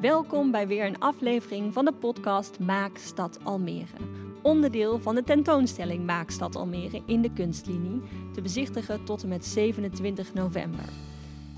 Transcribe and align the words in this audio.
Welkom 0.00 0.50
bij 0.50 0.66
weer 0.66 0.86
een 0.86 0.98
aflevering 0.98 1.72
van 1.72 1.84
de 1.84 1.92
podcast 1.92 2.58
Maak 2.58 2.96
Stad 2.96 3.38
Almere. 3.44 3.96
Onderdeel 4.42 4.98
van 4.98 5.14
de 5.14 5.22
tentoonstelling 5.22 6.06
Maak 6.06 6.30
Stad 6.30 6.56
Almere 6.56 7.02
in 7.06 7.22
de 7.22 7.32
kunstlinie, 7.32 8.02
te 8.32 8.40
bezichtigen 8.40 9.04
tot 9.04 9.22
en 9.22 9.28
met 9.28 9.46
27 9.46 10.34
november. 10.34 10.84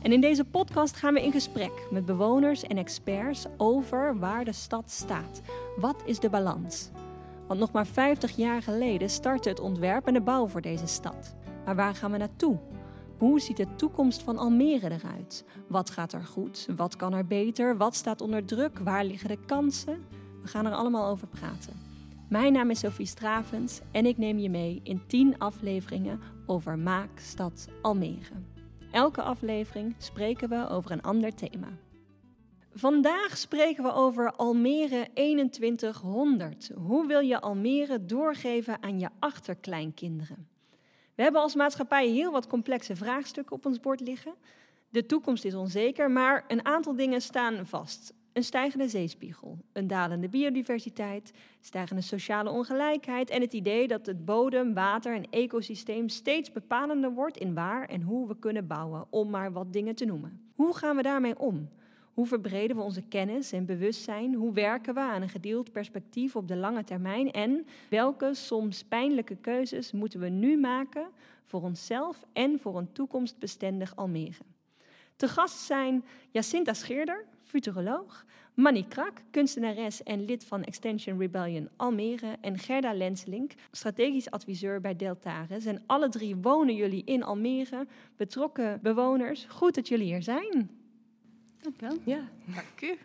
En 0.03 0.13
in 0.13 0.21
deze 0.21 0.45
podcast 0.45 0.97
gaan 0.97 1.15
we 1.15 1.23
in 1.23 1.33
gesprek 1.33 1.87
met 1.91 2.05
bewoners 2.05 2.63
en 2.63 2.79
experts 2.79 3.47
over 3.57 4.19
waar 4.19 4.45
de 4.45 4.53
stad 4.53 4.91
staat. 4.91 5.41
Wat 5.77 6.03
is 6.05 6.19
de 6.19 6.31
balans? 6.31 6.91
Want 7.47 7.61
nog 7.61 7.73
maar 7.73 7.87
50 7.87 8.37
jaar 8.37 8.63
geleden 8.63 9.11
startte 9.11 9.49
het 9.49 9.61
ontwerp 9.61 10.07
en 10.07 10.15
de 10.15 10.21
bouw 10.21 10.47
voor 10.47 10.61
deze 10.61 10.87
stad. 10.87 11.35
Maar 11.65 11.77
waar 11.77 11.95
gaan 11.95 12.11
we 12.11 12.19
naartoe? 12.19 12.59
Hoe 13.23 13.41
ziet 13.41 13.57
de 13.57 13.75
toekomst 13.75 14.23
van 14.23 14.39
Almere 14.39 14.91
eruit? 14.91 15.45
Wat 15.69 15.91
gaat 15.91 16.13
er 16.13 16.25
goed? 16.25 16.69
Wat 16.77 16.97
kan 16.97 17.13
er 17.13 17.27
beter? 17.27 17.77
Wat 17.77 17.95
staat 17.95 18.21
onder 18.21 18.45
druk? 18.45 18.79
Waar 18.79 19.05
liggen 19.05 19.29
de 19.29 19.39
kansen? 19.47 20.05
We 20.43 20.49
gaan 20.49 20.67
er 20.67 20.73
allemaal 20.73 21.11
over 21.11 21.27
praten. 21.27 21.73
Mijn 22.29 22.53
naam 22.53 22.71
is 22.71 22.79
Sophie 22.79 23.07
Stravens 23.07 23.81
en 23.91 24.07
ik 24.07 24.19
neem 24.19 24.39
je 24.39 24.51
mee 24.51 24.81
in 24.83 25.03
10 25.07 25.39
afleveringen 25.39 26.21
over 26.47 26.79
Maak 26.79 27.19
Stad 27.19 27.69
Almere. 27.83 28.35
Elke 28.91 29.23
aflevering 29.23 29.95
spreken 29.99 30.49
we 30.49 30.69
over 30.69 30.91
een 30.91 31.03
ander 31.03 31.35
thema. 31.35 31.69
Vandaag 32.75 33.37
spreken 33.37 33.85
we 33.85 33.93
over 33.93 34.33
Almere 34.33 35.09
2100. 35.51 36.71
Hoe 36.75 37.07
wil 37.07 37.21
je 37.21 37.41
Almere 37.41 38.05
doorgeven 38.05 38.83
aan 38.83 38.99
je 38.99 39.09
achterkleinkinderen? 39.19 40.52
We 41.15 41.23
hebben 41.23 41.41
als 41.41 41.55
maatschappij 41.55 42.09
heel 42.09 42.33
wat 42.33 42.47
complexe 42.47 42.97
vraagstukken 42.97 43.57
op 43.57 43.67
ons 43.67 43.81
bord 43.81 44.01
liggen. 44.01 44.35
De 44.89 45.07
toekomst 45.07 45.45
is 45.45 45.55
onzeker, 45.55 46.11
maar 46.11 46.45
een 46.49 46.65
aantal 46.65 46.97
dingen 46.97 47.23
staan 47.23 47.67
vast. 47.67 48.15
Een 48.33 48.45
stijgende 48.45 48.89
zeespiegel, 48.89 49.59
een 49.73 49.87
dalende 49.87 50.29
biodiversiteit, 50.29 51.33
stijgende 51.61 52.03
sociale 52.03 52.51
ongelijkheid 52.51 53.31
en 53.31 53.41
het 53.41 53.53
idee 53.53 53.89
dat 53.89 54.07
het 54.07 54.25
bodem, 54.25 54.75
water 54.75 55.15
en 55.15 55.31
ecosysteem 55.31 56.09
steeds 56.09 56.53
bepalender 56.53 57.13
wordt 57.13 57.37
in 57.37 57.55
waar 57.55 57.85
en 57.89 58.03
hoe 58.03 58.29
we 58.29 58.39
kunnen 58.39 58.67
bouwen, 58.67 59.07
om 59.11 59.31
maar 59.31 59.53
wat 59.53 59.73
dingen 59.73 59.95
te 59.95 60.05
noemen. 60.05 60.53
Hoe 60.55 60.77
gaan 60.77 60.97
we 60.97 61.03
daarmee 61.03 61.39
om? 61.39 61.69
Hoe 62.15 62.27
verbreden 62.27 62.77
we 62.77 62.83
onze 62.83 63.03
kennis 63.03 63.53
en 63.53 63.67
bewustzijn? 63.67 64.35
Hoe 64.35 64.53
werken 64.53 64.95
we 64.95 65.01
aan 65.01 65.23
een 65.23 65.29
gedeeld 65.29 65.73
perspectief 65.73 66.37
op 66.37 66.49
de 66.49 66.57
lange 66.57 66.85
termijn? 66.85 67.31
En 67.31 67.67
welke 67.89 68.35
soms 68.35 68.85
pijnlijke 68.85 69.37
keuzes 69.37 69.93
moeten 69.93 70.21
we 70.21 70.29
nu 70.29 70.59
maken 70.59 71.07
voor 71.45 71.63
onszelf 71.63 72.25
en 72.33 72.59
voor 72.59 72.79
een 72.79 72.93
toekomstbestendig 72.93 73.97
Almere? 73.97 74.43
Te 75.17 75.29
gast 75.29 75.59
zijn 75.59 76.05
Jacinta 76.31 76.73
Scheerder, 76.73 77.25
futuroloog, 77.43 78.25
Manny 78.55 78.85
Krak, 78.89 79.23
kunstenares 79.31 80.03
en 80.03 80.25
lid 80.25 80.45
van 80.45 80.65
Extension 80.65 81.19
Rebellion 81.19 81.69
Almere 81.77 82.37
en 82.41 82.59
Gerda 82.59 82.95
Lenselink, 82.95 83.53
strategisch 83.71 84.31
adviseur 84.31 84.81
bij 84.81 84.97
Deltares. 84.97 85.65
En 85.65 85.83
alle 85.87 86.09
drie 86.09 86.37
wonen 86.37 86.75
jullie 86.75 87.05
in 87.05 87.23
Almere, 87.23 87.87
betrokken 88.17 88.81
bewoners. 88.83 89.47
Goed 89.49 89.75
dat 89.75 89.89
jullie 89.89 90.07
hier 90.07 90.23
zijn. 90.23 90.82
Dank 91.63 91.81
wel. 91.81 91.99
Ja. 92.05 92.29
Dank 92.55 92.81
u. 92.81 92.99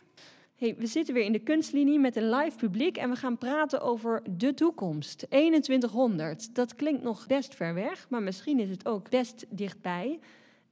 Hey, 0.56 0.76
we 0.78 0.88
zitten 0.88 1.14
weer 1.14 1.24
in 1.24 1.32
de 1.32 1.40
kunstlinie 1.40 2.00
met 2.00 2.16
een 2.16 2.30
live 2.30 2.58
publiek 2.58 2.98
en 2.98 3.10
we 3.10 3.16
gaan 3.16 3.38
praten 3.38 3.82
over 3.82 4.22
de 4.38 4.54
toekomst. 4.54 5.26
2100, 5.30 6.56
dat 6.56 6.76
klinkt 6.76 7.04
nog 7.04 7.28
best 7.28 7.56
ver 7.56 7.74
weg, 7.74 8.10
maar 8.10 8.22
misschien 8.22 8.60
is 8.60 8.70
het 8.70 8.86
ook 8.86 9.10
best 9.10 9.46
dichtbij. 9.50 10.20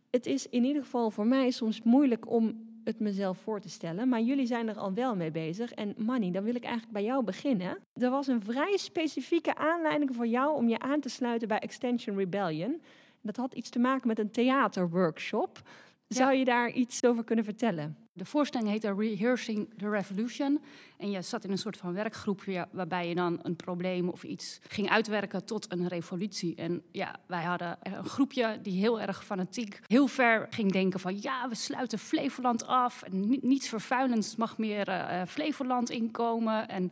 Het 0.09 0.25
is 0.25 0.49
in 0.49 0.63
ieder 0.63 0.83
geval 0.83 1.11
voor 1.11 1.27
mij 1.27 1.51
soms 1.51 1.81
moeilijk 1.81 2.29
om 2.29 2.67
het 2.83 2.99
mezelf 2.99 3.37
voor 3.37 3.59
te 3.59 3.69
stellen, 3.69 4.09
maar 4.09 4.21
jullie 4.21 4.45
zijn 4.45 4.67
er 4.67 4.77
al 4.77 4.93
wel 4.93 5.15
mee 5.15 5.31
bezig. 5.31 5.71
En 5.71 5.93
Manny, 5.97 6.31
dan 6.31 6.43
wil 6.43 6.55
ik 6.55 6.63
eigenlijk 6.63 6.93
bij 6.93 7.03
jou 7.03 7.23
beginnen. 7.23 7.77
Er 7.93 8.09
was 8.09 8.27
een 8.27 8.41
vrij 8.41 8.77
specifieke 8.77 9.55
aanleiding 9.55 10.15
voor 10.15 10.27
jou 10.27 10.55
om 10.55 10.69
je 10.69 10.79
aan 10.79 10.99
te 10.99 11.09
sluiten 11.09 11.47
bij 11.47 11.59
Extension 11.59 12.17
Rebellion. 12.17 12.81
Dat 13.21 13.37
had 13.37 13.53
iets 13.53 13.69
te 13.69 13.79
maken 13.79 14.07
met 14.07 14.19
een 14.19 14.31
theaterworkshop. 14.31 15.61
Zou 16.07 16.33
je 16.33 16.45
daar 16.45 16.71
iets 16.71 17.03
over 17.03 17.23
kunnen 17.23 17.45
vertellen? 17.45 17.97
De 18.13 18.25
voorstelling 18.25 18.69
heette 18.69 18.93
Rehearsing 18.93 19.69
the 19.77 19.89
Revolution. 19.89 20.61
En 20.97 21.11
je 21.11 21.21
zat 21.21 21.43
in 21.43 21.51
een 21.51 21.57
soort 21.57 21.77
van 21.77 21.93
werkgroepje 21.93 22.67
waarbij 22.71 23.07
je 23.07 23.15
dan 23.15 23.39
een 23.41 23.55
probleem 23.55 24.09
of 24.09 24.23
iets 24.23 24.59
ging 24.67 24.89
uitwerken 24.89 25.45
tot 25.45 25.71
een 25.71 25.87
revolutie. 25.87 26.55
En 26.55 26.83
ja, 26.91 27.15
wij 27.27 27.43
hadden 27.43 27.77
een 27.81 28.05
groepje 28.05 28.59
die 28.61 28.79
heel 28.79 29.01
erg 29.01 29.25
fanatiek, 29.25 29.79
heel 29.87 30.07
ver 30.07 30.47
ging 30.49 30.71
denken 30.71 30.99
van 30.99 31.21
ja, 31.21 31.49
we 31.49 31.55
sluiten 31.55 31.99
Flevoland 31.99 32.67
af. 32.67 33.01
En 33.01 33.39
niets 33.41 33.69
vervuilends 33.69 34.35
mag 34.35 34.57
meer 34.57 34.89
uh, 34.89 35.21
Flevoland 35.27 35.89
inkomen. 35.89 36.67
En 36.67 36.91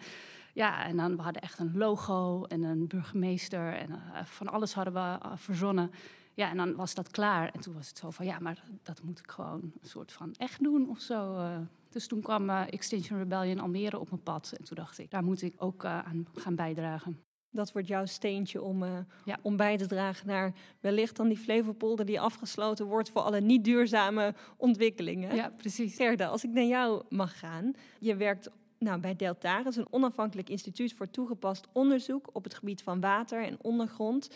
ja, 0.53 0.85
en 0.85 0.97
dan 0.97 1.15
we 1.15 1.21
hadden 1.21 1.41
echt 1.41 1.59
een 1.59 1.77
logo 1.77 2.43
en 2.43 2.63
een 2.63 2.87
burgemeester 2.87 3.73
en 3.73 3.89
uh, 3.89 4.23
van 4.23 4.47
alles 4.47 4.73
hadden 4.73 4.93
we 4.93 4.99
uh, 4.99 5.31
verzonnen. 5.35 5.91
Ja, 6.33 6.49
en 6.49 6.57
dan 6.57 6.75
was 6.75 6.93
dat 6.93 7.11
klaar. 7.11 7.49
En 7.51 7.59
toen 7.59 7.73
was 7.73 7.87
het 7.87 7.97
zo 7.97 8.09
van, 8.09 8.25
ja, 8.25 8.39
maar 8.39 8.63
dat 8.83 9.01
moet 9.03 9.19
ik 9.19 9.31
gewoon 9.31 9.61
een 9.61 9.89
soort 9.89 10.11
van 10.11 10.33
echt 10.37 10.63
doen 10.63 10.89
of 10.89 10.99
zo. 10.99 11.35
Uh, 11.35 11.57
dus 11.89 12.07
toen 12.07 12.21
kwam 12.21 12.49
uh, 12.49 12.61
Extinction 12.69 13.19
Rebellion 13.19 13.59
Almere 13.59 13.99
op 13.99 14.09
mijn 14.09 14.23
pad. 14.23 14.53
En 14.57 14.63
toen 14.63 14.77
dacht 14.77 14.97
ik, 14.97 15.11
daar 15.11 15.23
moet 15.23 15.41
ik 15.41 15.53
ook 15.57 15.83
uh, 15.83 15.99
aan 15.99 16.27
gaan 16.33 16.55
bijdragen. 16.55 17.23
Dat 17.51 17.71
wordt 17.71 17.87
jouw 17.87 18.05
steentje 18.05 18.61
om, 18.61 18.83
ja. 19.25 19.39
om 19.41 19.57
bij 19.57 19.77
te 19.77 19.87
dragen 19.87 20.27
naar 20.27 20.53
wellicht 20.79 21.15
dan 21.15 21.27
die 21.27 21.37
Flevopolder 21.37 22.05
die 22.05 22.21
afgesloten 22.21 22.85
wordt 22.85 23.09
voor 23.09 23.21
alle 23.21 23.41
niet 23.41 23.63
duurzame 23.63 24.33
ontwikkelingen. 24.57 25.35
Ja, 25.35 25.49
precies. 25.49 25.95
Gerda, 25.95 26.27
als 26.27 26.43
ik 26.43 26.49
naar 26.49 26.63
jou 26.63 27.03
mag 27.09 27.39
gaan. 27.39 27.73
Je 27.99 28.15
werkt 28.15 28.49
nou, 28.83 28.99
bij 28.99 29.15
Deltaris, 29.15 29.75
een 29.75 29.87
onafhankelijk 29.89 30.49
instituut 30.49 30.93
voor 30.93 31.09
toegepast 31.09 31.67
onderzoek 31.71 32.29
op 32.31 32.43
het 32.43 32.53
gebied 32.53 32.81
van 32.81 32.99
water 32.99 33.43
en 33.43 33.57
ondergrond. 33.61 34.29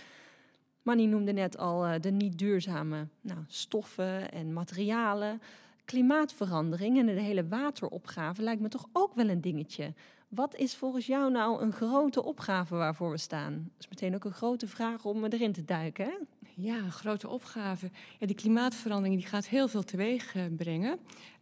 Manny 0.88 1.06
noemde 1.06 1.32
net 1.32 1.58
al 1.58 1.88
uh, 1.88 1.94
de 2.00 2.12
niet 2.12 2.38
duurzame 2.38 3.08
nou, 3.22 3.40
stoffen 3.48 4.32
en 4.32 4.54
materialen. 4.54 5.42
Klimaatverandering 5.86 6.98
en 7.00 7.06
de 7.06 7.12
hele 7.12 7.48
wateropgave 7.48 8.42
lijkt 8.42 8.62
me 8.62 8.68
toch 8.68 8.86
ook 8.92 9.14
wel 9.16 9.30
een 9.30 9.42
dingetje. 9.42 9.94
Wat 10.28 10.56
is 10.56 10.76
volgens 10.76 11.06
jou 11.06 11.32
nou 11.32 11.62
een 11.62 11.72
grote 11.72 12.24
opgave 12.24 12.76
waarvoor 12.76 13.12
we 13.12 13.18
staan? 13.18 13.54
Dat 13.54 13.80
is 13.80 13.88
meteen 13.88 14.16
ook 14.16 14.26
een 14.26 14.32
grote 14.32 14.68
vraag 14.68 15.06
om 15.06 15.26
erin 15.26 15.52
te 15.52 15.66
duiken. 15.66 16.06
Hè? 16.06 16.18
Ja, 16.56 16.90
grote 16.90 17.28
opgave. 17.28 17.92
Ja, 18.20 18.28
die 18.28 18.36
klimaatverandering 18.36 19.20
die 19.20 19.30
gaat 19.30 19.48
heel 19.48 19.68
veel 19.68 19.84
teweeg 19.84 20.36
uh, 20.36 20.44
brengen. 20.58 21.00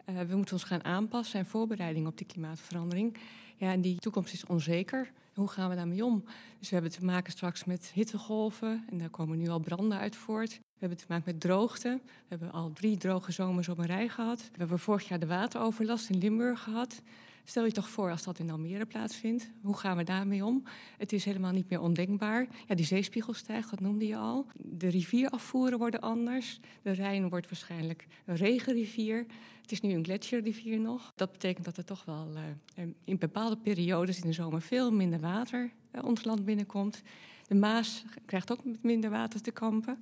Uh, 0.09 0.19
we 0.21 0.35
moeten 0.35 0.53
ons 0.53 0.63
gaan 0.63 0.83
aanpassen 0.83 1.39
en 1.39 1.45
voorbereiding 1.45 2.07
op 2.07 2.17
die 2.17 2.27
klimaatverandering. 2.27 3.17
Ja, 3.55 3.71
en 3.71 3.81
die 3.81 3.99
toekomst 3.99 4.33
is 4.33 4.45
onzeker. 4.45 5.11
Hoe 5.35 5.47
gaan 5.47 5.69
we 5.69 5.75
daarmee 5.75 6.05
om? 6.05 6.23
Dus 6.59 6.69
we 6.69 6.73
hebben 6.73 6.91
te 6.91 7.05
maken 7.05 7.31
straks 7.31 7.63
met 7.63 7.91
hittegolven 7.93 8.85
en 8.89 8.97
daar 8.97 9.09
komen 9.09 9.37
nu 9.37 9.47
al 9.47 9.59
branden 9.59 9.97
uit 9.97 10.15
voort. 10.15 10.49
We 10.49 10.79
hebben 10.79 10.97
te 10.97 11.05
maken 11.07 11.23
met 11.25 11.41
droogte. 11.41 11.99
We 12.03 12.25
hebben 12.27 12.51
al 12.51 12.71
drie 12.73 12.97
droge 12.97 13.31
zomers 13.31 13.69
op 13.69 13.77
een 13.77 13.85
rij 13.85 14.09
gehad. 14.09 14.39
We 14.39 14.57
hebben 14.57 14.79
vorig 14.79 15.07
jaar 15.07 15.19
de 15.19 15.25
wateroverlast 15.25 16.09
in 16.09 16.17
Limburg 16.17 16.63
gehad. 16.63 17.01
Stel 17.47 17.65
je 17.65 17.71
toch 17.71 17.89
voor 17.89 18.11
als 18.11 18.23
dat 18.23 18.39
in 18.39 18.49
Almere 18.49 18.85
plaatsvindt. 18.85 19.49
Hoe 19.61 19.77
gaan 19.77 19.97
we 19.97 20.03
daarmee 20.03 20.45
om? 20.45 20.63
Het 20.97 21.13
is 21.13 21.25
helemaal 21.25 21.51
niet 21.51 21.69
meer 21.69 21.81
ondenkbaar. 21.81 22.47
Ja, 22.67 22.75
die 22.75 22.85
zeespiegel 22.85 23.33
stijgt, 23.33 23.69
dat 23.69 23.79
noemde 23.79 24.07
je 24.07 24.17
al. 24.17 24.45
De 24.55 24.87
rivierafvoeren 24.87 25.77
worden 25.77 26.01
anders. 26.01 26.59
De 26.81 26.91
Rijn 26.91 27.29
wordt 27.29 27.49
waarschijnlijk 27.49 28.07
een 28.25 28.35
regenrivier. 28.35 29.25
Het 29.61 29.71
is 29.71 29.81
nu 29.81 29.93
een 29.93 30.03
gletsjerrivier 30.03 30.79
nog. 30.79 31.13
Dat 31.15 31.31
betekent 31.31 31.65
dat 31.65 31.77
er 31.77 31.85
toch 31.85 32.05
wel 32.05 32.29
uh, 32.77 32.85
in 33.03 33.17
bepaalde 33.17 33.57
periodes 33.57 34.21
in 34.21 34.27
de 34.27 34.33
zomer 34.33 34.61
veel 34.61 34.91
minder 34.91 35.19
water 35.19 35.71
uh, 35.91 36.03
ons 36.03 36.23
land 36.23 36.45
binnenkomt. 36.45 37.01
De 37.47 37.55
Maas 37.55 38.05
krijgt 38.25 38.51
ook 38.51 38.65
met 38.65 38.83
minder 38.83 39.09
water 39.09 39.41
te 39.41 39.51
kampen 39.51 39.97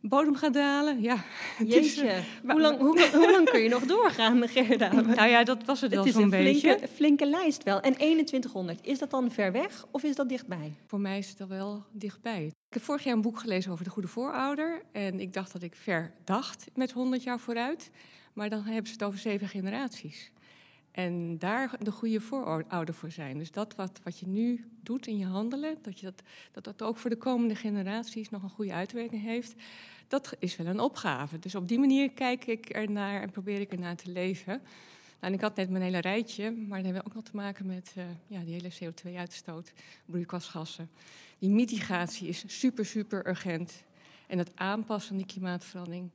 bodem 0.00 0.34
gaat 0.34 0.54
dalen. 0.54 1.00
Ja, 1.00 1.16
Jeetje, 1.58 1.78
is, 1.78 2.02
uh, 2.02 2.50
hoe, 2.50 2.60
lang, 2.60 2.78
hoe, 2.78 3.08
hoe, 3.12 3.30
lang 3.30 3.50
kun 3.50 3.60
je 3.60 3.68
nog 3.68 3.86
doorgaan, 3.86 4.48
Gerda? 4.48 4.92
Nou 4.92 5.28
ja, 5.28 5.44
dat 5.44 5.64
was 5.64 5.80
het, 5.80 5.94
het 5.94 6.04
wel 6.04 6.12
zo'n 6.12 6.30
beetje. 6.30 6.68
Het 6.68 6.82
is 6.82 6.88
een 6.88 6.94
flinke 6.94 7.26
lijst 7.26 7.62
wel. 7.62 7.80
En 7.80 7.94
2100, 7.94 8.86
is 8.86 8.98
dat 8.98 9.10
dan 9.10 9.30
ver 9.30 9.52
weg 9.52 9.86
of 9.90 10.02
is 10.02 10.14
dat 10.14 10.28
dichtbij? 10.28 10.74
Voor 10.86 11.00
mij 11.00 11.18
is 11.18 11.28
het 11.28 11.40
al 11.40 11.48
wel 11.48 11.84
dichtbij. 11.92 12.44
Ik 12.46 12.74
heb 12.74 12.82
vorig 12.82 13.04
jaar 13.04 13.14
een 13.14 13.20
boek 13.20 13.38
gelezen 13.38 13.72
over 13.72 13.84
de 13.84 13.90
goede 13.90 14.08
voorouder. 14.08 14.82
En 14.92 15.20
ik 15.20 15.32
dacht 15.32 15.52
dat 15.52 15.62
ik 15.62 15.74
ver 15.74 16.12
dacht 16.24 16.66
met 16.74 16.92
100 16.92 17.22
jaar 17.22 17.40
vooruit. 17.40 17.90
Maar 18.32 18.50
dan 18.50 18.62
hebben 18.62 18.86
ze 18.86 18.92
het 18.92 19.02
over 19.02 19.18
zeven 19.18 19.48
generaties. 19.48 20.30
En 20.96 21.38
daar 21.38 21.70
de 21.78 21.90
goede 21.90 22.20
voorouder 22.20 22.94
voor 22.94 23.10
zijn. 23.10 23.38
Dus 23.38 23.50
dat 23.50 23.74
wat, 23.74 24.00
wat 24.02 24.18
je 24.18 24.26
nu 24.26 24.64
doet 24.80 25.06
in 25.06 25.18
je 25.18 25.26
handelen, 25.26 25.78
dat, 25.82 26.00
je 26.00 26.06
dat, 26.06 26.22
dat 26.52 26.64
dat 26.64 26.82
ook 26.82 26.96
voor 26.96 27.10
de 27.10 27.16
komende 27.16 27.54
generaties 27.54 28.30
nog 28.30 28.42
een 28.42 28.50
goede 28.50 28.72
uitwerking 28.72 29.22
heeft, 29.22 29.54
dat 30.08 30.36
is 30.38 30.56
wel 30.56 30.66
een 30.66 30.80
opgave. 30.80 31.38
Dus 31.38 31.54
op 31.54 31.68
die 31.68 31.78
manier 31.78 32.10
kijk 32.10 32.46
ik 32.46 32.68
ernaar 32.68 33.22
en 33.22 33.30
probeer 33.30 33.60
ik 33.60 33.72
ernaar 33.72 33.96
te 33.96 34.10
leven. 34.10 34.52
Nou, 34.52 34.62
en 35.20 35.32
ik 35.32 35.40
had 35.40 35.56
net 35.56 35.70
mijn 35.70 35.82
hele 35.82 36.00
rijtje, 36.00 36.50
maar 36.50 36.82
dan 36.82 36.84
hebben 36.84 37.02
we 37.02 37.08
ook 37.08 37.14
nog 37.14 37.24
te 37.24 37.36
maken 37.36 37.66
met 37.66 37.94
uh, 37.98 38.04
ja, 38.26 38.40
die 38.40 38.54
hele 38.54 38.72
CO2-uitstoot, 38.72 39.72
broeikasgassen. 40.06 40.90
Die 41.38 41.50
mitigatie 41.50 42.28
is 42.28 42.44
super, 42.46 42.86
super 42.86 43.28
urgent. 43.28 43.84
En 44.26 44.38
het 44.38 44.50
aanpassen 44.54 45.10
aan 45.10 45.16
die 45.16 45.26
klimaatverandering, 45.26 46.10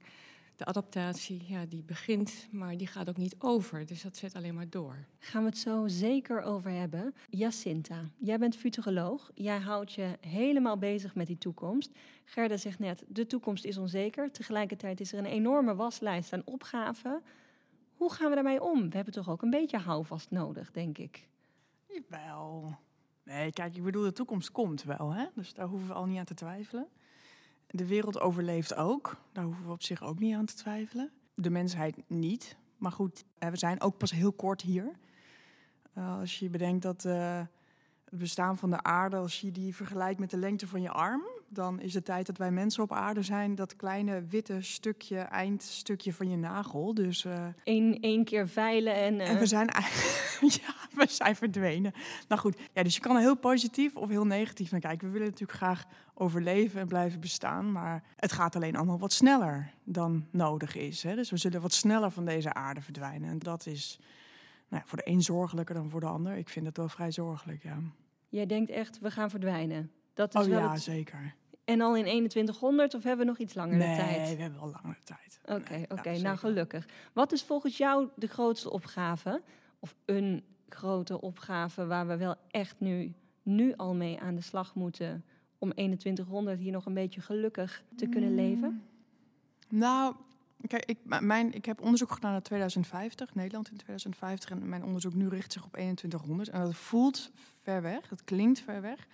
de 0.62 0.68
adaptatie, 0.68 1.44
ja, 1.48 1.66
die 1.66 1.84
begint, 1.84 2.48
maar 2.52 2.78
die 2.78 2.88
gaat 2.88 3.10
ook 3.10 3.18
niet 3.18 3.36
over. 3.40 3.86
Dus 3.86 4.02
dat 4.02 4.18
zet 4.18 4.36
alleen 4.36 4.54
maar 4.54 4.70
door. 4.70 5.06
Gaan 5.20 5.44
we 5.44 5.50
het 5.50 5.58
zo 5.58 5.88
zeker 5.88 6.42
over 6.42 6.72
hebben. 6.72 7.14
Jacinta, 7.30 8.10
jij 8.18 8.40
bent 8.40 8.56
futuroloog. 8.56 9.32
Jij 9.34 9.60
houdt 9.60 9.94
je 9.94 10.18
helemaal 10.20 10.78
bezig 10.78 11.16
met 11.16 11.28
die 11.28 11.38
toekomst. 11.38 11.92
Gerda 12.26 12.58
zegt 12.58 12.80
net, 12.80 13.04
de 13.08 13.26
toekomst 13.26 13.66
is 13.66 13.78
onzeker. 13.78 14.32
Tegelijkertijd 14.32 15.00
is 15.00 15.14
er 15.14 15.20
een 15.20 15.26
enorme 15.26 15.76
waslijst 15.76 16.34
aan 16.34 16.46
opgaven. 16.46 17.22
Hoe 17.94 18.12
gaan 18.12 18.30
we 18.30 18.36
daarmee 18.36 18.64
om? 18.64 18.90
We 18.90 18.96
hebben 18.96 19.14
toch 19.14 19.30
ook 19.30 19.42
een 19.42 19.50
beetje 19.50 19.78
houvast 19.78 20.32
nodig, 20.32 20.72
denk 20.72 20.98
ik. 20.98 21.28
Wel. 22.08 22.78
Nee, 23.24 23.52
kijk, 23.52 23.76
ik 23.76 23.84
bedoel, 23.84 24.04
de 24.04 24.14
toekomst 24.14 24.52
komt 24.52 24.84
wel, 24.84 25.14
hè? 25.14 25.26
Dus 25.36 25.54
daar 25.54 25.68
hoeven 25.68 25.88
we 25.88 25.94
al 25.94 26.06
niet 26.06 26.20
aan 26.20 26.26
te 26.26 26.34
twijfelen. 26.34 26.88
De 27.74 27.88
wereld 27.88 28.20
overleeft 28.20 28.76
ook. 28.76 29.18
Daar 29.32 29.44
hoeven 29.44 29.66
we 29.66 29.72
op 29.72 29.84
zich 29.84 30.04
ook 30.04 30.20
niet 30.20 30.36
aan 30.36 30.46
te 30.46 30.56
twijfelen. 30.56 31.12
De 31.34 31.50
mensheid 31.50 31.96
niet. 32.08 32.58
Maar 32.78 32.92
goed, 32.92 33.24
we 33.38 33.58
zijn 33.58 33.82
ook 33.82 33.98
pas 33.98 34.12
heel 34.12 34.32
kort 34.32 34.62
hier. 34.62 34.92
Uh, 35.98 36.20
als 36.20 36.40
je 36.40 36.50
bedenkt 36.50 36.82
dat 36.82 37.06
uh, 37.06 37.42
het 38.06 38.20
bestaan 38.20 38.58
van 38.58 38.70
de 38.70 38.84
aarde, 38.84 39.16
als 39.16 39.42
je 39.42 39.52
die 39.52 39.76
vergelijkt 39.76 40.20
met 40.20 40.30
de 40.30 40.38
lengte 40.38 40.68
van 40.68 40.82
je 40.82 40.90
arm, 40.90 41.24
dan 41.54 41.80
is 41.80 41.94
de 41.94 42.02
tijd 42.02 42.26
dat 42.26 42.38
wij 42.38 42.52
mensen 42.52 42.84
op 42.84 42.92
aarde 42.92 43.22
zijn 43.22 43.56
dat 43.56 43.76
kleine 43.76 44.26
witte 44.26 44.62
stukje, 44.62 45.18
eindstukje 45.18 46.14
van 46.14 46.30
je 46.30 46.38
nagel. 46.38 46.94
Dus 46.94 47.24
uh, 47.26 47.48
Eén, 47.64 47.98
één 48.02 48.24
keer 48.24 48.48
veilen 48.48 48.96
en. 48.96 49.20
En 49.20 49.40
we 49.40 49.46
zijn 49.46 49.66
ja, 50.62 50.74
we 50.92 51.06
zijn 51.08 51.36
verdwenen. 51.36 51.94
Nou 52.28 52.42
goed, 52.42 52.58
ja, 52.74 52.84
dus 52.84 52.96
je 52.96 53.02
kan 53.02 53.16
er 53.16 53.22
heel 53.22 53.38
positief 53.38 53.96
of 53.96 54.10
heel 54.10 54.26
negatief 54.26 54.72
naar 54.72 54.80
kijken. 54.80 55.08
We 55.08 55.14
willen 55.14 55.30
natuurlijk 55.30 55.58
graag 55.58 55.86
overleven 56.14 56.80
en 56.80 56.88
blijven 56.88 57.20
bestaan, 57.20 57.72
maar 57.72 58.04
het 58.16 58.32
gaat 58.32 58.56
alleen 58.56 58.76
allemaal 58.76 59.00
wat 59.00 59.14
sneller 59.14 59.74
dan 59.84 60.28
nodig 60.32 60.76
is. 60.76 61.04
Hè? 61.04 61.16
Dus 61.16 61.30
we 61.30 61.38
zullen 61.38 61.62
wat 61.62 61.74
sneller 61.74 62.12
van 62.12 62.26
deze 62.26 62.54
aarde 62.54 62.82
verdwijnen. 62.82 63.30
En 63.30 63.40
dat 63.40 63.66
is 63.66 64.00
nou 64.68 64.84
ja, 64.84 64.90
voor 64.90 64.98
de 64.98 65.10
een 65.10 65.22
zorgelijker 65.22 65.76
dan 65.76 65.90
voor 65.90 66.00
de 66.00 66.06
ander. 66.06 66.38
Ik 66.38 66.50
vind 66.50 66.66
het 66.66 66.78
wel 66.78 66.90
vrij 66.90 67.12
zorgelijk, 67.12 67.64
ja. 67.64 67.78
Jij 68.30 68.46
denkt 68.46 68.70
echt, 68.70 69.00
we 69.00 69.12
gaan 69.12 69.30
verdwijnen. 69.30 69.92
Dat 70.14 70.36
is 70.36 70.42
oh 70.42 70.48
wel 70.48 70.60
ja, 70.60 70.72
het... 70.72 70.82
zeker. 70.82 71.36
En 71.72 71.82
al 71.82 71.96
in 71.96 72.04
2100 72.04 72.94
of 72.94 73.04
hebben 73.04 73.26
we 73.26 73.32
nog 73.32 73.40
iets 73.40 73.54
langer 73.54 73.78
nee, 73.78 73.98
tijd? 73.98 74.18
Nee, 74.18 74.36
we 74.36 74.42
hebben 74.42 74.60
wel 74.60 74.72
langer 74.82 74.98
tijd. 75.04 75.40
Oké, 75.46 75.74
nee, 75.74 75.86
oké. 75.90 76.18
nou 76.18 76.38
gelukkig. 76.38 76.88
Wat 77.14 77.32
is 77.32 77.44
volgens 77.44 77.78
jou 77.78 78.08
de 78.16 78.28
grootste 78.28 78.72
opgave? 78.72 79.42
Of 79.80 79.96
een 80.06 80.44
grote 80.70 81.22
opgave 81.22 81.86
waar 81.86 82.08
we 82.08 82.18
wel 82.18 82.36
echt 82.50 82.76
nu, 82.80 83.14
nu 83.44 83.74
al 83.76 83.94
mee 83.94 84.20
aan 84.20 84.36
de 84.36 84.42
slag 84.42 84.76
moeten... 84.76 85.26
om 85.58 85.74
2100 85.74 86.60
hier 86.60 86.72
nog 86.72 86.86
een 86.86 86.94
beetje 86.94 87.22
gelukkig 87.22 87.84
te 87.96 88.08
kunnen 88.08 88.36
leven? 88.36 88.84
Nou, 89.70 90.16
kijk, 90.68 90.86
ik, 90.86 90.98
mijn, 91.20 91.54
ik 91.54 91.66
heb 91.66 91.82
onderzoek 91.82 92.12
gedaan 92.12 92.32
naar 92.32 92.42
2050, 92.42 93.36
Nederland 93.36 93.70
in 93.70 93.76
2050. 93.76 94.50
En 94.50 94.70
mijn 94.70 94.84
onderzoek 94.84 95.14
nu 95.14 95.28
richt 95.28 95.52
zich 95.52 95.64
op 95.64 95.72
2100. 95.72 96.50
En 96.50 96.62
dat 96.62 96.76
voelt 96.76 97.32
ver 97.64 97.82
weg, 97.82 98.10
het 98.10 98.24
klinkt 98.24 98.60
ver 98.60 98.82
weg... 98.82 99.08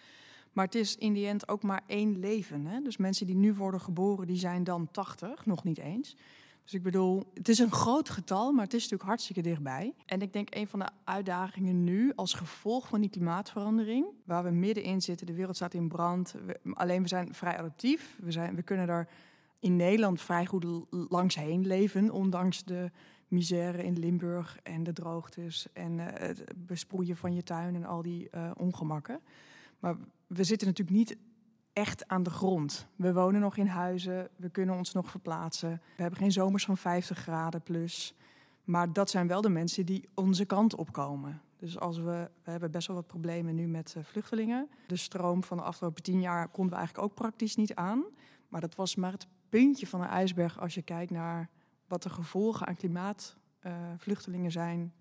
Maar 0.57 0.65
het 0.65 0.75
is 0.75 0.95
in 0.95 1.13
die 1.13 1.27
end 1.27 1.47
ook 1.47 1.63
maar 1.63 1.81
één 1.87 2.19
leven. 2.19 2.65
Hè? 2.65 2.81
Dus 2.81 2.97
mensen 2.97 3.25
die 3.25 3.35
nu 3.35 3.53
worden 3.53 3.81
geboren, 3.81 4.27
die 4.27 4.37
zijn 4.37 4.63
dan 4.63 4.91
80, 4.91 5.45
nog 5.45 5.63
niet 5.63 5.77
eens. 5.77 6.15
Dus 6.63 6.73
ik 6.73 6.83
bedoel, 6.83 7.23
het 7.33 7.49
is 7.49 7.59
een 7.59 7.71
groot 7.71 8.09
getal, 8.09 8.51
maar 8.51 8.63
het 8.63 8.73
is 8.73 8.81
natuurlijk 8.81 9.09
hartstikke 9.09 9.41
dichtbij. 9.41 9.93
En 10.05 10.21
ik 10.21 10.33
denk 10.33 10.55
een 10.55 10.67
van 10.67 10.79
de 10.79 10.89
uitdagingen 11.03 11.83
nu, 11.83 12.11
als 12.15 12.33
gevolg 12.33 12.87
van 12.87 13.01
die 13.01 13.09
klimaatverandering, 13.09 14.05
waar 14.25 14.43
we 14.43 14.49
middenin 14.49 15.01
zitten, 15.01 15.27
de 15.27 15.33
wereld 15.33 15.55
staat 15.55 15.73
in 15.73 15.87
brand. 15.87 16.35
Alleen 16.73 17.01
we 17.01 17.07
zijn 17.07 17.33
vrij 17.33 17.57
adaptief. 17.57 18.17
We, 18.21 18.31
zijn, 18.31 18.55
we 18.55 18.61
kunnen 18.61 18.87
daar 18.87 19.09
in 19.59 19.75
Nederland 19.75 20.21
vrij 20.21 20.45
goed 20.45 20.65
langs 20.89 21.35
heen 21.35 21.67
leven, 21.67 22.11
ondanks 22.11 22.63
de 22.63 22.91
misère 23.27 23.83
in 23.83 23.99
Limburg 23.99 24.59
en 24.63 24.83
de 24.83 24.93
droogtes 24.93 25.67
en 25.73 25.91
uh, 25.91 26.05
het 26.09 26.43
besproeien 26.55 27.17
van 27.17 27.33
je 27.33 27.43
tuin 27.43 27.75
en 27.75 27.85
al 27.85 28.01
die 28.01 28.27
uh, 28.35 28.51
ongemakken. 28.55 29.19
Maar 29.79 29.95
we 30.27 30.43
zitten 30.43 30.67
natuurlijk 30.67 30.97
niet 30.97 31.17
echt 31.73 32.07
aan 32.07 32.23
de 32.23 32.29
grond. 32.29 32.87
We 32.95 33.13
wonen 33.13 33.41
nog 33.41 33.57
in 33.57 33.67
huizen, 33.67 34.29
we 34.35 34.49
kunnen 34.49 34.75
ons 34.75 34.93
nog 34.93 35.09
verplaatsen. 35.09 35.81
We 35.95 36.01
hebben 36.01 36.19
geen 36.19 36.31
zomers 36.31 36.65
van 36.65 36.77
50 36.77 37.17
graden 37.17 37.61
plus. 37.61 38.15
Maar 38.63 38.93
dat 38.93 39.09
zijn 39.09 39.27
wel 39.27 39.41
de 39.41 39.49
mensen 39.49 39.85
die 39.85 40.09
onze 40.13 40.45
kant 40.45 40.75
opkomen. 40.75 41.41
Dus 41.57 41.79
als 41.79 41.97
we, 41.97 42.29
we 42.43 42.51
hebben 42.51 42.71
best 42.71 42.87
wel 42.87 42.95
wat 42.95 43.07
problemen 43.07 43.55
nu 43.55 43.67
met 43.67 43.93
uh, 43.97 44.03
vluchtelingen. 44.03 44.69
De 44.87 44.95
stroom 44.95 45.43
van 45.43 45.57
de 45.57 45.63
afgelopen 45.63 46.03
tien 46.03 46.21
jaar 46.21 46.47
konden 46.47 46.73
we 46.73 46.77
eigenlijk 46.77 47.07
ook 47.07 47.15
praktisch 47.15 47.55
niet 47.55 47.75
aan. 47.75 48.03
Maar 48.49 48.61
dat 48.61 48.75
was 48.75 48.95
maar 48.95 49.11
het 49.11 49.27
puntje 49.49 49.87
van 49.87 49.99
de 49.99 50.05
ijsberg 50.05 50.59
als 50.59 50.73
je 50.73 50.81
kijkt 50.81 51.11
naar 51.11 51.49
wat 51.87 52.03
de 52.03 52.09
gevolgen 52.09 52.67
aan 52.67 52.75
klimaatvluchtelingen 52.75 54.45
uh, 54.45 54.51
zijn 54.51 54.93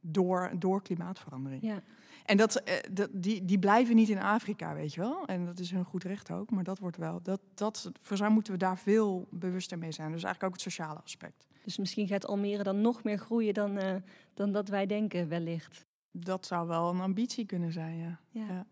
door, 0.00 0.52
door 0.58 0.82
klimaatverandering. 0.82 1.62
Ja. 1.62 1.82
En 2.24 2.36
dat, 2.36 2.62
uh, 2.68 2.74
dat, 2.92 3.08
die, 3.12 3.44
die 3.44 3.58
blijven 3.58 3.94
niet 3.94 4.08
in 4.08 4.18
Afrika, 4.18 4.74
weet 4.74 4.94
je 4.94 5.00
wel. 5.00 5.26
En 5.26 5.44
dat 5.44 5.58
is 5.58 5.70
hun 5.70 5.84
goed 5.84 6.04
recht 6.04 6.30
ook. 6.30 6.50
Maar 6.50 6.64
dat 6.64 6.78
wordt 6.78 6.96
wel. 6.96 7.22
Dat, 7.22 7.40
dat, 7.54 7.90
voor 8.00 8.16
zo 8.16 8.30
moeten 8.30 8.52
we 8.52 8.58
daar 8.58 8.78
veel 8.78 9.26
bewuster 9.30 9.78
mee 9.78 9.92
zijn. 9.92 10.12
Dus 10.12 10.22
eigenlijk 10.22 10.44
ook 10.44 10.62
het 10.62 10.74
sociale 10.74 11.00
aspect. 11.02 11.46
Dus 11.64 11.78
misschien 11.78 12.06
gaat 12.06 12.26
Almere 12.26 12.62
dan 12.62 12.80
nog 12.80 13.02
meer 13.02 13.18
groeien 13.18 13.54
dan, 13.54 13.76
uh, 13.76 13.94
dan 14.34 14.52
dat 14.52 14.68
wij 14.68 14.86
denken, 14.86 15.28
wellicht. 15.28 15.86
Dat 16.10 16.46
zou 16.46 16.68
wel 16.68 16.90
een 16.90 17.00
ambitie 17.00 17.46
kunnen 17.46 17.72
zijn, 17.72 17.96
ja. 17.96 18.20
ja. 18.30 18.46
ja. 18.46 18.66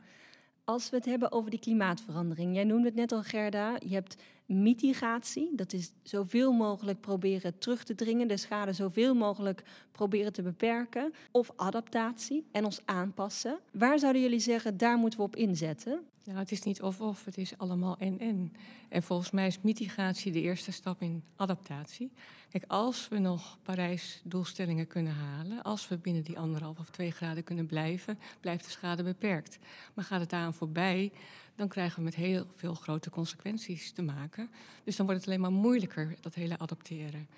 Als 0.64 0.90
we 0.90 0.96
het 0.96 1.04
hebben 1.04 1.32
over 1.32 1.50
die 1.50 1.60
klimaatverandering. 1.60 2.54
Jij 2.54 2.64
noemde 2.64 2.86
het 2.86 2.94
net 2.94 3.12
al, 3.12 3.22
Gerda. 3.22 3.76
Je 3.78 3.94
hebt 3.94 4.22
mitigatie. 4.46 5.52
Dat 5.54 5.72
is 5.72 5.92
zoveel 6.02 6.52
mogelijk 6.52 7.00
proberen 7.00 7.58
terug 7.58 7.84
te 7.84 7.94
dringen. 7.94 8.28
De 8.28 8.36
schade 8.36 8.72
zoveel 8.72 9.14
mogelijk 9.14 9.62
proberen 9.92 10.32
te 10.32 10.42
beperken. 10.42 11.12
Of 11.30 11.50
adaptatie 11.56 12.46
en 12.52 12.64
ons 12.64 12.80
aanpassen. 12.84 13.58
Waar 13.72 13.98
zouden 13.98 14.22
jullie 14.22 14.40
zeggen, 14.40 14.76
daar 14.76 14.96
moeten 14.96 15.18
we 15.18 15.24
op 15.24 15.36
inzetten? 15.36 16.06
Nou, 16.24 16.38
het 16.38 16.52
is 16.52 16.62
niet 16.62 16.82
of-of, 16.82 17.24
het 17.24 17.38
is 17.38 17.58
allemaal 17.58 17.96
en-en. 17.98 18.52
En 18.88 19.02
volgens 19.02 19.30
mij 19.30 19.46
is 19.46 19.60
mitigatie 19.60 20.32
de 20.32 20.40
eerste 20.40 20.72
stap 20.72 21.02
in 21.02 21.22
adaptatie. 21.36 22.12
Kijk, 22.50 22.64
als 22.66 23.08
we 23.08 23.18
nog 23.18 23.58
Parijs-doelstellingen 23.62 24.86
kunnen 24.86 25.12
halen, 25.12 25.62
als 25.62 25.88
we 25.88 25.98
binnen 25.98 26.24
die 26.24 26.38
anderhalf 26.38 26.78
of 26.78 26.90
twee 26.90 27.10
graden 27.10 27.44
kunnen 27.44 27.66
blijven, 27.66 28.18
blijft 28.40 28.64
de 28.64 28.70
schade 28.70 29.02
beperkt. 29.02 29.58
Maar 29.94 30.04
gaat 30.04 30.20
het 30.20 30.30
daaraan 30.30 30.54
voorbij, 30.54 31.12
dan 31.62 31.70
krijgen 31.70 31.98
we 31.98 32.04
met 32.04 32.14
heel 32.14 32.46
veel 32.56 32.74
grote 32.74 33.10
consequenties 33.10 33.92
te 33.92 34.02
maken. 34.02 34.50
Dus 34.84 34.96
dan 34.96 35.06
wordt 35.06 35.20
het 35.20 35.30
alleen 35.30 35.42
maar 35.42 35.52
moeilijker, 35.52 36.14
dat 36.20 36.34
hele 36.34 36.58
adapteren. 36.58 37.28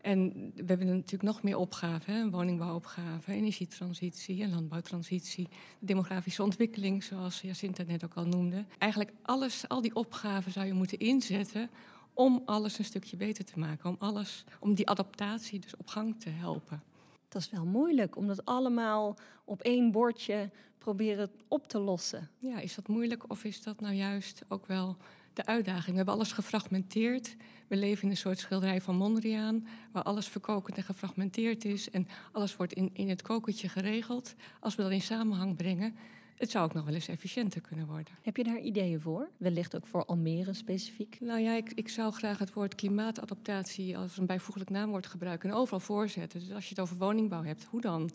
En 0.00 0.32
we 0.54 0.64
hebben 0.66 0.86
natuurlijk 0.86 1.22
nog 1.22 1.42
meer 1.42 1.56
opgaven, 1.56 2.14
hè? 2.14 2.30
woningbouwopgave, 2.30 3.32
energietransitie 3.32 4.42
en 4.42 4.50
landbouwtransitie, 4.50 5.48
de 5.78 5.86
demografische 5.86 6.42
ontwikkeling, 6.42 7.04
zoals 7.04 7.40
Jacinta 7.40 7.82
net 7.82 8.04
ook 8.04 8.14
al 8.14 8.26
noemde. 8.26 8.64
Eigenlijk 8.78 9.12
alles, 9.22 9.68
al 9.68 9.80
die 9.80 9.94
opgaven 9.94 10.52
zou 10.52 10.66
je 10.66 10.72
moeten 10.72 10.98
inzetten 10.98 11.70
om 12.14 12.42
alles 12.44 12.78
een 12.78 12.84
stukje 12.84 13.16
beter 13.16 13.44
te 13.44 13.58
maken, 13.58 13.90
om, 13.90 13.96
alles, 13.98 14.44
om 14.60 14.74
die 14.74 14.88
adaptatie 14.88 15.60
dus 15.60 15.76
op 15.76 15.86
gang 15.86 16.20
te 16.20 16.30
helpen. 16.30 16.82
Dat 17.30 17.42
is 17.42 17.50
wel 17.50 17.64
moeilijk 17.64 18.16
om 18.16 18.26
dat 18.26 18.44
allemaal 18.44 19.16
op 19.44 19.62
één 19.62 19.90
bordje 19.90 20.50
proberen 20.78 21.30
op 21.48 21.68
te 21.68 21.78
lossen. 21.78 22.28
Ja, 22.38 22.58
is 22.58 22.74
dat 22.74 22.88
moeilijk 22.88 23.30
of 23.30 23.44
is 23.44 23.62
dat 23.62 23.80
nou 23.80 23.94
juist 23.94 24.42
ook 24.48 24.66
wel 24.66 24.96
de 25.32 25.46
uitdaging? 25.46 25.90
We 25.90 25.96
hebben 25.96 26.14
alles 26.14 26.32
gefragmenteerd. 26.32 27.36
We 27.68 27.76
leven 27.76 28.04
in 28.04 28.10
een 28.10 28.16
soort 28.16 28.38
schilderij 28.38 28.80
van 28.80 28.96
Mondriaan, 28.96 29.66
waar 29.92 30.02
alles 30.02 30.28
verkokend 30.28 30.76
en 30.76 30.82
gefragmenteerd 30.82 31.64
is 31.64 31.90
en 31.90 32.08
alles 32.32 32.56
wordt 32.56 32.72
in, 32.72 32.90
in 32.92 33.08
het 33.08 33.22
kokertje 33.22 33.68
geregeld. 33.68 34.34
Als 34.60 34.74
we 34.74 34.82
dat 34.82 34.92
in 34.92 35.00
samenhang 35.00 35.56
brengen, 35.56 35.96
het 36.40 36.50
zou 36.50 36.64
ook 36.64 36.74
nog 36.74 36.84
wel 36.84 36.94
eens 36.94 37.08
efficiënter 37.08 37.60
kunnen 37.60 37.86
worden. 37.86 38.14
Heb 38.22 38.36
je 38.36 38.44
daar 38.44 38.58
ideeën 38.58 39.00
voor? 39.00 39.28
Wellicht 39.36 39.76
ook 39.76 39.86
voor 39.86 40.04
Almere 40.04 40.52
specifiek? 40.52 41.16
Nou 41.20 41.40
ja, 41.40 41.54
ik, 41.54 41.72
ik 41.74 41.88
zou 41.88 42.12
graag 42.12 42.38
het 42.38 42.52
woord 42.52 42.74
klimaatadaptatie 42.74 43.98
als 43.98 44.18
een 44.18 44.26
bijvoeglijk 44.26 44.70
naamwoord 44.70 45.06
gebruiken 45.06 45.48
en 45.48 45.54
overal 45.54 45.80
voorzetten. 45.80 46.40
Dus 46.40 46.52
als 46.52 46.64
je 46.64 46.70
het 46.70 46.80
over 46.80 46.96
woningbouw 46.96 47.42
hebt, 47.42 47.64
hoe 47.64 47.80
dan? 47.80 48.10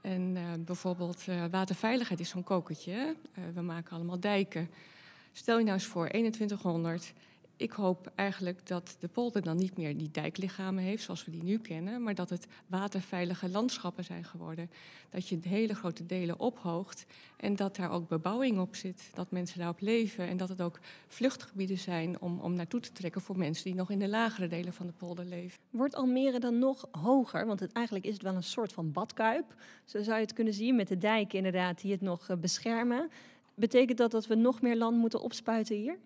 En 0.00 0.36
uh, 0.36 0.42
bijvoorbeeld 0.58 1.26
uh, 1.28 1.44
waterveiligheid 1.50 2.20
is 2.20 2.28
zo'n 2.28 2.44
kokertje. 2.44 2.92
Uh, 3.38 3.44
we 3.54 3.60
maken 3.60 3.96
allemaal 3.96 4.20
dijken. 4.20 4.70
Stel 5.32 5.58
je 5.58 5.64
nou 5.64 5.76
eens 5.76 5.86
voor, 5.86 6.08
2100. 6.08 7.12
Ik 7.62 7.72
hoop 7.72 8.12
eigenlijk 8.14 8.66
dat 8.66 8.96
de 8.98 9.08
polder 9.08 9.42
dan 9.42 9.56
niet 9.56 9.76
meer 9.76 9.96
die 9.96 10.10
dijklichamen 10.10 10.82
heeft 10.82 11.02
zoals 11.02 11.24
we 11.24 11.30
die 11.30 11.42
nu 11.42 11.58
kennen, 11.58 12.02
maar 12.02 12.14
dat 12.14 12.30
het 12.30 12.46
waterveilige 12.66 13.48
landschappen 13.48 14.04
zijn 14.04 14.24
geworden. 14.24 14.70
Dat 15.10 15.28
je 15.28 15.38
hele 15.42 15.74
grote 15.74 16.06
delen 16.06 16.38
ophoogt 16.40 17.06
en 17.36 17.56
dat 17.56 17.76
daar 17.76 17.90
ook 17.90 18.08
bebouwing 18.08 18.58
op 18.58 18.76
zit, 18.76 19.10
dat 19.14 19.30
mensen 19.30 19.58
daarop 19.58 19.80
leven 19.80 20.28
en 20.28 20.36
dat 20.36 20.48
het 20.48 20.60
ook 20.60 20.78
vluchtgebieden 21.08 21.78
zijn 21.78 22.20
om, 22.20 22.40
om 22.40 22.54
naartoe 22.54 22.80
te 22.80 22.92
trekken 22.92 23.20
voor 23.20 23.38
mensen 23.38 23.64
die 23.64 23.74
nog 23.74 23.90
in 23.90 23.98
de 23.98 24.08
lagere 24.08 24.48
delen 24.48 24.72
van 24.72 24.86
de 24.86 24.92
polder 24.92 25.24
leven. 25.24 25.58
Wordt 25.70 25.94
Almere 25.94 26.38
dan 26.38 26.58
nog 26.58 26.88
hoger? 26.90 27.46
Want 27.46 27.60
het, 27.60 27.72
eigenlijk 27.72 28.06
is 28.06 28.12
het 28.12 28.22
wel 28.22 28.34
een 28.34 28.42
soort 28.42 28.72
van 28.72 28.92
badkuip. 28.92 29.54
Zo 29.84 30.02
zou 30.02 30.16
je 30.16 30.24
het 30.24 30.32
kunnen 30.32 30.54
zien 30.54 30.76
met 30.76 30.88
de 30.88 30.98
dijken 30.98 31.36
inderdaad 31.36 31.80
die 31.80 31.92
het 31.92 32.00
nog 32.00 32.38
beschermen. 32.40 33.10
Betekent 33.54 33.98
dat 33.98 34.10
dat 34.10 34.26
we 34.26 34.34
nog 34.34 34.62
meer 34.62 34.76
land 34.76 34.96
moeten 34.96 35.20
opspuiten 35.20 35.76
hier? 35.76 35.98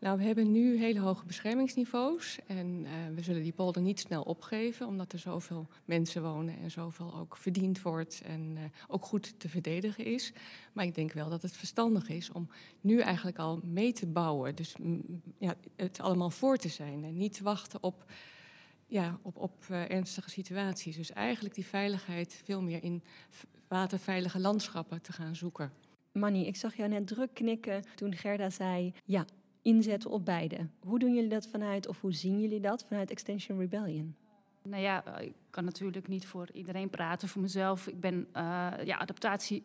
Nou, 0.00 0.18
we 0.18 0.24
hebben 0.24 0.52
nu 0.52 0.78
hele 0.78 1.00
hoge 1.00 1.24
beschermingsniveaus. 1.26 2.38
En 2.46 2.66
uh, 2.66 2.90
we 3.14 3.22
zullen 3.22 3.42
die 3.42 3.52
polder 3.52 3.82
niet 3.82 4.00
snel 4.00 4.22
opgeven, 4.22 4.86
omdat 4.86 5.12
er 5.12 5.18
zoveel 5.18 5.68
mensen 5.84 6.22
wonen 6.22 6.58
en 6.58 6.70
zoveel 6.70 7.14
ook 7.14 7.36
verdiend 7.36 7.82
wordt 7.82 8.22
en 8.24 8.56
uh, 8.56 8.62
ook 8.88 9.04
goed 9.04 9.40
te 9.40 9.48
verdedigen 9.48 10.04
is. 10.04 10.32
Maar 10.72 10.84
ik 10.84 10.94
denk 10.94 11.12
wel 11.12 11.28
dat 11.28 11.42
het 11.42 11.56
verstandig 11.56 12.08
is 12.08 12.30
om 12.30 12.48
nu 12.80 13.00
eigenlijk 13.00 13.38
al 13.38 13.60
mee 13.64 13.92
te 13.92 14.06
bouwen. 14.06 14.54
Dus 14.54 14.76
mm, 14.76 15.22
ja, 15.38 15.54
het 15.76 16.00
allemaal 16.00 16.30
voor 16.30 16.56
te 16.56 16.68
zijn 16.68 17.04
en 17.04 17.16
niet 17.16 17.32
te 17.32 17.42
wachten 17.42 17.82
op, 17.82 18.04
ja, 18.86 19.18
op, 19.22 19.36
op 19.36 19.64
uh, 19.70 19.90
ernstige 19.90 20.30
situaties. 20.30 20.96
Dus 20.96 21.12
eigenlijk 21.12 21.54
die 21.54 21.66
veiligheid 21.66 22.40
veel 22.44 22.62
meer 22.62 22.82
in 22.82 23.02
waterveilige 23.68 24.38
landschappen 24.38 25.02
te 25.02 25.12
gaan 25.12 25.36
zoeken. 25.36 25.72
Manny, 26.12 26.42
ik 26.42 26.56
zag 26.56 26.74
jou 26.76 26.88
net 26.88 27.06
druk 27.06 27.34
knikken 27.34 27.84
toen 27.94 28.14
Gerda 28.14 28.50
zei: 28.50 28.92
Ja, 29.04 29.26
inzetten 29.68 30.10
op 30.10 30.24
beide. 30.24 30.66
Hoe 30.80 30.98
doen 30.98 31.14
jullie 31.14 31.28
dat 31.28 31.46
vanuit, 31.46 31.88
of 31.88 32.00
hoe 32.00 32.12
zien 32.12 32.40
jullie 32.40 32.60
dat 32.60 32.84
vanuit 32.84 33.10
Extension 33.10 33.58
Rebellion? 33.58 34.14
Nou 34.62 34.82
ja, 34.82 35.04
eh, 35.04 35.26
ik 35.26 35.34
kan 35.50 35.64
natuurlijk 35.64 36.08
niet 36.08 36.26
voor 36.26 36.48
iedereen 36.52 36.90
praten, 36.90 37.28
voor 37.28 37.42
mezelf. 37.42 37.86
Ik 37.86 38.00
ben, 38.00 38.14
uh, 38.14 38.72
ja, 38.84 38.96
adaptatie 38.98 39.62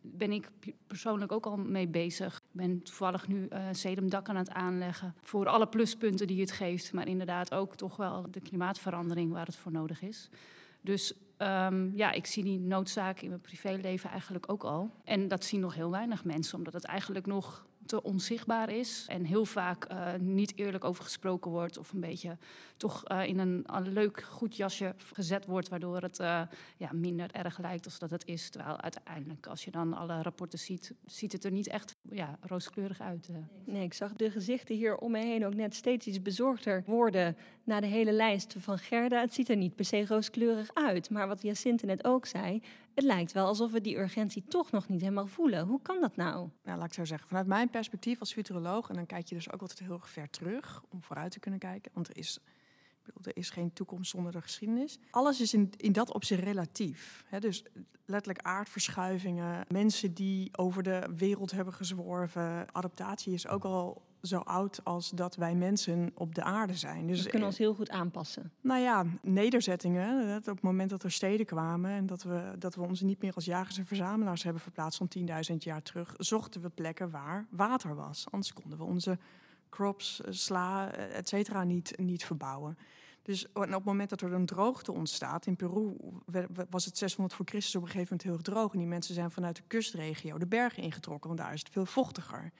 ben 0.00 0.32
ik 0.32 0.50
persoonlijk 0.86 1.32
ook 1.32 1.46
al 1.46 1.56
mee 1.56 1.88
bezig. 1.88 2.36
Ik 2.36 2.42
ben 2.52 2.82
toevallig 2.82 3.28
nu 3.28 3.48
uh, 3.52 4.18
aan 4.22 4.36
het 4.36 4.50
aanleggen. 4.50 5.14
Voor 5.20 5.46
alle 5.46 5.66
pluspunten 5.66 6.26
die 6.26 6.40
het 6.40 6.52
geeft, 6.52 6.92
maar 6.92 7.08
inderdaad 7.08 7.54
ook 7.54 7.76
toch 7.76 7.96
wel 7.96 8.26
de 8.30 8.40
klimaatverandering 8.40 9.32
waar 9.32 9.46
het 9.46 9.56
voor 9.56 9.72
nodig 9.72 10.02
is. 10.02 10.30
Dus 10.80 11.14
um, 11.38 11.92
ja, 11.96 12.12
ik 12.12 12.26
zie 12.26 12.44
die 12.44 12.58
noodzaak 12.58 13.20
in 13.20 13.28
mijn 13.28 13.40
privéleven 13.40 14.10
eigenlijk 14.10 14.50
ook 14.50 14.64
al. 14.64 14.90
En 15.04 15.28
dat 15.28 15.44
zien 15.44 15.60
nog 15.60 15.74
heel 15.74 15.90
weinig 15.90 16.24
mensen, 16.24 16.58
omdat 16.58 16.72
het 16.72 16.84
eigenlijk 16.84 17.26
nog 17.26 17.66
te 17.86 18.02
onzichtbaar 18.02 18.70
is 18.70 19.04
en 19.08 19.24
heel 19.24 19.44
vaak 19.44 19.92
uh, 19.92 20.14
niet 20.18 20.52
eerlijk 20.56 20.84
over 20.84 21.04
gesproken 21.04 21.50
wordt 21.50 21.78
of 21.78 21.92
een 21.92 22.00
beetje 22.00 22.36
toch 22.76 23.02
uh, 23.10 23.26
in 23.26 23.38
een, 23.38 23.64
leuk 23.82 24.22
goed 24.22 24.56
jasje 24.56 24.94
gezet 24.96 25.46
wordt, 25.46 25.68
waardoor 25.68 26.02
het 26.02 26.20
uh, 26.20 26.42
ja, 26.76 26.92
minder 26.92 27.30
erg 27.32 27.58
lijkt 27.58 27.84
als 27.84 27.98
dat 27.98 28.10
het 28.10 28.26
is. 28.26 28.50
Terwijl 28.50 28.80
uiteindelijk, 28.80 29.46
als 29.46 29.64
je 29.64 29.70
dan 29.70 29.94
alle 29.94 30.22
rapporten 30.22 30.58
ziet, 30.58 30.92
ziet 31.06 31.32
het 31.32 31.44
er 31.44 31.50
niet 31.50 31.68
echt 31.68 31.96
ja, 32.10 32.38
rooskleurig 32.40 33.00
uit. 33.00 33.28
Nee, 33.64 33.84
ik 33.84 33.94
zag 33.94 34.12
de 34.12 34.30
gezichten 34.30 34.76
hier 34.76 34.96
om 34.96 35.10
me 35.10 35.18
heen 35.18 35.46
ook 35.46 35.54
net 35.54 35.74
steeds 35.74 36.06
iets 36.06 36.22
bezorgder 36.22 36.82
worden 36.86 37.36
na 37.64 37.80
de 37.80 37.86
hele 37.86 38.12
lijst 38.12 38.54
van 38.58 38.78
Gerda. 38.78 39.20
Het 39.20 39.34
ziet 39.34 39.48
er 39.48 39.56
niet 39.56 39.74
per 39.74 39.84
se 39.84 40.06
rooskleurig 40.06 40.70
uit, 40.74 41.10
maar 41.10 41.28
wat 41.28 41.42
Jacinthe 41.42 41.86
net 41.86 42.04
ook 42.04 42.26
zei, 42.26 42.62
het 42.94 43.04
lijkt 43.04 43.32
wel 43.32 43.46
alsof 43.46 43.72
we 43.72 43.80
die 43.80 43.98
urgentie 43.98 44.44
toch 44.48 44.70
nog 44.70 44.88
niet 44.88 45.00
helemaal 45.00 45.26
voelen. 45.26 45.66
Hoe 45.66 45.82
kan 45.82 46.00
dat 46.00 46.16
nou? 46.16 46.48
Nou, 46.64 46.78
laat 46.78 46.86
ik 46.86 46.94
zo 46.94 47.04
zeggen. 47.04 47.28
Vanuit 47.28 47.46
mijn 47.46 47.70
perspectief 47.70 48.20
als 48.20 48.32
futuroloog, 48.32 48.88
en 48.88 48.94
dan 48.94 49.06
kijk 49.06 49.28
je 49.28 49.34
dus 49.34 49.52
ook 49.52 49.60
altijd 49.60 49.78
heel 49.78 49.92
erg 49.92 50.10
ver 50.10 50.30
terug 50.30 50.82
om 50.88 51.02
vooruit 51.02 51.32
te 51.32 51.40
kunnen 51.40 51.60
kijken. 51.60 51.90
Want 51.94 52.08
er 52.08 52.16
is, 52.16 52.38
er 53.22 53.36
is 53.36 53.50
geen 53.50 53.72
toekomst 53.72 54.10
zonder 54.10 54.32
de 54.32 54.40
geschiedenis. 54.40 54.98
Alles 55.10 55.40
is 55.40 55.54
in, 55.54 55.72
in 55.76 55.92
dat 55.92 56.12
opzicht 56.12 56.42
relatief. 56.42 57.24
Dus 57.38 57.64
letterlijk 58.04 58.46
aardverschuivingen, 58.46 59.66
mensen 59.68 60.14
die 60.14 60.56
over 60.56 60.82
de 60.82 61.10
wereld 61.16 61.50
hebben 61.50 61.74
gezworven. 61.74 62.74
Adaptatie 62.74 63.32
is 63.32 63.48
ook 63.48 63.64
al 63.64 64.02
zo 64.26 64.38
oud 64.38 64.80
als 64.84 65.10
dat 65.10 65.36
wij 65.36 65.54
mensen 65.54 66.12
op 66.14 66.34
de 66.34 66.42
aarde 66.42 66.74
zijn. 66.74 67.06
Dus 67.06 67.22
we 67.22 67.30
kunnen 67.30 67.48
ons 67.48 67.58
heel 67.58 67.74
goed 67.74 67.90
aanpassen. 67.90 68.52
Nou 68.60 68.80
ja, 68.80 69.04
nederzettingen. 69.22 70.36
Op 70.36 70.44
het 70.44 70.60
moment 70.60 70.90
dat 70.90 71.02
er 71.02 71.12
steden 71.12 71.46
kwamen 71.46 71.90
en 71.90 72.06
dat 72.06 72.22
we, 72.22 72.52
dat 72.58 72.74
we 72.74 72.82
ons 72.82 73.00
niet 73.00 73.22
meer 73.22 73.34
als 73.34 73.44
jagers 73.44 73.78
en 73.78 73.86
verzamelaars 73.86 74.42
hebben 74.42 74.62
verplaatst 74.62 74.98
van 74.98 75.08
10.000 75.50 75.56
jaar 75.58 75.82
terug, 75.82 76.14
zochten 76.18 76.60
we 76.60 76.68
plekken 76.68 77.10
waar 77.10 77.46
water 77.50 77.94
was. 77.94 78.26
Anders 78.30 78.52
konden 78.52 78.78
we 78.78 78.84
onze 78.84 79.18
crops, 79.70 80.20
eh, 80.20 80.32
sla, 80.32 80.92
eh, 80.92 81.18
et 81.18 81.28
cetera, 81.28 81.64
niet, 81.64 81.98
niet 81.98 82.24
verbouwen. 82.24 82.78
Dus 83.22 83.46
op 83.52 83.68
het 83.68 83.84
moment 83.84 84.10
dat 84.10 84.20
er 84.20 84.32
een 84.32 84.46
droogte 84.46 84.92
ontstaat, 84.92 85.46
in 85.46 85.56
Peru 85.56 85.96
was 86.70 86.84
het 86.84 86.98
600 86.98 87.36
voor 87.36 87.46
Christus 87.46 87.74
op 87.74 87.82
een 87.82 87.88
gegeven 87.88 88.08
moment 88.10 88.22
heel 88.22 88.32
erg 88.32 88.54
droog. 88.54 88.72
En 88.72 88.78
die 88.78 88.88
mensen 88.88 89.14
zijn 89.14 89.30
vanuit 89.30 89.56
de 89.56 89.62
kustregio 89.66 90.38
de 90.38 90.46
bergen 90.46 90.82
ingetrokken, 90.82 91.28
want 91.28 91.40
daar 91.40 91.52
is 91.52 91.58
het 91.58 91.72
veel 91.72 91.86
vochtiger. 91.86 92.52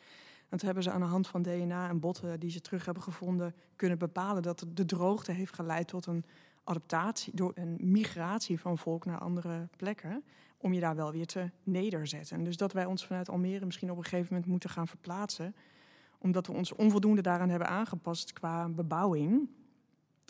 Dat 0.54 0.62
hebben 0.62 0.82
ze 0.82 0.90
aan 0.90 1.00
de 1.00 1.06
hand 1.06 1.28
van 1.28 1.42
DNA 1.42 1.88
en 1.88 2.00
botten 2.00 2.40
die 2.40 2.50
ze 2.50 2.61
terug 2.61 2.84
hebben 2.84 3.02
gevonden 3.02 3.54
kunnen 3.76 3.99
bepalen 3.99 4.42
dat 4.42 4.66
de 4.75 4.84
droogte 4.84 5.32
heeft 5.32 5.54
geleid 5.54 5.88
tot 5.88 6.06
een 6.06 6.25
adaptatie, 6.64 7.37
door 7.37 7.52
een 7.54 7.76
migratie 7.80 8.61
van 8.61 8.78
volk 8.78 9.04
naar 9.04 9.18
andere 9.18 9.68
plekken, 9.76 10.25
om 10.58 10.73
je 10.73 10.80
daar 10.80 10.96
wel 10.96 11.12
weer 11.12 11.26
te 11.26 11.50
nederzetten. 11.62 12.44
Dus 12.44 12.56
dat 12.56 12.73
wij 12.73 12.84
ons 12.84 13.06
vanuit 13.06 13.28
Almere 13.28 13.64
misschien 13.64 13.90
op 13.90 13.96
een 13.96 14.02
gegeven 14.02 14.26
moment 14.30 14.50
moeten 14.50 14.70
gaan 14.70 14.88
verplaatsen, 14.88 15.54
omdat 16.18 16.46
we 16.46 16.52
ons 16.52 16.73
onvoldoende 16.73 17.23
daaraan 17.23 17.50
hebben 17.50 17.68
aangepast 17.68 18.32
qua 18.32 18.68
bebouwing. 18.68 19.49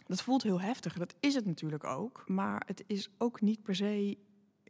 Dat 0.07 0.23
voelt 0.23 0.43
heel 0.43 0.61
heftig, 0.61 0.99
dat 0.99 1.15
is 1.21 1.35
het 1.35 1.47
natuurlijk 1.47 1.85
ook, 1.85 2.25
maar 2.27 2.63
het 2.67 2.85
is 2.87 3.11
ook 3.19 3.41
niet 3.41 3.63
per 3.63 3.75
se 3.75 4.19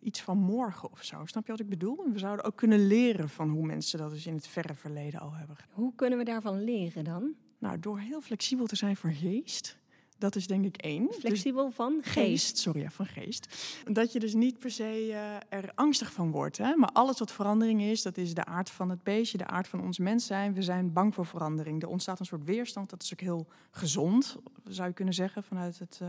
iets 0.04 0.22
van 0.22 0.38
morgen 0.38 0.92
of 0.92 1.04
zo. 1.04 1.22
Snap 1.26 1.46
je 1.46 1.50
wat 1.50 1.60
ik 1.60 1.68
bedoel? 1.68 2.04
En 2.04 2.12
we 2.12 2.18
zouden 2.18 2.44
ook 2.44 2.56
kunnen 2.56 2.86
leren 2.86 3.28
van 3.28 3.48
hoe 3.48 3.66
mensen 3.66 3.98
dat 3.98 4.10
dus 4.10 4.26
in 4.26 4.34
het 4.34 4.46
verre 4.46 4.74
verleden 4.74 5.20
al 5.20 5.32
hebben. 5.34 5.56
Hoe 5.70 5.92
kunnen 5.94 6.18
we 6.18 6.24
daarvan 6.24 6.64
leren 6.64 7.04
dan? 7.04 7.34
Nou, 7.58 7.78
door 7.78 7.98
heel 7.98 8.20
flexibel 8.20 8.66
te 8.66 8.76
zijn 8.76 8.96
voor 8.96 9.12
geest. 9.12 9.78
Dat 10.18 10.36
is 10.36 10.46
denk 10.46 10.64
ik 10.64 10.76
één. 10.76 11.06
Dus 11.06 11.16
flexibel 11.16 11.66
dus 11.66 11.74
van 11.74 11.98
geest. 12.02 12.58
Sorry, 12.58 12.90
van 12.90 13.06
geest. 13.06 13.54
Dat 13.84 14.12
je 14.12 14.18
dus 14.18 14.34
niet 14.34 14.58
per 14.58 14.70
se 14.70 15.06
uh, 15.08 15.36
er 15.48 15.72
angstig 15.74 16.12
van 16.12 16.30
wordt. 16.30 16.58
Hè? 16.58 16.76
Maar 16.76 16.90
alles 16.92 17.18
wat 17.18 17.32
verandering 17.32 17.82
is, 17.82 18.02
dat 18.02 18.16
is 18.16 18.34
de 18.34 18.44
aard 18.44 18.70
van 18.70 18.90
het 18.90 19.02
beestje, 19.02 19.38
de 19.38 19.46
aard 19.46 19.68
van 19.68 19.82
ons 19.82 19.98
mens 19.98 20.26
zijn. 20.26 20.54
We 20.54 20.62
zijn 20.62 20.92
bang 20.92 21.14
voor 21.14 21.26
verandering. 21.26 21.82
Er 21.82 21.88
ontstaat 21.88 22.20
een 22.20 22.26
soort 22.26 22.44
weerstand. 22.44 22.90
Dat 22.90 23.02
is 23.02 23.12
ook 23.12 23.20
heel 23.20 23.46
gezond, 23.70 24.36
zou 24.68 24.88
je 24.88 24.94
kunnen 24.94 25.14
zeggen, 25.14 25.42
vanuit 25.42 25.78
het 25.78 25.98
uh, 26.02 26.08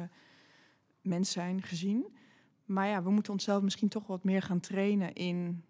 mens 1.02 1.32
zijn 1.32 1.62
gezien. 1.62 2.06
Maar 2.66 2.88
ja, 2.88 3.04
we 3.04 3.10
moeten 3.10 3.34
onszelf 3.34 3.62
misschien 3.62 3.90
toch 3.90 4.08
wat 4.08 4.24
meer 4.24 4.42
gaan 4.42 4.60
trainen 4.60 5.14
in 5.14 5.64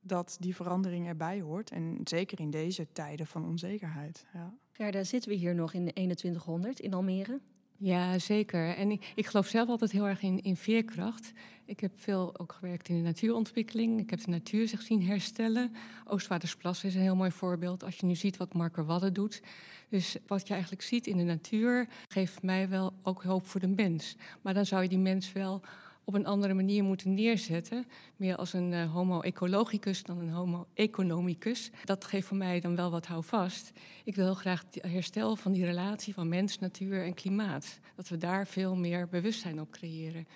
dat 0.00 0.36
die 0.40 0.54
verandering 0.54 1.06
erbij 1.06 1.40
hoort. 1.40 1.70
En 1.70 2.00
zeker 2.04 2.40
in 2.40 2.50
deze 2.50 2.86
tijden 2.92 3.26
van 3.26 3.44
onzekerheid. 3.46 4.26
Ja. 4.32 4.54
Gerda, 4.72 5.04
zitten 5.04 5.30
we 5.30 5.36
hier 5.36 5.54
nog 5.54 5.72
in 5.72 5.84
de 5.84 5.92
2100 5.92 6.80
in 6.80 6.94
Almere? 6.94 7.40
Ja, 7.76 8.18
zeker. 8.18 8.76
En 8.76 8.90
ik, 8.90 9.12
ik 9.14 9.26
geloof 9.26 9.46
zelf 9.46 9.68
altijd 9.68 9.92
heel 9.92 10.08
erg 10.08 10.22
in, 10.22 10.42
in 10.42 10.56
veerkracht. 10.56 11.32
Ik 11.64 11.80
heb 11.80 11.92
veel 12.00 12.38
ook 12.38 12.52
gewerkt 12.52 12.88
in 12.88 12.96
de 12.96 13.02
natuurontwikkeling. 13.02 14.00
Ik 14.00 14.10
heb 14.10 14.20
de 14.24 14.30
natuur 14.30 14.68
zich 14.68 14.82
zien 14.82 15.02
herstellen. 15.02 15.72
Oostvaardersplas 16.04 16.84
is 16.84 16.94
een 16.94 17.00
heel 17.00 17.16
mooi 17.16 17.30
voorbeeld. 17.30 17.84
Als 17.84 17.96
je 17.96 18.06
nu 18.06 18.14
ziet 18.14 18.36
wat 18.36 18.54
Marker 18.54 18.86
Wadden 18.86 19.12
doet. 19.12 19.42
Dus 19.88 20.16
wat 20.26 20.46
je 20.46 20.52
eigenlijk 20.52 20.82
ziet 20.82 21.06
in 21.06 21.16
de 21.16 21.22
natuur 21.22 21.88
geeft 22.08 22.42
mij 22.42 22.68
wel 22.68 22.92
ook 23.02 23.22
hoop 23.22 23.46
voor 23.46 23.60
de 23.60 23.68
mens. 23.68 24.16
Maar 24.42 24.54
dan 24.54 24.66
zou 24.66 24.82
je 24.82 24.88
die 24.88 24.98
mens 24.98 25.32
wel 25.32 25.62
op 26.04 26.14
een 26.14 26.26
andere 26.26 26.54
manier 26.54 26.84
moeten 26.84 27.14
neerzetten. 27.14 27.86
Meer 28.16 28.36
als 28.36 28.52
een 28.52 28.72
uh, 28.72 28.92
homo 28.92 29.20
ecologicus 29.20 30.02
dan 30.02 30.18
een 30.18 30.30
homo 30.30 30.66
economicus. 30.74 31.70
Dat 31.84 32.04
geeft 32.04 32.26
voor 32.26 32.36
mij 32.36 32.60
dan 32.60 32.76
wel 32.76 32.90
wat 32.90 33.06
houvast. 33.06 33.72
Ik 34.04 34.14
wil 34.14 34.24
heel 34.24 34.34
graag 34.34 34.64
het 34.70 34.92
herstel 34.92 35.36
van 35.36 35.52
die 35.52 35.64
relatie 35.64 36.14
van 36.14 36.28
mens, 36.28 36.58
natuur 36.58 37.04
en 37.04 37.14
klimaat. 37.14 37.78
Dat 37.96 38.08
we 38.08 38.16
daar 38.16 38.46
veel 38.46 38.76
meer 38.76 39.08
bewustzijn 39.08 39.60
op 39.60 39.70
creëren. 39.70 40.26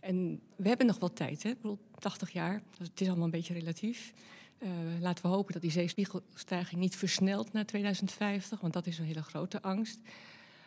En 0.00 0.40
we 0.56 0.68
hebben 0.68 0.86
nog 0.86 0.98
wel 0.98 1.12
tijd, 1.12 1.42
hè? 1.42 1.48
Ik 1.48 1.60
bedoel, 1.60 1.78
80 1.98 2.30
jaar. 2.30 2.62
Het 2.78 3.00
is 3.00 3.06
allemaal 3.06 3.24
een 3.24 3.30
beetje 3.30 3.54
relatief. 3.54 4.12
Uh, 4.58 4.70
laten 5.00 5.24
we 5.24 5.30
hopen 5.30 5.52
dat 5.52 5.62
die 5.62 5.70
zeespiegelstijging 5.70 6.80
niet 6.80 6.96
versnelt 6.96 7.52
naar 7.52 7.64
2050, 7.64 8.60
want 8.60 8.72
dat 8.72 8.86
is 8.86 8.98
een 8.98 9.04
hele 9.04 9.22
grote 9.22 9.62
angst. 9.62 10.00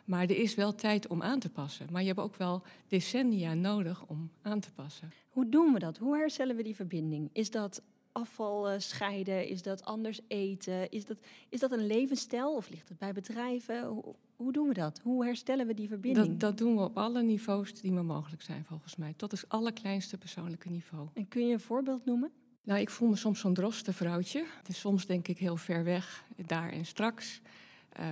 Maar 0.08 0.22
er 0.22 0.38
is 0.38 0.56
wel 0.56 0.76
tijd 0.76 1.08
om 1.08 1.22
aan 1.22 1.40
te 1.40 1.50
passen. 1.50 1.88
Maar 1.92 2.02
je 2.02 2.08
hebt 2.08 2.20
ook 2.20 2.36
wel 2.36 2.62
decennia 2.88 3.54
nodig 3.54 4.06
om 4.06 4.32
aan 4.42 4.60
te 4.60 4.72
passen. 4.72 5.12
Hoe 5.30 5.50
doen 5.50 5.74
we 5.74 5.80
dat? 5.80 5.98
Hoe 5.98 6.18
herstellen 6.18 6.56
we 6.56 6.64
die 6.64 6.76
verbinding? 6.76 7.30
Is 7.34 7.52
dat 7.52 7.82
afval 8.12 8.74
uh, 8.74 8.80
scheiden? 8.80 9.48
Is 9.48 9.62
dat 9.62 9.86
anders 9.86 10.20
eten? 10.28 10.92
Is 10.92 11.06
dat, 11.06 11.18
is 11.50 11.60
dat 11.60 11.72
een 11.72 11.88
levensstijl 11.88 12.56
of 12.56 12.70
ligt 12.70 12.90
het 12.90 12.98
bij 12.98 13.14
bedrijven? 13.14 13.86
Hoe, 13.86 14.16
hoe 14.36 14.52
doen 14.52 14.68
we 14.68 14.74
dat? 14.74 15.00
Hoe 15.04 15.26
herstellen 15.26 15.68
we 15.68 15.74
die 15.74 15.88
verbinding? 15.88 16.28
Dat, 16.28 16.40
dat, 16.40 16.58
doen 16.58 16.76
we 16.76 16.82
op 16.82 16.98
alle 16.98 17.22
niveaus 17.22 17.82
die 17.82 17.92
maar 17.92 18.06
mogelijk 18.06 18.42
zijn, 18.42 18.66
volgens 18.66 18.96
mij. 18.96 19.14
Tot 19.18 19.32
het 19.32 19.46
allerkleinste 19.48 20.18
persoonlijke 20.18 20.70
niveau. 20.70 21.08
En 21.14 21.28
kun 21.28 21.48
je 21.48 21.54
een 21.54 21.60
voorbeeld 21.60 22.06
noemen? 22.06 22.32
Nou, 22.64 22.80
ik 22.80 22.90
voel 22.90 23.10
me 23.10 23.16
soms 23.16 23.40
zo'n 23.40 23.54
drostenvrouwtje. 23.54 24.46
Dus 24.64 24.80
soms 24.80 25.06
denk 25.06 25.28
ik 25.28 25.38
heel 25.38 25.58
ver 25.58 25.84
weg, 25.84 26.26
daar 26.46 26.70
en 26.70 26.86
straks. 26.86 27.42
Uh, 28.00 28.06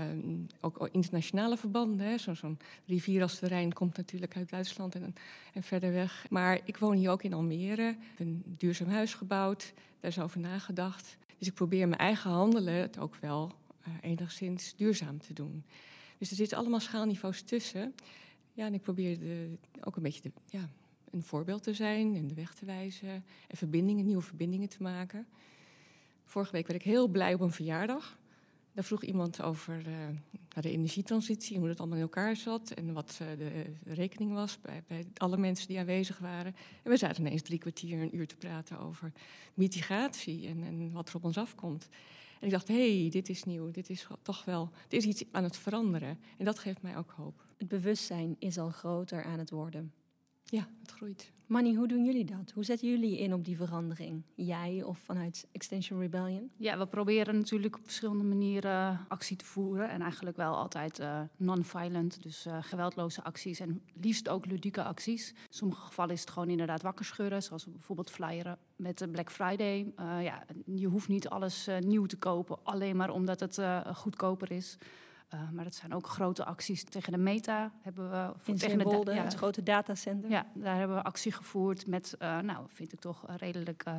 ook 0.61 0.89
internationale 0.91 1.57
verbanden. 1.57 2.19
Zo'n 2.19 2.35
zo 2.35 2.57
rivier 2.85 3.21
als 3.21 3.39
de 3.39 3.47
Rijn 3.47 3.73
komt 3.73 3.97
natuurlijk 3.97 4.35
uit 4.35 4.49
Duitsland 4.49 4.95
en, 4.95 5.15
en, 5.53 5.63
verder 5.63 5.91
weg. 5.91 6.25
Maar 6.29 6.59
ik 6.63 6.77
woon 6.77 6.95
hier 6.95 7.09
ook 7.09 7.23
in 7.23 7.33
Almere. 7.33 7.89
Ik 7.89 7.97
heb 8.17 8.27
een 8.27 8.43
duurzaam 8.45 8.89
huis 8.89 9.13
gebouwd. 9.13 9.73
Daar 9.99 10.11
is 10.11 10.19
over 10.19 10.39
nagedacht. 10.39 11.17
Dus 11.37 11.47
ik 11.47 11.53
probeer 11.53 11.87
mijn 11.87 12.01
eigen 12.01 12.31
handelen 12.31 12.73
het 12.73 12.99
ook 12.99 13.15
wel 13.15 13.51
uh, 13.87 13.93
enigszins 14.01 14.75
duurzaam 14.75 15.19
te 15.19 15.33
doen. 15.33 15.63
Dus 16.17 16.29
er 16.29 16.35
zitten 16.35 16.57
allemaal 16.57 16.79
schaalniveaus 16.79 17.41
tussen. 17.41 17.95
Ja, 18.53 18.65
en 18.65 18.73
ik 18.73 18.81
probeer 18.81 19.19
de, 19.19 19.57
ook 19.81 19.95
een 19.95 20.03
beetje 20.03 20.21
de, 20.21 20.31
ja, 20.45 20.69
een 21.11 21.23
voorbeeld 21.23 21.63
te 21.63 21.73
zijn 21.73 22.15
en 22.15 22.27
de 22.27 22.33
weg 22.33 22.53
te 22.53 22.65
wijzen. 22.65 23.25
En 23.47 23.57
verbindingen, 23.57 24.05
nieuwe 24.05 24.21
verbindingen 24.21 24.69
te 24.69 24.81
maken. 24.81 25.27
Vorige 26.25 26.51
week 26.51 26.67
werd 26.67 26.79
ik 26.79 26.85
heel 26.85 27.07
blij 27.07 27.33
op 27.33 27.39
een 27.39 27.51
verjaardag 27.51 28.17
Daar 28.75 28.83
vroeg 28.83 29.03
iemand 29.03 29.41
over 29.41 29.87
uh, 29.87 29.93
de 30.61 30.71
energietransitie, 30.71 31.57
hoe 31.57 31.67
dat 31.67 31.79
allemaal 31.79 31.97
in 31.97 32.03
elkaar 32.03 32.35
zat 32.35 32.71
en 32.71 32.93
wat 32.93 33.19
uh, 33.21 33.27
de 33.37 33.63
rekening 33.83 34.33
was 34.33 34.61
bij, 34.61 34.83
bij, 34.87 35.05
alle 35.17 35.37
mensen 35.37 35.67
die 35.67 35.79
aanwezig 35.79 36.17
waren. 36.17 36.55
En 36.83 36.91
we 36.91 36.97
zaten 36.97 37.25
ineens 37.25 37.41
drie 37.41 37.59
kwartier, 37.59 38.01
een 38.01 38.15
uur 38.15 38.27
te 38.27 38.35
praten 38.35 38.79
over 38.79 39.11
mitigatie 39.53 40.47
en, 40.47 40.63
en 40.63 40.91
wat 40.91 41.09
er 41.09 41.15
op 41.15 41.23
ons 41.23 41.37
afkomt. 41.37 41.89
En 42.39 42.45
ik 42.45 42.51
dacht, 42.51 42.67
hé, 42.67 42.99
hey, 42.99 43.09
dit 43.09 43.29
is 43.29 43.43
nieuw, 43.43 43.71
dit 43.71 43.89
is 43.89 44.07
toch 44.21 44.45
wel, 44.45 44.69
dit 44.87 45.01
is 45.01 45.07
iets 45.07 45.23
aan 45.31 45.43
het 45.43 45.57
veranderen. 45.57 46.19
En 46.37 46.45
dat 46.45 46.59
geeft 46.59 46.81
mij 46.81 46.97
ook 46.97 47.11
hoop. 47.11 47.43
Het 47.57 47.67
bewustzijn 47.67 48.35
is 48.39 48.57
al 48.57 48.69
groter 48.69 49.23
aan 49.23 49.39
het 49.39 49.49
worden. 49.49 49.93
Ja, 50.49 50.67
het 50.81 50.91
groeit. 50.91 51.31
Manny, 51.47 51.73
hoe 51.75 51.87
doen 51.87 52.05
jullie 52.05 52.25
dat? 52.25 52.51
Hoe 52.53 52.63
zetten 52.63 52.89
jullie 52.89 53.19
in 53.19 53.33
op 53.33 53.45
die 53.45 53.57
verandering? 53.57 54.23
Jij 54.35 54.83
of 54.83 54.97
vanuit 54.97 55.47
Extension 55.51 55.99
Rebellion? 55.99 56.51
Ja, 56.57 56.77
we 56.77 56.87
proberen 56.87 57.35
natuurlijk 57.35 57.75
op 57.75 57.83
verschillende 57.83 58.23
manieren 58.23 59.05
actie 59.07 59.37
te 59.37 59.45
voeren. 59.45 59.89
En 59.89 60.01
eigenlijk 60.01 60.37
wel 60.37 60.55
altijd 60.55 60.99
uh, 60.99 61.21
non-violent, 61.37 62.23
dus 62.23 62.45
uh, 62.45 62.57
geweldloze 62.61 63.23
acties. 63.23 63.59
En 63.59 63.81
liefst 64.01 64.29
ook 64.29 64.45
ludieke 64.45 64.83
acties. 64.83 65.29
In 65.29 65.35
sommige 65.49 65.85
gevallen 65.85 66.13
is 66.13 66.21
het 66.21 66.29
gewoon 66.29 66.49
inderdaad 66.49 66.81
wakker 66.81 67.05
schudden. 67.05 67.43
Zoals 67.43 67.65
bijvoorbeeld 67.65 68.11
flyeren 68.11 68.57
met 68.75 69.07
Black 69.11 69.31
Friday. 69.31 69.93
Ja, 69.97 70.45
je 70.65 70.87
hoeft 70.87 71.07
niet 71.07 71.29
alles 71.29 71.69
nieuw 71.79 72.05
te 72.05 72.17
kopen, 72.17 72.57
alleen 72.63 72.95
maar 72.95 73.09
omdat 73.09 73.39
het 73.39 73.61
goedkoper 73.93 74.51
is. 74.51 74.77
Uh, 75.33 75.49
maar 75.49 75.63
dat 75.63 75.75
zijn 75.75 75.93
ook 75.93 76.07
grote 76.07 76.45
acties 76.45 76.83
tegen 76.83 77.11
de 77.11 77.17
Meta. 77.17 77.71
Hebben 77.81 78.09
we 78.09 78.33
In 78.43 78.57
tegen 78.57 78.77
de, 78.77 79.13
ja, 79.13 79.23
het 79.23 79.33
grote 79.33 79.63
datacenter. 79.63 80.29
Ja, 80.29 80.45
daar 80.53 80.77
hebben 80.77 80.97
we 80.97 81.03
actie 81.03 81.31
gevoerd 81.31 81.87
met, 81.87 82.15
uh, 82.19 82.39
nou, 82.39 82.65
vind 82.67 82.93
ik 82.93 82.99
toch 82.99 83.25
redelijk 83.37 83.83
uh, 83.87 83.95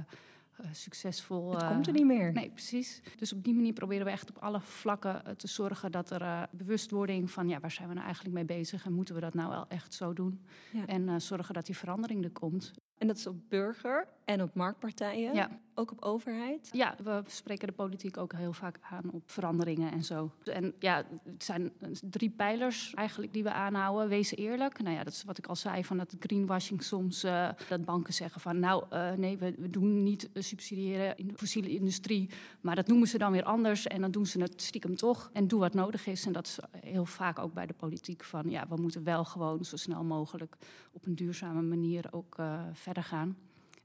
succesvol. 0.72 1.52
Het 1.52 1.66
komt 1.66 1.86
er 1.86 1.92
niet 1.92 2.06
meer. 2.06 2.32
Nee, 2.32 2.50
precies. 2.50 3.02
Dus 3.16 3.32
op 3.32 3.44
die 3.44 3.54
manier 3.54 3.72
proberen 3.72 4.04
we 4.04 4.10
echt 4.10 4.30
op 4.30 4.38
alle 4.38 4.60
vlakken 4.60 5.36
te 5.36 5.46
zorgen 5.46 5.92
dat 5.92 6.10
er 6.10 6.48
bewustwording 6.50 7.30
van, 7.30 7.48
ja, 7.48 7.60
waar 7.60 7.70
zijn 7.70 7.88
we 7.88 7.94
nou 7.94 8.06
eigenlijk 8.06 8.34
mee 8.34 8.44
bezig 8.44 8.84
en 8.84 8.92
moeten 8.92 9.14
we 9.14 9.20
dat 9.20 9.34
nou 9.34 9.50
wel 9.50 9.68
echt 9.68 9.94
zo 9.94 10.12
doen? 10.12 10.44
Ja. 10.72 10.86
En 10.86 11.20
zorgen 11.20 11.54
dat 11.54 11.66
die 11.66 11.76
verandering 11.76 12.24
er 12.24 12.30
komt. 12.30 12.72
En 12.98 13.06
dat 13.06 13.16
is 13.16 13.26
op 13.26 13.36
burger 13.48 14.08
en 14.24 14.42
op 14.42 14.54
marktpartijen, 14.54 15.34
ja. 15.34 15.60
ook 15.74 15.90
op 15.90 16.02
overheid? 16.02 16.68
Ja, 16.72 16.94
we 17.04 17.22
spreken 17.26 17.66
de 17.66 17.72
politiek 17.72 18.16
ook 18.16 18.32
heel 18.32 18.52
vaak 18.52 18.78
aan 18.90 19.10
op 19.10 19.30
veranderingen 19.30 19.92
en 19.92 20.04
zo. 20.04 20.30
En 20.44 20.74
ja, 20.78 21.04
het 21.24 21.44
zijn 21.44 21.72
drie 22.02 22.30
pijlers 22.30 22.94
eigenlijk 22.94 23.32
die 23.32 23.42
we 23.42 23.52
aanhouden. 23.52 24.08
Wees 24.08 24.36
eerlijk. 24.36 24.82
Nou 24.82 24.96
ja, 24.96 25.04
dat 25.04 25.12
is 25.12 25.24
wat 25.24 25.38
ik 25.38 25.46
al 25.46 25.56
zei, 25.56 25.84
van 25.84 25.96
dat 25.96 26.14
greenwashing 26.18 26.82
soms... 26.82 27.24
Uh, 27.24 27.48
dat 27.68 27.84
banken 27.84 28.14
zeggen 28.14 28.40
van, 28.40 28.58
nou 28.58 28.84
uh, 28.92 29.12
nee, 29.12 29.38
we, 29.38 29.54
we, 29.58 29.70
doen 29.70 30.02
niet 30.02 30.28
subsidiëren 30.34 31.16
in 31.16 31.26
de 31.28 31.34
fossiele 31.34 31.70
industrie. 31.70 32.30
Maar 32.60 32.74
dat 32.74 32.86
noemen 32.86 33.08
ze 33.08 33.18
dan 33.18 33.32
weer 33.32 33.44
anders 33.44 33.86
en 33.86 34.00
dan 34.00 34.10
doen 34.10 34.26
ze 34.26 34.40
het 34.40 34.62
stiekem 34.62 34.96
toch. 34.96 35.30
En 35.32 35.48
doe 35.48 35.60
wat 35.60 35.74
nodig 35.74 36.06
is. 36.06 36.26
En 36.26 36.32
dat 36.32 36.46
is 36.46 36.58
heel 36.80 37.06
vaak 37.06 37.38
ook 37.38 37.52
bij 37.52 37.66
de 37.66 37.74
politiek 37.74 38.24
van... 38.24 38.50
ja, 38.50 38.66
we 38.68 38.76
moeten 38.76 39.04
wel 39.04 39.24
gewoon 39.24 39.64
zo 39.64 39.76
snel 39.76 40.04
mogelijk 40.04 40.56
op 40.92 41.06
een 41.06 41.14
duurzame 41.14 41.62
manier 41.62 42.04
ook... 42.10 42.38
Uh, 42.40 42.62
verder 42.86 43.02
gaan. 43.02 43.36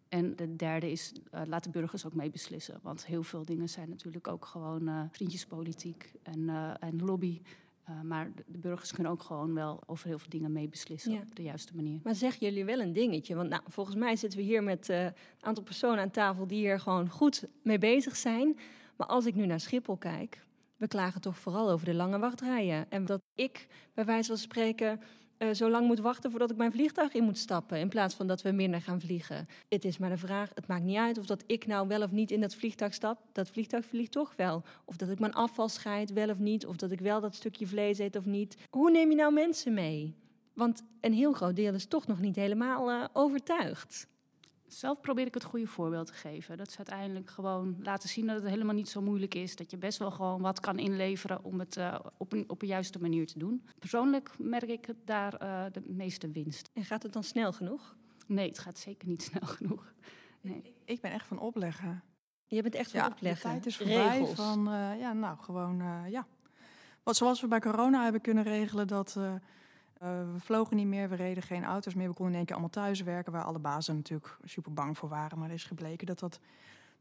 En 0.09 0.35
de 0.35 0.55
derde 0.55 0.91
is, 0.91 1.13
uh, 1.33 1.41
laat 1.45 1.63
de 1.63 1.69
burgers 1.69 2.05
ook 2.05 2.13
mee 2.13 2.29
beslissen. 2.29 2.79
Want 2.81 3.05
heel 3.05 3.23
veel 3.23 3.45
dingen 3.45 3.69
zijn 3.69 3.89
natuurlijk 3.89 4.27
ook 4.27 4.45
gewoon 4.45 4.87
uh, 4.87 5.01
vriendjespolitiek 5.11 6.11
en, 6.23 6.39
uh, 6.39 6.73
en 6.79 7.03
lobby. 7.03 7.41
maar 8.03 8.31
de, 8.47 8.57
burgers 8.57 8.91
kunnen 8.91 9.11
ook 9.11 9.23
gewoon 9.23 9.53
wel 9.53 9.83
over 9.85 10.07
heel 10.07 10.19
veel 10.19 10.29
dingen 10.29 10.51
meebeslissen 10.51 11.13
op 11.13 11.35
de 11.35 11.43
juiste 11.43 11.75
manier. 11.75 11.99
Maar 12.03 12.15
zeggen 12.15 12.47
jullie 12.47 12.65
wel 12.65 12.79
een 12.79 12.93
dingetje? 12.93 13.35
Want 13.35 13.49
nou, 13.49 13.61
volgens 13.67 13.95
mij 13.95 14.15
zitten 14.15 14.39
we 14.39 14.45
hier 14.45 14.63
met 14.63 14.89
een 14.89 15.13
aantal 15.39 15.63
personen 15.63 15.99
aan 15.99 16.11
tafel 16.11 16.47
die 16.47 16.57
hier 16.57 16.79
gewoon 16.79 17.09
goed 17.09 17.47
mee 17.63 17.77
bezig 17.77 18.15
zijn. 18.15 18.57
Maar 18.97 19.07
als 19.07 19.25
ik 19.25 19.35
nu 19.35 19.45
naar 19.45 19.59
Schiphol 19.59 19.97
kijk, 19.97 20.45
we 20.77 20.87
klagen 20.87 21.21
toch 21.21 21.37
vooral 21.37 21.69
over 21.69 21.85
de 21.85 21.93
lange 21.93 22.19
wachtrijen. 22.19 22.85
En 22.89 23.05
dat 23.05 23.21
ik 23.35 23.67
bij 23.93 24.05
wijze 24.05 24.27
van 24.27 24.37
spreken 24.37 24.99
uh, 25.41 25.53
zo 25.53 25.69
lang 25.69 25.87
moet 25.87 25.99
wachten 25.99 26.29
voordat 26.29 26.51
ik 26.51 26.57
mijn 26.57 26.71
vliegtuig 26.71 27.13
in 27.13 27.23
moet 27.23 27.37
stappen. 27.37 27.77
In 27.77 27.89
plaats 27.89 28.15
van 28.15 28.27
dat 28.27 28.41
we 28.41 28.51
minder 28.51 28.81
gaan 28.81 29.01
vliegen. 29.01 29.47
Het 29.69 29.85
is 29.85 29.97
maar 29.97 30.09
de 30.09 30.17
vraag, 30.17 30.51
het 30.53 30.67
maakt 30.67 30.83
niet 30.83 30.97
uit 30.97 31.17
of 31.17 31.25
dat 31.25 31.43
ik 31.45 31.67
nou 31.67 31.87
wel 31.87 32.01
of 32.01 32.11
niet 32.11 32.31
in 32.31 32.41
dat 32.41 32.55
vliegtuig 32.55 32.93
stap. 32.93 33.19
Dat 33.31 33.49
vliegtuig 33.49 33.85
vliegt 33.85 34.11
toch 34.11 34.33
wel. 34.35 34.63
Of 34.85 34.95
dat 34.95 35.09
ik 35.09 35.19
mijn 35.19 35.33
afval 35.33 35.69
scheid 35.69 36.13
wel 36.13 36.29
of 36.29 36.39
niet. 36.39 36.65
Of 36.65 36.75
dat 36.75 36.91
ik 36.91 36.99
wel 36.99 37.21
dat 37.21 37.35
stukje 37.35 37.67
vlees 37.67 37.99
eet 37.99 38.15
of 38.15 38.25
niet. 38.25 38.57
Hoe 38.69 38.91
neem 38.91 39.09
je 39.09 39.15
nou 39.15 39.33
mensen 39.33 39.73
mee? 39.73 40.15
Want 40.53 40.83
een 41.01 41.13
heel 41.13 41.33
groot 41.33 41.55
deel 41.55 41.73
is 41.73 41.85
toch 41.85 42.07
nog 42.07 42.19
niet 42.19 42.35
helemaal 42.35 42.91
uh, 42.91 43.05
overtuigd. 43.13 44.07
Zelf 44.73 45.01
probeer 45.01 45.25
ik 45.25 45.33
het 45.33 45.43
goede 45.43 45.67
voorbeeld 45.67 46.07
te 46.07 46.13
geven. 46.13 46.57
Dat 46.57 46.67
is 46.67 46.77
uiteindelijk 46.77 47.29
gewoon 47.29 47.75
laten 47.83 48.09
zien 48.09 48.27
dat 48.27 48.35
het 48.35 48.49
helemaal 48.49 48.75
niet 48.75 48.89
zo 48.89 49.01
moeilijk 49.01 49.35
is. 49.35 49.55
Dat 49.55 49.71
je 49.71 49.77
best 49.77 49.97
wel 49.97 50.11
gewoon 50.11 50.41
wat 50.41 50.59
kan 50.59 50.79
inleveren 50.79 51.43
om 51.43 51.59
het 51.59 51.77
uh, 51.77 51.99
op, 52.17 52.33
een, 52.33 52.43
op 52.47 52.61
een 52.61 52.67
juiste 52.67 52.99
manier 52.99 53.27
te 53.27 53.39
doen. 53.39 53.65
Persoonlijk 53.79 54.31
merk 54.37 54.69
ik 54.69 54.93
daar 55.05 55.43
uh, 55.43 55.63
de 55.71 55.81
meeste 55.85 56.31
winst. 56.31 56.69
En 56.73 56.85
gaat 56.85 57.03
het 57.03 57.13
dan 57.13 57.23
snel 57.23 57.53
genoeg? 57.53 57.95
Nee, 58.27 58.47
het 58.47 58.59
gaat 58.59 58.77
zeker 58.77 59.07
niet 59.07 59.21
snel 59.31 59.47
genoeg. 59.47 59.93
Nee. 60.41 60.75
Ik 60.85 61.01
ben 61.01 61.11
echt 61.11 61.27
van 61.27 61.39
opleggen. 61.39 62.03
Je 62.45 62.61
bent 62.61 62.75
echt 62.75 62.91
van 62.91 62.99
ja, 62.99 63.07
opleggen? 63.07 63.49
de 63.49 63.53
tijd 63.53 63.65
is 63.65 63.77
voorbij 63.77 64.19
Regels. 64.19 64.31
van, 64.31 64.67
uh, 64.67 64.99
ja, 64.99 65.13
nou, 65.13 65.37
gewoon, 65.37 65.83
ja. 66.09 66.27
Wat 67.03 67.15
zoals 67.15 67.41
we 67.41 67.47
bij 67.47 67.59
corona 67.59 68.03
hebben 68.03 68.21
kunnen 68.21 68.43
regelen 68.43 68.87
dat... 68.87 69.17
Uh, 70.03 70.33
we 70.33 70.39
vlogen 70.39 70.75
niet 70.75 70.87
meer, 70.87 71.09
we 71.09 71.15
reden 71.15 71.43
geen 71.43 71.63
auto's 71.63 71.93
meer. 71.93 72.07
We 72.07 72.13
konden 72.13 72.31
in 72.31 72.37
één 72.37 72.45
keer 72.45 72.55
allemaal 72.55 72.83
thuis 72.83 73.01
werken, 73.01 73.31
waar 73.31 73.43
alle 73.43 73.59
bazen 73.59 73.95
natuurlijk 73.95 74.37
super 74.43 74.73
bang 74.73 74.97
voor 74.97 75.09
waren. 75.09 75.39
Maar 75.39 75.47
er 75.47 75.55
is 75.55 75.63
gebleken 75.63 76.07
dat 76.07 76.19
dat 76.19 76.39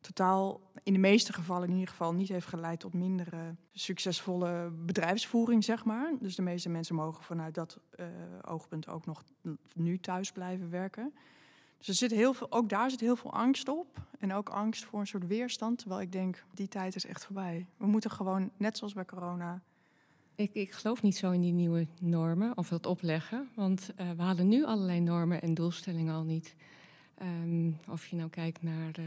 totaal, 0.01 0.61
in 0.83 0.93
de 0.93 0.99
meeste 0.99 1.33
gevallen 1.33 1.69
in 1.69 1.75
ieder 1.75 1.89
geval, 1.89 2.15
niet 2.15 2.29
heeft 2.29 2.47
geleid 2.47 2.81
tot 2.81 2.95
minder 2.95 3.57
succesvolle 3.73 4.71
bedrijfsvoering, 4.71 5.65
zeg 5.65 5.85
maar. 5.85 6.13
Dus 6.21 6.35
de 6.35 6.43
meeste 6.43 6.69
mensen 6.69 6.95
mogen 6.95 7.23
vanuit 7.23 7.55
dat 7.55 7.79
uh, 8.01 8.07
oogpunt 8.43 8.89
ook 8.89 9.07
nog 9.07 9.25
nu 9.75 9.99
thuis 9.99 10.33
blijven 10.33 10.71
werken. 10.71 11.15
Dus 11.79 11.89
er 11.89 11.95
zit 11.95 12.11
heel 12.11 12.35
veel, 12.35 12.53
ook 12.53 12.69
daar 12.69 12.91
zit 12.91 13.01
heel 13.01 13.17
veel 13.17 13.33
angst 13.33 13.69
op. 13.69 14.01
En 14.19 14.33
ook 14.33 14.49
angst 14.49 14.85
voor 14.85 15.01
een 15.01 15.07
soort 15.07 15.27
weerstand. 15.27 15.79
Terwijl 15.79 16.01
ik 16.01 16.13
denk, 16.13 16.45
die 16.55 16.69
tijd 16.69 16.95
is 16.95 17.07
echt 17.07 17.25
voorbij. 17.25 17.67
We 17.77 17.87
moeten 17.87 18.11
gewoon, 18.11 18.51
net 18.57 18.77
zoals 18.77 18.93
bij 18.93 19.05
corona, 19.05 19.63
ik, 20.41 20.51
ik, 20.53 20.73
geloof 20.73 21.03
niet 21.03 21.17
zo 21.17 21.31
in 21.31 21.41
die 21.41 21.53
nieuwe 21.53 21.87
normen 22.01 22.57
of 22.57 22.69
dat 22.69 22.87
opleggen. 22.87 23.49
Want 23.55 23.91
uh, 24.01 24.11
we 24.17 24.23
halen 24.23 24.49
nu 24.49 24.65
allerlei 24.65 25.01
normen 25.01 25.43
en 25.43 25.55
doelstellingen 25.55 26.15
al 26.15 26.25
niet. 26.25 26.55
Um, 27.23 27.79
of 27.89 28.07
je 28.07 28.17
nou 28.17 28.31
kijkt 28.31 28.63
naar 28.63 28.93
uh, 28.99 29.05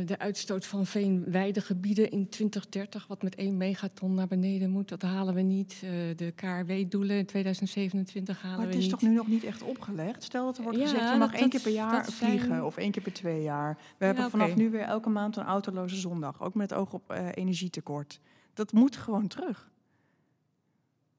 uh, 0.00 0.06
de 0.06 0.18
uitstoot 0.18 0.66
van 0.66 0.86
veenweidegebieden 0.86 2.10
in 2.10 2.28
2030, 2.28 3.06
wat 3.06 3.22
met 3.22 3.34
1 3.34 3.56
megaton 3.56 4.14
naar 4.14 4.26
beneden 4.26 4.70
moet, 4.70 4.88
dat 4.88 5.02
halen 5.02 5.34
we 5.34 5.40
niet. 5.40 5.80
de 6.16 6.32
KRW-doelen 6.34 7.16
in 7.16 7.26
2027 7.26 8.42
halen 8.42 8.58
we 8.58 8.64
niet. 8.64 8.74
Maar 8.74 8.82
het 8.82 8.84
is 8.84 8.90
toch 8.90 9.02
nu 9.02 9.14
nog 9.14 9.28
niet 9.28 9.44
echt 9.44 9.62
opgelegd? 9.62 10.22
Stel 10.22 10.44
dat 10.44 10.56
er 10.56 10.62
wordt 10.62 10.78
ja, 10.78 10.84
gezegd, 10.84 11.12
je 11.12 11.18
mag 11.18 11.30
dat, 11.30 11.40
één 11.40 11.48
keer 11.48 11.60
per 11.60 11.72
jaar 11.72 12.04
vliegen 12.04 12.48
zijn... 12.48 12.62
of 12.62 12.76
één 12.76 12.90
keer 12.90 13.02
per 13.02 13.12
twee 13.12 13.42
jaar. 13.42 13.78
We 13.98 14.04
hebben 14.04 14.24
okay. 14.24 14.38
vanaf 14.38 14.56
nu 14.56 14.70
weer 14.70 14.80
elke 14.80 15.08
maand 15.08 15.36
een 15.36 15.44
autoloze 15.44 15.96
zondag, 15.96 16.42
ook 16.42 16.54
met 16.54 16.70
het 16.70 16.78
oog 16.78 16.92
op 16.92 17.10
energietekort. 17.34 18.20
Dat 18.54 18.72
moet 18.72 18.96
gewoon 18.96 19.26
terug. 19.26 19.70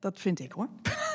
Dat 0.02 0.20
vind 0.20 0.40
ik 0.40 0.52
hoor. 0.52 0.68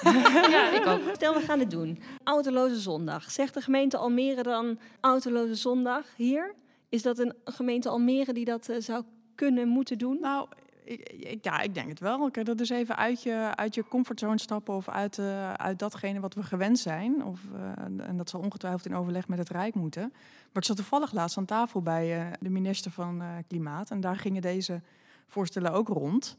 ja, 0.54 0.70
ik 0.70 0.86
ook. 0.86 1.00
Stel, 1.14 1.34
we 1.34 1.40
gaan 1.40 1.58
het 1.58 1.70
doen. 1.70 1.98
Autoloze 2.24 2.80
zondag. 2.80 3.30
Zegt 3.30 3.54
de 3.54 3.60
gemeente 3.60 3.96
Almere 3.96 4.42
dan 4.42 4.78
autoloze 5.00 5.54
zondag 5.54 6.06
hier? 6.16 6.54
Is 6.88 7.02
dat 7.02 7.18
een 7.18 7.34
gemeente 7.44 7.88
Almere 7.88 8.32
die 8.32 8.44
dat 8.44 8.68
uh, 8.68 8.76
zou 8.80 9.04
kunnen, 9.34 9.68
moeten 9.68 9.98
doen? 9.98 10.18
Nou, 10.20 10.48
ik, 10.84 11.08
ik, 11.08 11.44
ja, 11.44 11.60
ik 11.60 11.74
denk 11.74 11.88
het 11.88 12.00
wel. 12.00 12.30
Kijk, 12.30 12.46
dat 12.46 12.60
is 12.60 12.70
even 12.70 12.96
uit 12.96 13.22
je, 13.22 13.52
uit 13.54 13.74
je 13.74 13.88
comfortzone 13.88 14.38
stappen 14.38 14.74
of 14.74 14.88
uit, 14.88 15.18
uh, 15.18 15.52
uit 15.52 15.78
datgene 15.78 16.20
wat 16.20 16.34
we 16.34 16.42
gewend 16.42 16.78
zijn. 16.78 17.24
Of, 17.24 17.40
uh, 17.54 18.06
en 18.08 18.16
dat 18.16 18.30
zal 18.30 18.40
ongetwijfeld 18.40 18.86
in 18.86 18.96
overleg 18.96 19.28
met 19.28 19.38
het 19.38 19.48
Rijk 19.48 19.74
moeten. 19.74 20.08
Maar 20.52 20.62
ik 20.62 20.64
zat 20.64 20.76
toevallig 20.76 21.12
laatst 21.12 21.36
aan 21.36 21.44
tafel 21.44 21.82
bij 21.82 22.32
de 22.40 22.50
minister 22.50 22.90
van 22.90 23.22
Klimaat. 23.48 23.90
En 23.90 24.00
daar 24.00 24.16
gingen 24.16 24.42
deze 24.42 24.80
voorstellen 25.26 25.72
ook 25.72 25.88
rond. 25.88 26.36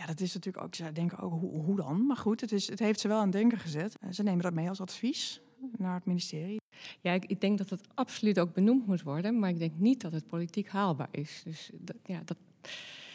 Ja, 0.00 0.06
dat 0.06 0.20
is 0.20 0.34
natuurlijk 0.34 0.64
ook, 0.64 0.74
ze 0.74 0.92
denken 0.92 1.18
ook, 1.18 1.32
hoe, 1.32 1.62
hoe 1.62 1.76
dan? 1.76 2.06
Maar 2.06 2.16
goed, 2.16 2.40
het, 2.40 2.52
is, 2.52 2.68
het 2.68 2.78
heeft 2.78 3.00
ze 3.00 3.08
wel 3.08 3.16
aan 3.16 3.22
het 3.22 3.32
denken 3.32 3.58
gezet. 3.58 3.96
Ze 4.10 4.22
nemen 4.22 4.42
dat 4.42 4.52
mee 4.52 4.68
als 4.68 4.80
advies 4.80 5.40
naar 5.76 5.94
het 5.94 6.04
ministerie. 6.04 6.60
Ja, 7.00 7.12
ik, 7.12 7.24
ik, 7.24 7.40
denk 7.40 7.58
dat 7.58 7.70
het 7.70 7.88
absoluut 7.94 8.40
ook 8.40 8.52
benoemd 8.52 8.86
moet 8.86 9.02
worden, 9.02 9.38
maar 9.38 9.50
ik 9.50 9.58
denk 9.58 9.72
niet 9.76 10.00
dat 10.00 10.12
het 10.12 10.26
politiek 10.26 10.68
haalbaar 10.68 11.08
is. 11.10 11.42
Dus 11.44 11.70
dat, 11.74 11.96
ja, 12.04 12.20
dat. 12.24 12.36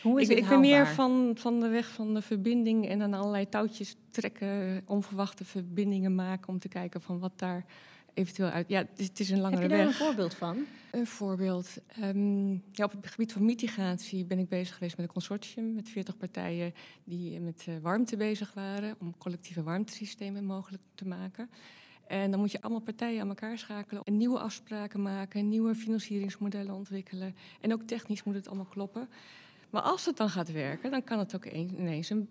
Hoe 0.02 0.22
is 0.22 0.30
ik, 0.30 0.36
het 0.36 0.44
ik 0.44 0.50
ben 0.50 0.60
meer 0.60 0.88
van, 0.88 1.32
van 1.36 1.60
de 1.60 1.68
weg 1.68 1.88
van 1.88 2.14
de 2.14 2.22
verbinding 2.22 2.88
en 2.88 3.00
dan 3.00 3.14
allerlei 3.14 3.50
touwtjes 3.50 3.96
trekken, 4.10 4.82
onverwachte 4.86 5.46
verbindingen 5.46 6.16
maken 6.16 6.50
om 6.50 6.60
te 6.60 6.68
kijken 6.68 7.02
van 7.02 7.20
wat 7.20 7.40
daar 7.40 7.66
eventueel 8.16 8.50
uit. 8.50 8.70
Ja, 8.70 8.80
het 8.80 9.00
is, 9.00 9.08
het 9.08 9.20
is 9.20 9.30
een 9.30 9.40
langere 9.40 9.68
weg. 9.68 9.70
Heb 9.70 9.80
je 9.80 9.86
daar 9.86 10.02
een 10.02 10.08
voorbeeld 10.08 10.34
van? 10.34 10.66
Een 10.92 11.08
voorbeeld. 11.08 11.78
Um, 12.04 12.64
ja, 12.72 12.84
op 12.86 12.92
het 12.92 13.08
gebied 13.08 13.34
van 13.34 13.46
mitigatie 13.46 14.26
ben 14.26 14.40
ik 14.40 14.50
bezig 14.50 14.74
geweest 14.74 14.98
met 14.98 15.06
een 15.06 15.12
consortium 15.12 15.74
met 15.74 15.90
40 15.90 16.18
partijen 16.18 16.74
die 17.04 17.40
met 17.40 17.66
uh, 17.70 17.76
warmte 17.82 18.18
bezig 18.18 18.54
waren 18.54 18.96
om 19.00 19.18
collectieve 19.18 19.64
warmtesystemen 19.64 20.46
mogelijk 20.46 20.84
te 20.96 21.08
maken. 21.08 21.50
En 22.08 22.32
dan 22.32 22.40
moet 22.40 22.52
je 22.52 22.62
allemaal 22.62 22.82
partijen 22.82 23.22
aan 23.22 23.28
elkaar 23.28 23.58
schakelen, 23.58 24.04
en 24.04 24.18
nieuwe 24.18 24.40
afspraken 24.40 25.02
maken, 25.02 25.50
nieuwe 25.50 25.76
financieringsmodellen 25.76 26.76
ontwikkelen. 26.76 27.36
En 27.62 27.74
ook 27.74 27.82
technisch 27.82 28.24
moet 28.24 28.36
het 28.36 28.48
allemaal 28.48 28.66
kloppen. 28.66 29.10
Maar 29.70 29.82
als 29.82 30.06
het 30.06 30.18
dan 30.18 30.30
gaat 30.30 30.52
werken, 30.52 30.92
dan 30.92 31.04
kan 31.04 31.20
het 31.20 31.36
ook 31.36 31.46
ineens 31.46 32.10
een 32.10 32.30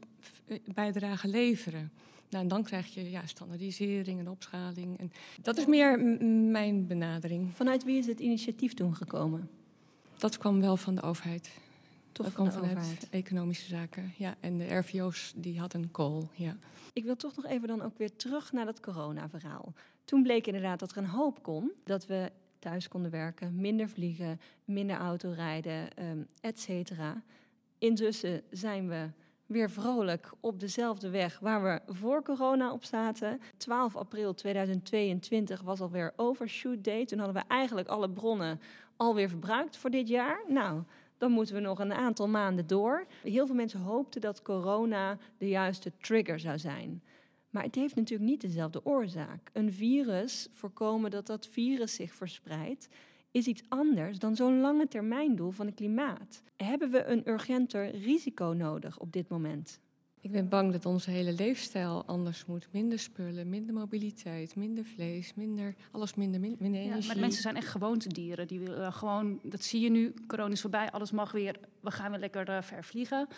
bijdrage 0.74 1.28
leveren. 1.28 1.92
Nou, 2.30 2.42
en 2.42 2.48
dan 2.48 2.62
krijg 2.62 2.94
je 2.94 3.10
ja, 3.10 3.26
standaardisering 3.26 4.18
en 4.18 4.28
opschaling. 4.28 4.98
En 4.98 5.12
dat 5.42 5.56
is 5.56 5.66
meer 5.66 6.00
mijn 6.50 6.86
benadering. 6.86 7.52
Vanuit 7.52 7.84
wie 7.84 7.98
is 7.98 8.06
het 8.06 8.20
initiatief 8.20 8.74
toen 8.74 8.94
gekomen? 8.94 9.50
Dat 10.18 10.38
kwam 10.38 10.60
wel 10.60 10.76
van 10.76 10.94
de 10.94 11.02
overheid. 11.02 11.58
Toch 12.12 12.26
dat 12.26 12.34
van 12.34 12.48
kwam 12.48 12.62
de 12.62 12.68
vanuit 12.68 12.86
overheid. 12.86 13.10
economische 13.10 13.68
zaken. 13.68 14.12
Ja, 14.18 14.34
en 14.40 14.58
de 14.58 14.74
RVO's 14.74 15.32
die 15.36 15.58
hadden 15.60 15.82
een 15.82 15.90
call. 15.90 16.22
Ja. 16.32 16.56
Ik 16.92 17.04
wil 17.04 17.16
toch 17.16 17.36
nog 17.36 17.46
even 17.46 17.68
dan 17.68 17.82
ook 17.82 17.98
weer 17.98 18.16
terug 18.16 18.52
naar 18.52 18.64
dat 18.64 18.80
corona-verhaal. 18.80 19.72
Toen 20.04 20.22
bleek 20.22 20.46
inderdaad 20.46 20.78
dat 20.78 20.90
er 20.90 20.96
een 20.96 21.06
hoop 21.06 21.42
kon. 21.42 21.72
Dat 21.84 22.06
we 22.06 22.32
thuis 22.58 22.88
konden 22.88 23.10
werken, 23.10 23.54
minder 23.56 23.88
vliegen, 23.88 24.40
minder 24.64 24.96
autorijden, 24.96 25.88
um, 26.10 26.26
et 26.40 26.60
cetera. 26.60 27.22
Intussen 27.78 28.42
zijn 28.50 28.88
we 28.88 29.08
weer 29.46 29.70
vrolijk 29.70 30.32
op 30.40 30.60
dezelfde 30.60 31.10
weg 31.10 31.38
waar 31.38 31.62
we 31.62 31.92
voor 31.92 32.22
corona 32.22 32.72
op 32.72 32.84
zaten. 32.84 33.40
12 33.56 33.96
april 33.96 34.34
2022 34.34 35.62
was 35.62 35.80
alweer 35.80 36.12
overshoot 36.16 36.84
day. 36.84 37.04
Toen 37.04 37.18
hadden 37.18 37.42
we 37.42 37.48
eigenlijk 37.48 37.88
alle 37.88 38.10
bronnen 38.10 38.60
alweer 38.96 39.28
verbruikt 39.28 39.76
voor 39.76 39.90
dit 39.90 40.08
jaar. 40.08 40.44
Nou, 40.48 40.82
dan 41.18 41.30
moeten 41.30 41.54
we 41.54 41.60
nog 41.60 41.78
een 41.78 41.92
aantal 41.92 42.28
maanden 42.28 42.66
door. 42.66 43.06
Heel 43.22 43.46
veel 43.46 43.54
mensen 43.54 43.80
hoopten 43.80 44.20
dat 44.20 44.42
corona 44.42 45.18
de 45.38 45.48
juiste 45.48 45.92
trigger 45.96 46.38
zou 46.38 46.58
zijn. 46.58 47.02
Maar 47.50 47.62
het 47.62 47.74
heeft 47.74 47.94
natuurlijk 47.94 48.30
niet 48.30 48.40
dezelfde 48.40 48.84
oorzaak. 48.84 49.50
Een 49.52 49.72
virus, 49.72 50.48
voorkomen 50.50 51.10
dat 51.10 51.26
dat 51.26 51.46
virus 51.46 51.94
zich 51.94 52.14
verspreidt, 52.14 52.88
is 53.34 53.46
iets 53.46 53.62
anders 53.68 54.18
dan 54.18 54.36
zo'n 54.36 54.60
lange 54.60 54.88
termijn 54.88 55.36
doel 55.36 55.50
van 55.50 55.66
het 55.66 55.74
klimaat. 55.74 56.42
Hebben 56.56 56.90
we 56.90 57.04
een 57.04 57.28
urgenter 57.28 57.90
risico 57.90 58.44
nodig 58.44 58.98
op 58.98 59.12
dit 59.12 59.28
moment? 59.28 59.80
Ik 60.20 60.32
ben 60.32 60.48
bang 60.48 60.72
dat 60.72 60.86
onze 60.86 61.10
hele 61.10 61.32
leefstijl 61.32 62.04
anders 62.06 62.44
moet. 62.46 62.68
Minder 62.70 62.98
spullen, 62.98 63.48
minder 63.48 63.74
mobiliteit, 63.74 64.56
minder 64.56 64.84
vlees, 64.84 65.34
minder, 65.34 65.74
alles 65.90 66.14
minder, 66.14 66.40
minder 66.40 66.80
energie. 66.80 67.02
Ja, 67.02 67.06
maar 67.06 67.18
mensen 67.18 67.42
zijn 67.42 67.56
echt 67.56 67.68
gewoontedieren. 67.68 68.46
Die 68.46 68.60
willen 68.60 68.92
gewoon, 68.92 69.40
dat 69.42 69.62
zie 69.62 69.80
je 69.80 69.90
nu, 69.90 70.14
corona 70.26 70.52
is 70.52 70.60
voorbij, 70.60 70.90
alles 70.90 71.10
mag 71.10 71.32
weer, 71.32 71.56
we 71.80 71.90
gaan 71.90 72.10
weer 72.10 72.20
lekker 72.20 72.48
uh, 72.48 72.62
ver 72.62 72.84
vliegen. 72.84 73.28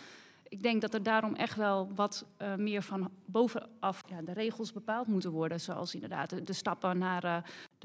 Ik 0.48 0.62
denk 0.62 0.80
dat 0.80 0.94
er 0.94 1.02
daarom 1.02 1.34
echt 1.34 1.56
wel 1.56 1.90
wat 1.94 2.26
uh, 2.42 2.54
meer 2.54 2.82
van 2.82 3.10
bovenaf 3.24 4.02
ja, 4.08 4.22
de 4.22 4.32
regels 4.32 4.72
bepaald 4.72 5.06
moeten 5.06 5.30
worden. 5.30 5.60
Zoals 5.60 5.94
inderdaad 5.94 6.30
de, 6.30 6.42
de 6.42 6.52
stappen 6.52 6.98
naar 6.98 7.24
uh, 7.24 7.36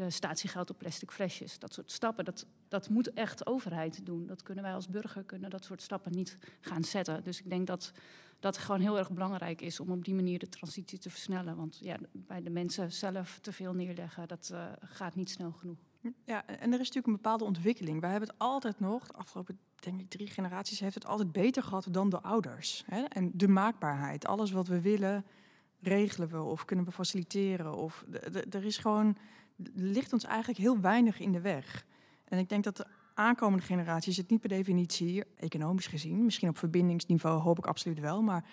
de 0.05 0.09
statiegeld 0.09 0.69
op 0.69 0.77
plastic 0.77 1.11
flesjes. 1.11 1.59
Dat 1.59 1.73
soort 1.73 1.91
stappen, 1.91 2.25
dat, 2.25 2.45
dat 2.67 2.89
moet 2.89 3.13
echt 3.13 3.45
overheid 3.45 4.05
doen. 4.05 4.25
Dat 4.25 4.43
kunnen 4.43 4.63
wij 4.63 4.73
als 4.73 4.89
burger 4.89 5.23
kunnen 5.23 5.49
dat 5.49 5.65
soort 5.65 5.81
stappen 5.81 6.11
niet 6.11 6.37
gaan 6.61 6.83
zetten. 6.83 7.23
Dus 7.23 7.39
ik 7.39 7.49
denk 7.49 7.67
dat 7.67 7.91
dat 8.39 8.57
gewoon 8.57 8.81
heel 8.81 8.97
erg 8.97 9.11
belangrijk 9.11 9.61
is 9.61 9.79
om 9.79 9.91
op 9.91 10.05
die 10.05 10.15
manier 10.15 10.39
de 10.39 10.49
transitie 10.49 10.99
te 10.99 11.09
versnellen. 11.09 11.55
Want 11.55 11.77
ja, 11.81 11.97
bij 12.11 12.41
de 12.41 12.49
mensen 12.49 12.91
zelf 12.91 13.39
te 13.39 13.51
veel 13.51 13.73
neerleggen, 13.73 14.27
dat 14.27 14.49
uh, 14.53 14.65
gaat 14.79 15.15
niet 15.15 15.29
snel 15.29 15.51
genoeg. 15.51 15.77
Ja, 16.25 16.45
en 16.45 16.73
er 16.73 16.79
is 16.79 16.87
natuurlijk 16.87 17.07
een 17.07 17.13
bepaalde 17.13 17.43
ontwikkeling. 17.43 17.99
Wij 17.99 18.11
hebben 18.11 18.29
het 18.29 18.37
altijd 18.39 18.79
nog, 18.79 19.07
de 19.07 19.13
afgelopen 19.13 19.59
denk 19.79 19.99
ik 19.99 20.09
drie 20.09 20.27
generaties, 20.27 20.79
heeft 20.79 20.95
het 20.95 21.05
altijd 21.05 21.31
beter 21.31 21.63
gehad 21.63 21.87
dan 21.91 22.09
de 22.09 22.21
ouders. 22.21 22.83
Hè? 22.85 23.01
En 23.01 23.31
de 23.33 23.47
maakbaarheid, 23.47 24.25
alles 24.25 24.51
wat 24.51 24.67
we 24.67 24.81
willen, 24.81 25.25
regelen 25.81 26.29
we 26.29 26.41
of 26.41 26.65
kunnen 26.65 26.85
we 26.85 26.91
faciliteren. 26.91 27.75
Of 27.75 28.05
er 28.49 28.65
is 28.65 28.77
gewoon, 28.77 29.17
ligt 29.73 30.13
ons 30.13 30.23
eigenlijk 30.23 30.59
heel 30.59 30.79
weinig 30.79 31.19
in 31.19 31.31
de 31.31 31.41
weg. 31.41 31.85
En 32.23 32.37
ik 32.37 32.49
denk 32.49 32.63
dat 32.63 32.77
de 32.77 32.85
aankomende 33.13 33.65
generaties 33.65 34.17
het 34.17 34.29
niet 34.29 34.39
per 34.39 34.49
definitie, 34.49 35.23
economisch 35.35 35.87
gezien, 35.87 36.25
misschien 36.25 36.49
op 36.49 36.57
verbindingsniveau 36.57 37.41
hoop 37.41 37.57
ik 37.57 37.65
absoluut 37.65 37.99
wel, 37.99 38.21
maar 38.21 38.45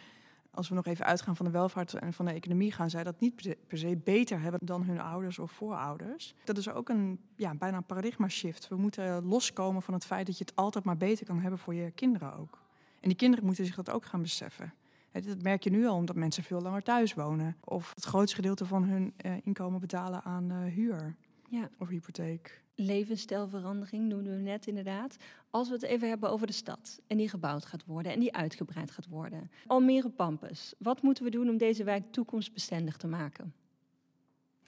als 0.50 0.68
we 0.68 0.74
nog 0.74 0.86
even 0.86 1.04
uitgaan 1.04 1.36
van 1.36 1.46
de 1.46 1.52
welvaart 1.52 1.94
en 1.94 2.12
van 2.12 2.24
de 2.24 2.32
economie, 2.32 2.72
gaan 2.72 2.90
zij 2.90 3.04
dat 3.04 3.20
niet 3.20 3.56
per 3.66 3.78
se 3.78 3.96
beter 4.04 4.40
hebben 4.40 4.60
dan 4.66 4.82
hun 4.82 5.00
ouders 5.00 5.38
of 5.38 5.52
voorouders. 5.52 6.34
Dat 6.44 6.58
is 6.58 6.68
ook 6.68 6.88
een 6.88 7.20
ja, 7.36 7.54
bijna 7.54 7.76
een 7.76 7.84
paradigma 7.84 8.28
shift. 8.28 8.68
We 8.68 8.76
moeten 8.76 9.24
loskomen 9.24 9.82
van 9.82 9.94
het 9.94 10.06
feit 10.06 10.26
dat 10.26 10.38
je 10.38 10.44
het 10.44 10.56
altijd 10.56 10.84
maar 10.84 10.96
beter 10.96 11.26
kan 11.26 11.40
hebben 11.40 11.58
voor 11.58 11.74
je 11.74 11.90
kinderen 11.90 12.36
ook. 12.36 12.58
En 13.00 13.08
die 13.08 13.16
kinderen 13.16 13.44
moeten 13.44 13.64
zich 13.64 13.74
dat 13.74 13.90
ook 13.90 14.04
gaan 14.04 14.22
beseffen. 14.22 14.74
Dat 15.12 15.42
merk 15.42 15.64
je 15.64 15.70
nu 15.70 15.86
al 15.86 15.96
omdat 15.96 16.16
mensen 16.16 16.42
veel 16.42 16.60
langer 16.60 16.82
thuis 16.82 17.14
wonen. 17.14 17.56
Of 17.64 17.92
het 17.94 18.04
grootste 18.04 18.36
gedeelte 18.36 18.66
van 18.66 18.84
hun 18.84 19.14
uh, 19.26 19.32
inkomen 19.42 19.80
betalen 19.80 20.22
aan 20.22 20.52
uh, 20.52 20.72
huur 20.72 21.16
ja. 21.48 21.70
of 21.78 21.88
hypotheek. 21.88 22.62
Levensstijlverandering 22.74 24.08
noemden 24.08 24.36
we 24.36 24.42
net 24.42 24.66
inderdaad. 24.66 25.16
Als 25.50 25.68
we 25.68 25.74
het 25.74 25.82
even 25.82 26.08
hebben 26.08 26.30
over 26.30 26.46
de 26.46 26.52
stad 26.52 27.00
en 27.06 27.16
die 27.16 27.28
gebouwd 27.28 27.64
gaat 27.64 27.84
worden 27.84 28.12
en 28.12 28.20
die 28.20 28.34
uitgebreid 28.34 28.90
gaat 28.90 29.06
worden. 29.06 29.50
Almere 29.66 30.10
Pampus, 30.10 30.74
wat 30.78 31.02
moeten 31.02 31.24
we 31.24 31.30
doen 31.30 31.48
om 31.48 31.56
deze 31.56 31.84
wijk 31.84 32.12
toekomstbestendig 32.12 32.96
te 32.96 33.06
maken? 33.06 33.54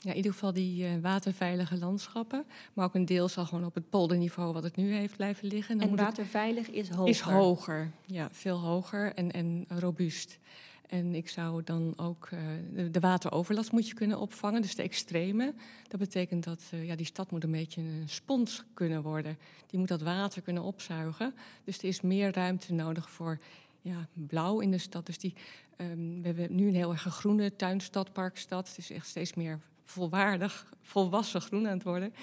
Ja, 0.02 0.10
in 0.10 0.16
ieder 0.16 0.32
geval 0.32 0.52
die 0.52 0.84
uh, 0.84 0.90
waterveilige 1.02 1.78
landschappen. 1.78 2.44
Maar 2.72 2.84
ook 2.84 2.94
een 2.94 3.04
deel 3.04 3.28
zal 3.28 3.46
gewoon 3.46 3.64
op 3.64 3.74
het 3.74 3.90
polderniveau 3.90 4.52
wat 4.52 4.62
het 4.62 4.76
nu 4.76 4.92
heeft 4.92 5.16
blijven 5.16 5.48
liggen. 5.48 5.80
En, 5.80 5.88
en 5.88 5.96
waterveilig 5.96 6.70
is 6.70 6.88
hoger? 6.88 7.08
Is 7.08 7.20
hoger, 7.20 7.90
ja, 8.06 8.28
veel 8.32 8.58
hoger 8.58 9.14
en, 9.14 9.30
en 9.30 9.64
robuust. 9.68 10.38
En 10.86 11.14
ik 11.14 11.28
zou 11.28 11.62
dan 11.64 11.92
ook 11.96 12.28
uh, 12.34 12.40
de, 12.74 12.90
de, 12.90 13.00
wateroverlast 13.00 13.72
moet 13.72 13.88
je 13.88 13.94
kunnen 13.94 14.18
opvangen, 14.18 14.62
dus 14.62 14.74
de 14.74 14.82
extreme. 14.82 15.54
Dat 15.88 16.00
betekent 16.00 16.44
dat 16.44 16.62
uh, 16.74 16.86
ja, 16.86 16.96
die 16.96 17.06
stad 17.06 17.30
moet 17.30 17.44
een 17.44 17.50
beetje 17.50 17.80
een 17.80 18.08
spons 18.08 18.64
kunnen 18.74 19.02
worden. 19.02 19.38
Die 19.66 19.78
moet 19.78 19.88
dat 19.88 20.02
water 20.02 20.42
kunnen 20.42 20.62
opzuigen. 20.62 21.34
Dus 21.64 21.78
er 21.78 21.84
is 21.84 22.00
meer 22.00 22.32
ruimte 22.32 22.72
nodig 22.72 23.10
voor 23.10 23.38
ja, 23.80 24.08
blauw 24.12 24.60
in 24.60 24.70
de 24.70 24.78
stad. 24.78 25.06
Dus 25.06 25.18
die, 25.18 25.34
um, 25.76 26.22
we 26.22 26.26
hebben 26.26 26.54
nu 26.54 26.66
een 26.68 26.74
heel 26.74 26.92
erg 26.92 27.02
groene 27.02 27.56
tuinstad, 27.56 28.12
parkstad. 28.12 28.68
Het 28.68 28.78
is 28.78 28.90
echt 28.90 29.06
steeds 29.06 29.34
meer 29.34 29.60
volwaardig, 29.90 30.72
volwassen 30.82 31.40
groen 31.40 31.66
aan 31.66 31.74
het 31.74 31.82
worden. 31.82 32.14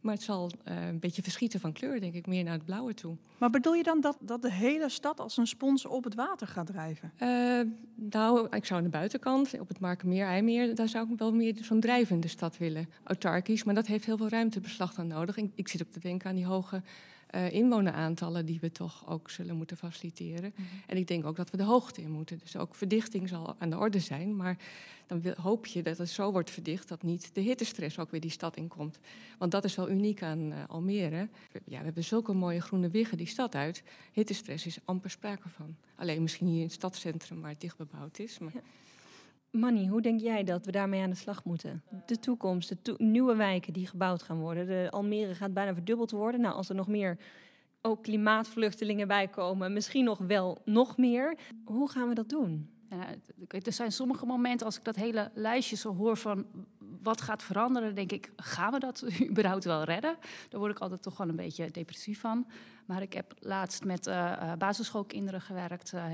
Maar 0.00 0.14
het 0.14 0.22
zal 0.22 0.50
uh, 0.68 0.86
een 0.86 0.98
beetje 0.98 1.22
verschieten 1.22 1.60
van 1.60 1.72
kleur, 1.72 2.00
denk 2.00 2.14
ik, 2.14 2.26
meer 2.26 2.44
naar 2.44 2.52
het 2.52 2.64
blauwe 2.64 2.94
toe. 2.94 3.16
Maar 3.38 3.50
bedoel 3.50 3.74
je 3.74 3.82
dan 3.82 4.00
dat, 4.00 4.16
dat 4.20 4.42
de 4.42 4.52
hele 4.52 4.88
stad 4.88 5.20
als 5.20 5.36
een 5.36 5.46
spons 5.46 5.86
op 5.86 6.04
het 6.04 6.14
water 6.14 6.46
gaat 6.46 6.66
drijven? 6.66 7.12
Uh, 7.22 7.60
nou, 7.94 8.46
ik 8.56 8.64
zou 8.64 8.78
aan 8.78 8.84
de 8.84 8.90
buitenkant, 8.90 9.60
op 9.60 9.68
het 9.68 9.80
Markenmeer, 9.80 10.26
IJmeer, 10.26 10.74
daar 10.74 10.88
zou 10.88 11.12
ik 11.12 11.18
wel 11.18 11.32
meer 11.32 11.56
zo'n 11.60 11.80
drijvende 11.80 12.28
stad 12.28 12.58
willen. 12.58 12.88
Autarkisch, 13.04 13.64
maar 13.64 13.74
dat 13.74 13.86
heeft 13.86 14.04
heel 14.04 14.16
veel 14.16 14.28
ruimtebeslag 14.28 14.94
dan 14.94 15.06
nodig. 15.06 15.36
Ik, 15.36 15.50
ik 15.54 15.68
zit 15.68 15.82
ook 15.82 15.92
te 15.92 16.00
denken 16.00 16.28
aan 16.28 16.36
die 16.36 16.46
hoge 16.46 16.82
uh, 17.34 17.52
inwoneraantallen 17.52 18.46
die 18.46 18.58
we 18.60 18.72
toch 18.72 19.08
ook 19.08 19.30
zullen 19.30 19.56
moeten 19.56 19.76
faciliteren. 19.76 20.52
Mm 20.56 20.64
-hmm. 20.64 20.82
En 20.86 20.96
ik 20.96 21.06
denk 21.06 21.26
ook 21.26 21.36
dat 21.36 21.50
we 21.50 21.56
de 21.56 21.62
hoogte 21.62 22.00
in 22.00 22.10
moeten. 22.10 22.38
Dus 22.38 22.56
ook 22.56 22.74
verdichting 22.74 23.28
zal 23.28 23.54
aan 23.58 23.70
de 23.70 23.78
orde 23.78 23.98
zijn. 23.98 24.36
Maar 24.36 24.56
dan 25.06 25.20
wil, 25.20 25.34
hoop 25.34 25.66
je 25.66 25.82
dat 25.82 25.98
het 25.98 26.08
zo 26.08 26.32
wordt 26.32 26.50
verdicht 26.50 26.88
dat 26.88 27.02
niet 27.02 27.30
de 27.34 27.40
hittestress 27.40 27.98
ook 27.98 28.10
weer 28.10 28.20
die 28.20 28.30
stad 28.30 28.56
inkomt. 28.56 28.98
Want 29.38 29.52
dat 29.52 29.64
is 29.64 29.74
wel 29.74 29.90
uniek 29.90 30.22
aan 30.22 30.52
uh, 30.52 30.58
Almere. 30.68 31.28
Ja, 31.64 31.78
we 31.78 31.84
hebben 31.84 32.04
zulke 32.04 32.32
mooie 32.32 32.60
groene 32.60 32.88
wiggen 32.88 33.16
die 33.16 33.26
stad 33.26 33.54
uit. 33.54 33.82
Hittestress 34.12 34.66
is 34.66 34.78
amper 34.84 35.10
sprake 35.10 35.48
van. 35.48 35.76
Alleen 35.96 36.22
misschien 36.22 36.46
hier 36.46 36.56
in 36.56 36.62
het 36.62 36.72
stadscentrum 36.72 37.40
waar 37.40 37.50
het 37.50 37.60
dicht 37.60 37.76
bebouwd 37.76 38.18
is. 38.18 38.38
Maar... 38.38 38.52
Ja. 38.54 38.60
Manny, 39.52 39.86
hoe 39.86 40.00
denk 40.00 40.20
jij 40.20 40.44
dat 40.44 40.64
we 40.64 40.72
daarmee 40.72 41.02
aan 41.02 41.10
de 41.10 41.16
slag 41.16 41.44
moeten? 41.44 41.82
De 42.06 42.18
toekomst, 42.18 42.74
de 42.82 42.94
nieuwe 42.98 43.36
wijken 43.36 43.72
die 43.72 43.86
gebouwd 43.86 44.22
gaan 44.22 44.38
worden. 44.38 44.66
De 44.66 44.88
Almere 44.90 45.34
gaat 45.34 45.54
bijna 45.54 45.74
verdubbeld 45.74 46.10
worden. 46.10 46.40
Nou, 46.40 46.54
als 46.54 46.68
er 46.68 46.74
nog 46.74 46.88
meer 46.88 47.18
ook 47.82 48.02
klimaatvluchtelingen 48.02 49.08
bij 49.08 49.28
komen, 49.28 49.72
misschien 49.72 50.04
nog 50.04 50.18
wel 50.18 50.58
nog 50.64 50.96
meer. 50.96 51.36
Hoe 51.64 51.90
gaan 51.90 52.08
we 52.08 52.14
dat 52.14 52.28
doen? 52.28 52.70
Ja, 52.90 53.06
er 53.48 53.72
zijn 53.72 53.92
sommige 53.92 54.26
momenten 54.26 54.66
als 54.66 54.76
ik 54.76 54.84
dat 54.84 54.96
hele 54.96 55.30
lijstje 55.34 55.76
zo 55.76 55.94
hoor 55.94 56.16
van 56.16 56.46
wat 57.02 57.20
gaat 57.20 57.42
veranderen, 57.42 57.94
denk 57.94 58.12
ik, 58.12 58.32
gaan 58.36 58.72
we 58.72 58.78
dat 58.78 59.04
überhaupt 59.30 59.64
wel 59.64 59.84
redden? 59.84 60.16
Daar 60.48 60.60
word 60.60 60.72
ik 60.72 60.78
altijd 60.78 61.02
toch 61.02 61.16
wel 61.16 61.28
een 61.28 61.36
beetje 61.36 61.70
depressief 61.70 62.20
van. 62.20 62.46
Maar 62.86 63.02
ik 63.02 63.12
heb 63.12 63.34
laatst 63.38 63.84
met 63.84 64.06
uh, 64.06 64.52
basisschoolkinderen 64.58 65.40
gewerkt, 65.40 65.92
uh, 65.92 66.04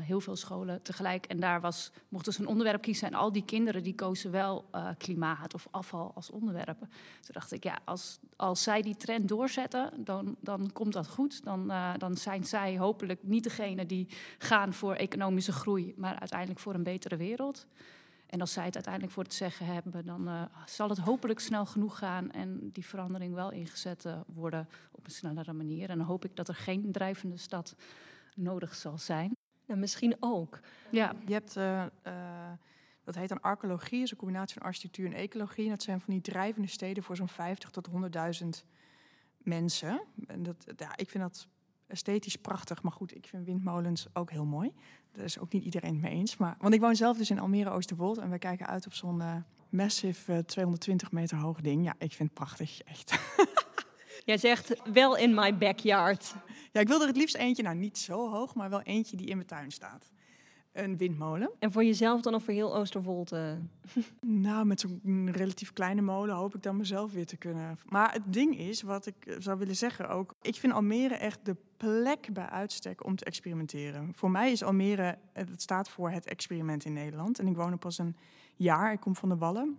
heel, 0.00 0.20
veel 0.20 0.36
scholen 0.36 0.82
tegelijk. 0.82 1.26
En 1.26 1.40
daar 1.40 1.60
was, 1.60 1.90
mochten 2.08 2.32
ze 2.32 2.40
een 2.40 2.46
onderwerp 2.46 2.82
kiezen 2.82 3.08
en 3.08 3.14
al 3.14 3.32
die 3.32 3.44
kinderen 3.44 3.82
die 3.82 3.94
kozen 3.94 4.30
wel 4.30 4.64
klimaat 4.98 5.54
of 5.54 5.68
afval 5.70 6.12
als 6.14 6.30
onderwerp. 6.30 6.78
Toen 6.78 6.88
dacht 7.32 7.52
ik, 7.52 7.64
ja, 7.64 7.78
als, 7.84 8.18
als 8.36 8.62
zij 8.62 8.82
die 8.82 8.96
trend 8.96 9.28
doorzetten, 9.28 9.92
dan, 9.96 10.36
dan 10.40 10.72
komt 10.72 10.92
dat 10.92 11.08
goed. 11.08 11.44
Dan, 11.44 11.72
dan 11.98 12.16
zijn 12.16 12.44
zij 12.44 12.78
hopelijk 12.78 13.22
niet 13.22 13.44
degene 13.44 13.86
die 13.86 14.08
gaan 14.38 14.72
voor 14.72 14.94
economische 14.94 15.52
groei, 15.52 15.94
maar 15.96 16.18
uiteindelijk 16.18 16.60
voor 16.60 16.74
een 16.74 16.82
betere 16.82 17.16
wereld. 17.16 17.66
En 18.30 18.40
als 18.40 18.52
zij 18.52 18.64
het 18.64 18.74
uiteindelijk 18.74 19.12
voor 19.12 19.22
het 19.22 19.34
zeggen 19.34 19.66
hebben, 19.66 20.04
dan 20.06 20.28
uh, 20.28 20.42
zal 20.66 20.88
het 20.88 20.98
hopelijk 20.98 21.40
snel 21.40 21.66
genoeg 21.66 21.98
gaan 21.98 22.30
en 22.30 22.70
die 22.72 22.86
verandering 22.86 23.34
wel 23.34 23.50
ingezet 23.50 24.04
uh, 24.04 24.20
worden 24.26 24.68
op 24.92 25.04
een 25.04 25.10
snellere 25.10 25.52
manier. 25.52 25.90
En 25.90 25.98
dan 25.98 26.06
hoop 26.06 26.24
ik 26.24 26.36
dat 26.36 26.48
er 26.48 26.54
geen 26.54 26.92
drijvende 26.92 27.36
stad 27.36 27.74
nodig 28.34 28.74
zal 28.74 28.98
zijn. 28.98 29.36
Nou, 29.66 29.80
misschien 29.80 30.16
ook. 30.20 30.60
Ja. 30.90 31.14
Je 31.26 31.32
hebt, 31.32 31.56
uh, 31.56 31.84
dat 33.04 33.14
heet 33.14 33.28
dan 33.28 33.40
archeologie, 33.40 34.02
is 34.02 34.10
een 34.10 34.16
combinatie 34.16 34.54
van 34.54 34.66
architectuur 34.66 35.06
en 35.06 35.12
ecologie. 35.12 35.64
En 35.64 35.70
dat 35.70 35.82
zijn 35.82 36.00
van 36.00 36.12
die 36.12 36.22
drijvende 36.22 36.68
steden 36.68 37.02
voor 37.02 37.16
zo'n 37.16 37.28
50 37.28 37.70
tot 37.70 37.88
100.000 38.42 38.48
mensen. 39.38 40.02
En 40.26 40.42
dat, 40.42 40.66
ja, 40.76 40.96
ik 40.96 41.10
vind 41.10 41.22
dat 41.22 41.48
esthetisch 41.90 42.36
prachtig. 42.36 42.82
Maar 42.82 42.92
goed, 42.92 43.16
ik 43.16 43.26
vind 43.26 43.44
windmolens 43.44 44.06
ook 44.12 44.30
heel 44.30 44.44
mooi. 44.44 44.72
Daar 45.12 45.24
is 45.24 45.38
ook 45.38 45.52
niet 45.52 45.64
iedereen 45.64 45.92
het 45.92 46.00
mee 46.02 46.12
eens. 46.12 46.36
Maar, 46.36 46.56
want 46.58 46.74
ik 46.74 46.80
woon 46.80 46.96
zelf 46.96 47.16
dus 47.16 47.30
in 47.30 47.38
Almere 47.38 47.70
Oosterwold 47.70 48.18
en 48.18 48.30
we 48.30 48.38
kijken 48.38 48.66
uit 48.66 48.86
op 48.86 48.94
zo'n 48.94 49.20
uh, 49.20 49.34
massive 49.68 50.44
220 50.46 51.12
meter 51.12 51.36
hoog 51.36 51.60
ding. 51.60 51.84
Ja, 51.84 51.94
ik 51.98 52.12
vind 52.12 52.28
het 52.28 52.34
prachtig, 52.34 52.82
echt. 52.82 53.18
Jij 54.24 54.38
zegt 54.38 54.92
wel 54.92 55.16
in 55.16 55.34
my 55.34 55.58
backyard. 55.58 56.34
Ja, 56.72 56.80
ik 56.80 56.88
wil 56.88 57.00
er 57.00 57.06
het 57.06 57.16
liefst 57.16 57.34
eentje, 57.34 57.62
nou 57.62 57.76
niet 57.76 57.98
zo 57.98 58.30
hoog, 58.30 58.54
maar 58.54 58.70
wel 58.70 58.82
eentje 58.82 59.16
die 59.16 59.26
in 59.26 59.36
mijn 59.36 59.48
tuin 59.48 59.70
staat 59.70 60.10
een 60.72 60.96
windmolen. 60.96 61.50
En 61.58 61.72
voor 61.72 61.84
jezelf 61.84 62.20
dan 62.20 62.34
of 62.34 62.44
voor 62.44 62.54
heel 62.54 62.76
Oosterwold? 62.76 63.30
nou, 64.20 64.64
met 64.64 64.80
zo'n 64.80 65.28
relatief 65.32 65.72
kleine 65.72 66.00
molen 66.00 66.34
hoop 66.34 66.54
ik 66.54 66.62
dan 66.62 66.76
mezelf 66.76 67.12
weer 67.12 67.26
te 67.26 67.36
kunnen. 67.36 67.78
Maar 67.88 68.12
het 68.12 68.32
ding 68.32 68.58
is, 68.58 68.82
wat 68.82 69.06
ik 69.06 69.26
eh, 69.26 69.34
zou 69.38 69.58
willen 69.58 69.76
zeggen 69.76 70.08
ook... 70.08 70.34
ik 70.42 70.54
vind 70.54 70.72
Almere 70.72 71.14
echt 71.14 71.38
de 71.42 71.56
plek 71.76 72.28
bij 72.32 72.48
uitstek 72.48 73.04
om 73.04 73.16
te 73.16 73.24
experimenteren. 73.24 74.12
Voor 74.14 74.30
mij 74.30 74.52
is 74.52 74.62
Almere, 74.62 75.18
eh, 75.32 75.46
het 75.48 75.62
staat 75.62 75.88
voor 75.88 76.10
het 76.10 76.26
experiment 76.26 76.84
in 76.84 76.92
Nederland. 76.92 77.38
En 77.38 77.46
ik 77.46 77.56
woon 77.56 77.72
er 77.72 77.78
pas 77.78 77.98
een 77.98 78.16
jaar, 78.56 78.92
ik 78.92 79.00
kom 79.00 79.16
van 79.16 79.28
de 79.28 79.36
Wallen. 79.36 79.78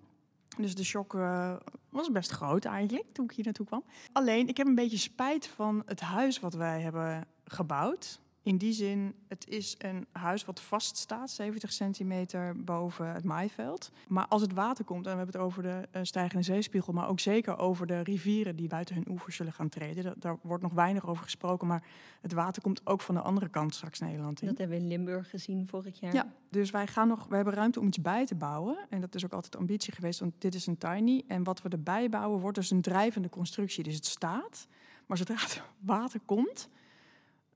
Dus 0.58 0.76
de 0.76 0.84
shock 0.84 1.14
uh, 1.14 1.56
was 1.90 2.12
best 2.12 2.32
groot 2.32 2.66
eigenlijk 2.66 3.14
toen 3.14 3.26
ik 3.26 3.32
hier 3.32 3.46
naartoe 3.46 3.66
kwam. 3.66 3.84
Alleen, 4.12 4.48
ik 4.48 4.58
heb 4.58 4.68
een 4.68 4.76
beetje 4.76 4.98
spijt 4.98 5.48
van 5.48 5.84
het 5.86 6.00
huis 6.00 6.40
wat 6.40 6.54
wij 6.54 6.82
hebben 6.82 7.28
gebouwd. 7.46 8.22
In 8.44 8.58
die 8.58 8.74
zin, 8.74 9.16
het 9.28 9.48
is 9.48 9.76
een 9.78 10.08
huis 10.12 10.46
wat 10.46 10.60
vaststaat, 10.60 11.30
70 11.30 11.74
centimeter 11.74 12.64
boven 12.64 13.14
het 13.14 13.24
maaiveld. 13.24 13.92
Maar 14.08 14.28
als 14.28 14.42
het 14.42 14.54
water 14.54 14.86
komt, 14.86 15.06
en 15.06 15.12
we 15.12 15.18
hebben 15.18 15.36
het 15.36 15.46
over 15.46 15.64
de 15.64 15.88
uh, 15.96 16.02
stijgende 16.04 16.44
zeespiegel, 16.44 16.94
maar 16.94 17.08
ook 17.08 17.20
zeker 17.20 17.58
over 17.58 17.88
de 17.88 18.02
rivieren 18.02 18.56
die 18.56 18.68
buiten 18.68 18.96
hun 18.96 19.10
oevers 19.10 19.36
zullen 19.36 19.54
gaan 19.54 19.70
treden. 19.70 20.14
daar 20.18 20.38
wordt 20.42 20.64
nog 20.64 20.74
weinig 20.74 21.08
over 21.08 21.24
gesproken, 21.24 21.68
maar 21.68 21.84
het 22.22 22.34
water 22.34 22.62
komt 22.62 22.82
ook 22.84 23.02
van 23.02 23.16
de 23.16 23.22
andere 23.22 23.50
kant 23.50 23.76
straks 23.76 24.00
Nederland 24.00 24.42
in. 24.42 24.48
Dat 24.48 24.58
hebben 24.58 24.78
we 24.78 24.84
in 24.84 24.90
Limburg 24.90 25.30
gezien 25.30 25.68
vorig 25.68 26.00
jaar. 26.00 26.14
Ja, 26.14 26.34
dus 26.50 26.72
wij 26.72 26.88
gaan 26.88 27.08
nog, 27.08 27.28
we 27.28 27.36
hebben 27.36 27.54
ruimte 27.54 27.80
om 27.80 27.88
iets 27.88 28.02
bij 28.02 28.26
te 28.26 28.36
bouwen. 28.36 28.78
En 28.90 29.02
dat 29.02 29.16
is 29.16 29.26
ook 29.26 29.34
altijd 29.34 29.52
de 29.52 29.58
ambitie 29.58 29.94
geweest, 29.94 30.20
want 30.20 30.34
dit 30.38 30.56
is 30.56 30.68
een 30.68 30.78
tiny. 30.78 31.24
En 31.28 31.44
wat 31.44 31.62
we 31.62 31.70
erbij 31.70 32.10
bouwen 32.10 32.40
wordt 32.40 32.58
dus 32.58 32.72
een 32.72 32.82
drijvende 32.82 33.30
constructie. 33.30 33.84
Dus 33.84 33.96
het 33.96 34.06
staat, 34.06 34.68
maar 35.06 35.18
zodra 35.18 35.36
het 35.36 35.62
water 35.80 36.20
komt 36.26 36.70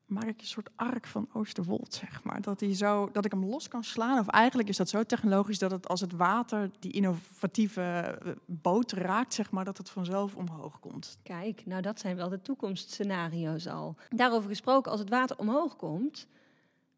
maak 0.05 0.23
ik 0.23 0.41
een 0.41 0.47
soort 0.47 0.69
ark 0.75 1.05
van 1.05 1.29
Oosterwold, 1.33 1.93
zeg 1.93 2.23
maar. 2.23 2.41
Dat, 2.41 2.59
die 2.59 2.75
zo, 2.75 3.09
dat 3.11 3.25
ik 3.25 3.31
hem 3.31 3.45
los 3.45 3.67
kan 3.67 3.83
slaan. 3.83 4.19
Of 4.19 4.27
eigenlijk 4.27 4.69
is 4.69 4.77
dat 4.77 4.89
zo 4.89 5.03
technologisch 5.03 5.59
dat 5.59 5.71
het 5.71 5.87
als 5.87 6.01
het 6.01 6.11
water 6.11 6.69
die 6.79 6.91
innovatieve 6.91 7.81
eh, 7.81 8.31
boot 8.45 8.91
raakt, 8.91 9.33
zeg 9.33 9.51
maar, 9.51 9.65
dat 9.65 9.77
het 9.77 9.89
vanzelf 9.89 10.35
omhoog 10.35 10.79
komt. 10.79 11.17
Kijk, 11.23 11.65
nou 11.65 11.81
dat 11.81 11.99
zijn 11.99 12.15
wel 12.15 12.29
de 12.29 12.41
toekomstscenario's 12.41 13.67
al. 13.67 13.95
Daarover 14.09 14.49
gesproken, 14.49 14.91
als 14.91 14.99
het 14.99 15.09
water 15.09 15.37
omhoog 15.37 15.75
komt, 15.75 16.27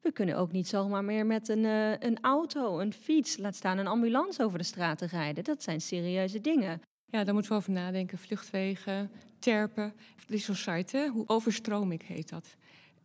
we 0.02 0.12
kunnen 0.12 0.38
ook 0.38 0.52
niet 0.52 0.68
zomaar 0.68 1.04
meer 1.04 1.26
met 1.26 1.50
een, 1.50 1.64
uh, 1.64 1.92
een 1.92 2.18
auto, 2.22 2.80
een 2.80 2.94
fiets, 2.94 3.38
laat 3.38 3.56
staan 3.56 3.78
een 3.78 3.88
ambulance 3.88 4.44
over 4.44 4.58
de 4.58 4.64
straten 4.64 5.08
rijden. 5.08 5.44
Dat 5.44 5.64
zijn 5.64 5.82
serieuze 5.82 6.42
dingen. 6.42 6.82
Ja, 7.06 7.24
daar 7.24 7.34
moeten 7.34 7.52
we 7.52 7.58
over 7.58 7.72
nadenken. 7.72 8.18
Vluchtwegen, 8.18 9.12
terpen. 9.40 9.94
Dit 10.28 10.38
is 10.38 10.46
zo'n 10.46 10.56
site, 10.56 10.98
hè? 10.98 11.08
hoe 11.08 11.28
overstroming 11.28 12.08
heet 12.08 12.30
dat. 12.30 12.56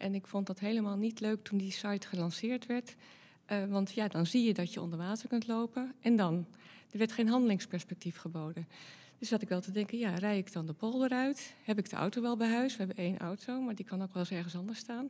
En 0.02 0.14
ik 0.14 0.26
vond 0.26 0.46
dat 0.46 0.58
helemaal 0.58 0.96
niet 0.96 1.20
leuk 1.20 1.42
toen 1.42 1.58
die 1.58 1.72
site 1.72 2.06
gelanceerd 2.06 2.66
werd. 2.66 2.94
Uh, 3.52 3.64
want 3.64 3.92
ja, 3.92 4.08
dan 4.08 4.26
zie 4.26 4.44
je 4.44 4.54
dat 4.54 4.72
je 4.72 4.80
onder 4.80 4.98
water 4.98 5.28
kunt 5.28 5.46
lopen. 5.46 5.94
En 6.00 6.16
dan? 6.16 6.46
Er 6.90 6.98
werd 6.98 7.12
geen 7.12 7.28
handelingsperspectief 7.28 8.16
geboden. 8.16 8.68
Dus 9.18 9.28
zat 9.28 9.42
ik 9.42 9.48
wel 9.48 9.60
te 9.60 9.70
denken, 9.70 9.98
ja, 9.98 10.14
rij 10.14 10.38
ik 10.38 10.52
dan 10.52 10.66
de 10.66 10.72
polder 10.72 11.10
uit? 11.10 11.54
Heb 11.62 11.78
ik 11.78 11.90
de 11.90 11.96
auto 11.96 12.22
wel 12.22 12.36
bij 12.36 12.48
huis? 12.48 12.72
We 12.72 12.78
hebben 12.78 13.04
één 13.04 13.18
auto, 13.18 13.60
maar 13.60 13.74
die 13.74 13.84
kan 13.84 14.02
ook 14.02 14.12
wel 14.12 14.22
eens 14.22 14.32
ergens 14.32 14.56
anders 14.56 14.78
staan. 14.78 15.08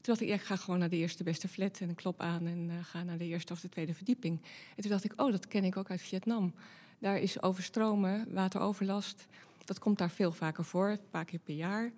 Toen 0.00 0.14
dacht 0.14 0.20
ik, 0.20 0.28
ik 0.28 0.40
ga 0.40 0.56
gewoon 0.56 0.78
naar 0.80 0.88
de 0.88 0.96
eerste 0.96 1.22
beste 1.22 1.48
flat 1.48 1.80
en 1.80 1.94
klop 1.94 2.20
aan 2.20 2.46
en 2.46 2.68
uh, 2.70 2.74
ga 2.82 3.02
naar 3.02 3.18
de 3.18 3.24
eerste 3.24 3.52
of 3.52 3.60
de 3.60 3.68
tweede 3.68 3.94
verdieping. 3.94 4.40
En 4.76 4.82
toen 4.82 4.90
dacht 4.90 5.04
ik, 5.04 5.12
oh, 5.16 5.30
dat 5.30 5.48
ken 5.48 5.64
ik 5.64 5.76
ook 5.76 5.90
uit 5.90 6.02
Vietnam. 6.02 6.54
Daar 6.98 7.18
is 7.18 7.42
overstromen, 7.42 8.32
wateroverlast. 8.32 9.26
Dat 9.64 9.78
komt 9.78 9.98
daar 9.98 10.10
veel 10.10 10.32
vaker 10.32 10.64
voor, 10.64 10.88
een 10.88 11.10
paar 11.10 11.24
keer 11.24 11.38
per 11.38 11.54
jaar. 11.54 11.92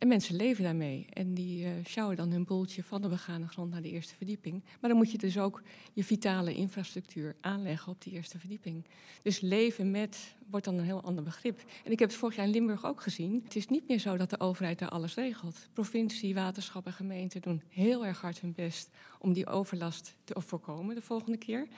En 0.00 0.08
mensen 0.08 0.36
leven 0.36 0.64
daarmee. 0.64 1.06
En 1.12 1.34
die 1.34 1.64
uh, 1.64 1.70
sjouwen 1.84 2.16
dan 2.16 2.30
hun 2.30 2.44
boeltje 2.44 2.82
van 2.82 3.02
de 3.02 3.08
begane 3.08 3.46
grond 3.48 3.70
naar 3.70 3.82
de 3.82 3.90
eerste 3.90 4.14
verdieping. 4.16 4.62
Maar 4.80 4.90
dan 4.90 4.98
moet 4.98 5.12
je 5.12 5.18
dus 5.18 5.38
ook 5.38 5.62
je 5.92 6.04
vitale 6.04 6.54
infrastructuur 6.54 7.36
aanleggen 7.40 7.92
op 7.92 8.02
die 8.02 8.12
eerste 8.12 8.38
verdieping. 8.38 8.84
Dus 9.22 9.40
leven 9.40 9.90
met 9.90 10.34
wordt 10.50 10.64
dan 10.64 10.78
een 10.78 10.84
heel 10.84 11.02
ander 11.02 11.24
begrip. 11.24 11.58
En 11.84 11.92
ik 11.92 11.98
heb 11.98 12.08
het 12.08 12.18
vorig 12.18 12.36
jaar 12.36 12.46
in 12.46 12.52
Limburg 12.52 12.86
ook 12.86 13.00
gezien. 13.00 13.40
Het 13.44 13.56
is 13.56 13.68
niet 13.68 13.88
meer 13.88 13.98
zo 13.98 14.16
dat 14.16 14.30
de 14.30 14.40
overheid 14.40 14.78
daar 14.78 14.88
alles 14.88 15.14
regelt. 15.14 15.68
Provincie, 15.72 16.34
waterschap 16.34 16.86
en 16.86 16.92
gemeente 16.92 17.40
doen 17.40 17.62
heel 17.68 18.06
erg 18.06 18.20
hard 18.20 18.40
hun 18.40 18.54
best 18.54 18.90
om 19.18 19.32
die 19.32 19.46
overlast 19.46 20.16
te 20.24 20.34
voorkomen 20.40 20.94
de 20.94 21.02
volgende 21.02 21.38
keer. 21.38 21.68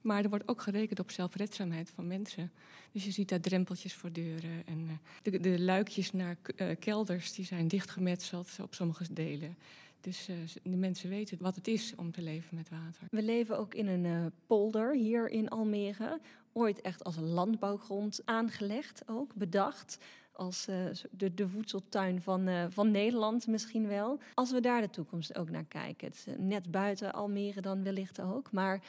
Maar 0.00 0.22
er 0.22 0.28
wordt 0.28 0.48
ook 0.48 0.62
gerekend 0.62 1.00
op 1.00 1.10
zelfredzaamheid 1.10 1.90
van 1.90 2.06
mensen. 2.06 2.52
Dus 2.92 3.04
je 3.04 3.10
ziet 3.10 3.28
daar 3.28 3.40
drempeltjes 3.40 3.94
voor 3.94 4.12
deuren. 4.12 4.66
En 4.66 4.78
uh, 4.78 4.90
de, 5.22 5.40
de, 5.40 5.60
luikjes 5.60 6.12
naar 6.12 6.36
uh, 6.56 6.66
kelders 6.78 7.32
die 7.32 7.44
zijn 7.44 7.68
dichtgemetseld 7.68 8.48
op 8.62 8.74
sommige 8.74 9.12
delen. 9.12 9.56
Dus 10.00 10.28
uh, 10.28 10.36
de 10.62 10.76
mensen 10.76 11.08
weten 11.08 11.38
wat 11.40 11.56
het 11.56 11.68
is 11.68 11.94
om 11.96 12.12
te 12.12 12.22
leven 12.22 12.56
met 12.56 12.68
water. 12.68 13.06
We 13.10 13.22
leven 13.22 13.58
ook 13.58 13.74
in 13.74 13.86
een 13.86 14.32
polder 14.46 14.94
hier 14.94 15.28
in 15.28 15.48
Almere. 15.48 16.20
Ooit 16.52 16.80
echt 16.80 17.04
als 17.04 17.16
landbouwgrond 17.16 18.20
aangelegd, 18.24 19.02
ook 19.06 19.34
bedacht 19.34 19.98
als 20.32 20.64
de, 21.10 21.34
de 21.34 21.48
voedseltuin 21.48 22.22
van, 22.22 22.72
van 22.72 22.90
Nederland 22.90 23.46
misschien 23.46 23.86
wel. 23.86 24.18
Als 24.34 24.50
we 24.50 24.60
daar 24.60 24.80
de 24.80 24.90
toekomst 24.90 25.36
ook 25.36 25.50
naar 25.50 25.64
kijken. 25.64 26.12
Net 26.38 26.70
buiten 26.70 27.12
Almere 27.12 27.60
dan 27.60 27.82
wellicht 27.82 28.20
ook. 28.20 28.52
Maar 28.52 28.82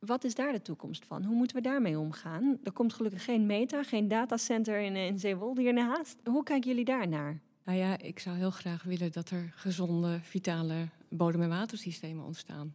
wat 0.00 0.24
is 0.24 0.34
daar 0.34 0.52
de 0.52 0.62
toekomst 0.62 1.04
van? 1.04 1.24
Hoe 1.24 1.36
moeten 1.36 1.56
we 1.56 1.62
daarmee 1.62 1.98
omgaan? 1.98 2.58
Er 2.64 2.72
komt 2.72 2.92
gelukkig 2.92 3.24
geen 3.24 3.46
meta, 3.46 3.82
geen 3.82 4.08
datacenter 4.08 4.80
in, 4.80 4.96
in 4.96 5.18
Zeewolde 5.18 5.60
hiernaast. 5.60 6.16
Hoe 6.24 6.42
kijken 6.42 6.68
jullie 6.68 6.84
daar 6.84 7.08
naar? 7.08 7.40
Nou 7.64 7.78
ja, 7.78 7.98
ik 7.98 8.18
zou 8.18 8.36
heel 8.36 8.50
graag 8.50 8.82
willen 8.82 9.12
dat 9.12 9.30
er 9.30 9.52
gezonde, 9.54 10.18
vitale 10.22 10.88
bodem- 11.08 11.42
en 11.42 11.48
watersystemen 11.48 12.24
ontstaan. 12.24 12.74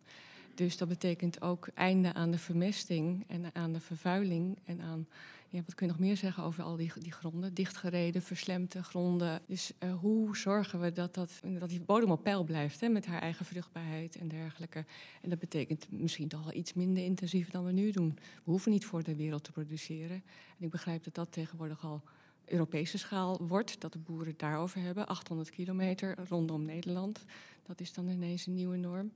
Dus 0.55 0.77
dat 0.77 0.87
betekent 0.87 1.41
ook 1.41 1.67
einde 1.73 2.13
aan 2.13 2.31
de 2.31 2.37
vermesting 2.37 3.23
en 3.27 3.45
aan 3.53 3.73
de 3.73 3.79
vervuiling 3.79 4.57
en 4.65 4.81
aan 4.81 5.07
ja, 5.55 5.61
wat 5.65 5.75
kun 5.75 5.87
je 5.87 5.91
nog 5.91 6.01
meer 6.01 6.17
zeggen 6.17 6.43
over 6.43 6.63
al 6.63 6.75
die, 6.75 6.91
die 6.99 7.11
gronden? 7.11 7.53
Dichtgereden, 7.53 8.21
verslemte 8.21 8.83
gronden. 8.83 9.41
Dus 9.47 9.71
uh, 9.83 9.93
hoe 9.93 10.37
zorgen 10.37 10.79
we 10.79 10.91
dat, 10.91 11.13
dat, 11.13 11.29
dat 11.59 11.69
die 11.69 11.81
bodem 11.81 12.11
op 12.11 12.23
peil 12.23 12.43
blijft 12.43 12.79
hè, 12.79 12.89
met 12.89 13.05
haar 13.05 13.21
eigen 13.21 13.45
vruchtbaarheid 13.45 14.15
en 14.15 14.27
dergelijke? 14.27 14.85
En 15.21 15.29
dat 15.29 15.39
betekent 15.39 15.85
misschien 15.89 16.27
toch 16.27 16.43
wel 16.43 16.53
iets 16.53 16.73
minder 16.73 17.03
intensief 17.03 17.49
dan 17.49 17.65
we 17.65 17.71
nu 17.71 17.91
doen. 17.91 18.13
We 18.15 18.51
hoeven 18.51 18.71
niet 18.71 18.85
voor 18.85 19.03
de 19.03 19.15
wereld 19.15 19.43
te 19.43 19.51
produceren. 19.51 20.23
En 20.57 20.65
ik 20.65 20.69
begrijp 20.69 21.03
dat 21.03 21.15
dat 21.15 21.31
tegenwoordig 21.31 21.85
al 21.85 22.01
Europese 22.45 22.97
schaal 22.97 23.39
wordt, 23.47 23.81
dat 23.81 23.93
de 23.93 23.99
boeren 23.99 24.27
het 24.27 24.39
daarover 24.39 24.81
hebben. 24.81 25.07
800 25.07 25.49
kilometer 25.49 26.15
rondom 26.29 26.65
Nederland. 26.65 27.25
Dat 27.65 27.79
is 27.79 27.93
dan 27.93 28.07
ineens 28.07 28.45
een 28.45 28.53
nieuwe 28.53 28.77
norm. 28.77 29.11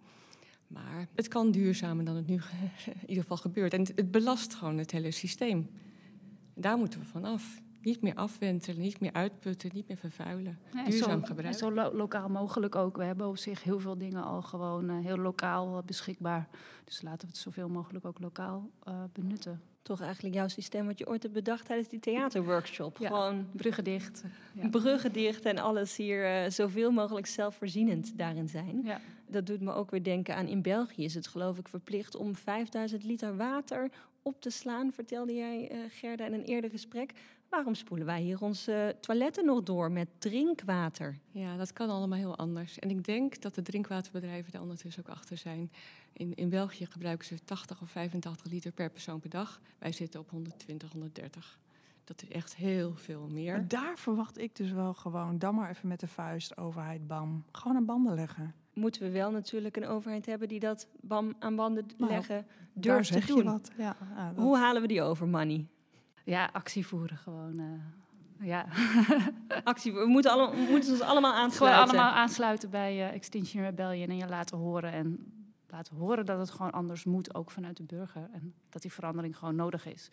Maar 0.68 1.08
het 1.16 1.28
kan 1.28 1.52
duurzamer 1.52 2.06
dan 2.06 2.16
het 2.16 2.28
nu 2.28 2.36
in 2.86 3.08
ieder 3.08 3.22
geval 3.24 3.38
gebeurt. 3.38 3.74
En 3.74 3.82
het 3.96 4.12
belast 4.12 4.54
gewoon 4.54 4.78
het 4.78 4.92
hele 4.92 5.12
systeem. 5.12 5.70
Daar 6.60 6.78
moeten 6.78 7.00
we 7.00 7.06
vanaf. 7.06 7.62
Niet 7.82 8.02
meer 8.02 8.16
afwentelen, 8.16 8.82
niet 8.82 9.00
meer 9.00 9.14
uitputten, 9.14 9.70
niet 9.74 9.88
meer 9.88 9.98
vervuilen. 9.98 10.60
Duurzaam 10.72 11.20
zo, 11.20 11.26
gebruiken. 11.26 11.60
Zo 11.60 11.72
lo 11.72 11.94
lokaal 11.94 12.30
mogelijk 12.30 12.76
ook. 12.76 12.98
We 12.98 13.04
hebben 13.04 13.28
op 13.28 13.38
zich 13.38 13.64
heel 13.64 13.80
veel 13.80 13.98
dingen 13.98 14.24
al 14.24 14.42
gewoon 14.42 14.90
uh, 14.90 15.06
heel 15.06 15.18
lokaal 15.18 15.78
uh, 15.78 15.84
beschikbaar. 15.84 16.48
Dus 16.84 17.02
laten 17.02 17.22
we 17.22 17.28
het 17.28 17.38
zoveel 17.38 17.70
mogelijk 17.70 18.06
ook 18.06 18.20
lokaal 18.20 18.70
uh, 18.88 19.04
benutten. 19.14 19.62
Toch 19.82 20.02
eigenlijk 20.02 20.36
jouw 20.36 20.48
systeem 20.48 20.86
wat 20.86 21.00
je 21.00 21.08
ooit 21.08 21.22
hebt 21.22 21.34
bedacht 21.34 21.66
tijdens 21.66 21.90
die 21.90 22.00
theaterworkshop. 22.00 22.98
Ja, 22.98 23.08
Gewoon 23.08 23.48
bruggen 23.52 23.84
dicht. 23.84 24.24
Ja. 24.54 24.70
Bruggen 24.70 25.12
dicht 25.12 25.46
en 25.46 25.58
alles 25.58 25.96
hier 25.96 26.52
zoveel 26.52 26.92
mogelijk 26.92 27.28
zelfvoorzienend 27.28 28.18
daarin 28.18 28.50
zijn. 28.50 28.82
Ja. 28.84 29.00
Dat 29.28 29.46
doet 29.46 29.62
me 29.62 29.74
ook 29.74 29.92
weer 29.92 30.04
denken 30.04 30.36
aan 30.36 30.48
in 30.48 30.62
België 30.62 31.04
is 31.04 31.14
het 31.14 31.28
geloof 31.28 31.58
ik 31.58 31.68
verplicht 31.68 32.16
om 32.16 32.36
5000 32.36 33.04
liter 33.04 33.38
water 33.38 33.90
op 34.22 34.42
te 34.42 34.50
slaan, 34.50 34.94
vertelde 34.94 35.34
jij, 35.34 35.72
uh, 35.72 35.78
Gerda, 35.90 36.26
in 36.26 36.34
een 36.34 36.44
eerder 36.44 36.70
gesprek. 36.70 37.14
Waarom 37.50 37.76
spoelen 37.76 38.06
wij 38.06 38.22
hier 38.22 38.42
onze 38.42 38.96
toiletten 39.00 39.46
nog 39.46 39.64
door 39.64 39.92
met 39.92 40.08
drinkwater? 40.18 41.18
Ja, 41.32 41.58
dat 41.58 41.74
kan 41.74 41.90
allemaal 41.90 42.18
heel 42.18 42.38
anders. 42.38 42.80
En 42.80 42.90
ik 42.90 43.04
denk 43.04 43.42
dat 43.42 43.56
de 43.56 43.62
drinkwaterbedrijven 43.62 44.52
daar 44.52 44.62
ondertussen 44.62 45.06
ook 45.06 45.16
achter 45.16 45.38
zijn. 45.38 45.72
In, 46.14 46.36
in 46.36 46.50
België 46.50 46.86
gebruiken 46.86 47.28
ze 47.28 47.44
80 47.46 47.82
of 47.82 47.90
85 47.90 48.52
liter 48.52 48.72
per 48.72 48.90
persoon 48.90 49.20
per 49.20 49.30
dag. 49.30 49.62
Wij 49.78 49.92
zitten 49.92 50.20
op 50.20 50.30
120, 50.30 50.92
130. 50.92 51.60
Dat 52.04 52.22
is 52.22 52.30
echt 52.30 52.56
heel 52.56 52.96
veel 52.96 53.28
meer. 53.28 53.54
Maar 53.54 53.68
daar 53.68 53.98
verwacht 53.98 54.38
ik 54.38 54.56
dus 54.56 54.72
wel 54.72 54.94
gewoon, 54.94 55.40
dan 55.40 55.56
maar 55.56 55.70
even 55.70 55.88
met 55.88 56.00
de 56.00 56.08
vuist, 56.08 56.58
overheid, 56.58 57.08
bam. 57.08 57.44
Gewoon 57.52 57.78
aan 57.78 57.86
banden 57.86 58.14
leggen. 58.14 58.54
Moeten 58.80 59.02
we 59.02 59.10
wel 59.10 59.32
natuurlijk 59.32 59.78
een 59.78 59.88
overheid 59.88 60.26
hebben 60.26 60.48
die 60.48 60.60
dat 60.60 60.88
bam 61.02 61.36
aan 61.40 61.56
banden 61.56 61.86
nou, 61.98 62.12
leggen 62.12 62.46
durft 62.74 63.12
te 63.12 63.26
doen. 63.26 63.44
Wat. 63.44 63.72
Ja, 63.78 63.96
ja, 64.16 64.32
dat... 64.34 64.44
Hoe 64.44 64.58
halen 64.58 64.82
we 64.82 64.88
die 64.88 65.02
over, 65.02 65.28
money? 65.28 65.66
Ja, 66.24 66.50
actie 66.54 66.88
voeren 66.88 67.18
gewoon. 67.18 67.60
Uh, 67.60 68.48
Ja. 68.48 68.66
Actie, 69.64 69.94
we 69.94 70.06
moeten, 70.06 70.32
allemaal, 70.32 70.56
we 70.56 70.68
moeten 70.72 70.92
ons 70.92 71.02
allemaal 71.02 71.32
Gewoon 71.32 71.46
aansluiten. 71.46 71.84
allemaal 71.84 72.12
aansluiten 72.12 72.70
bij 72.70 73.08
eh, 73.08 73.14
Extinction 73.14 73.64
Rebellion 73.64 74.10
en 74.10 74.18
je 74.18 74.28
laten 74.28 74.58
horen. 74.58 74.92
En 74.92 75.34
laten 75.68 75.96
horen 75.96 76.26
dat 76.26 76.40
het 76.40 76.52
gewoon 76.52 76.72
anders 76.72 77.04
moet, 77.04 77.36
ook 77.36 77.52
vanuit 77.52 77.78
de 77.78 77.84
burger. 77.84 78.30
En 78.32 78.54
dat 78.70 78.82
die 78.82 78.94
verandering 78.94 79.38
gewoon 79.38 79.56
nodig 79.56 79.86
is. 79.86 80.10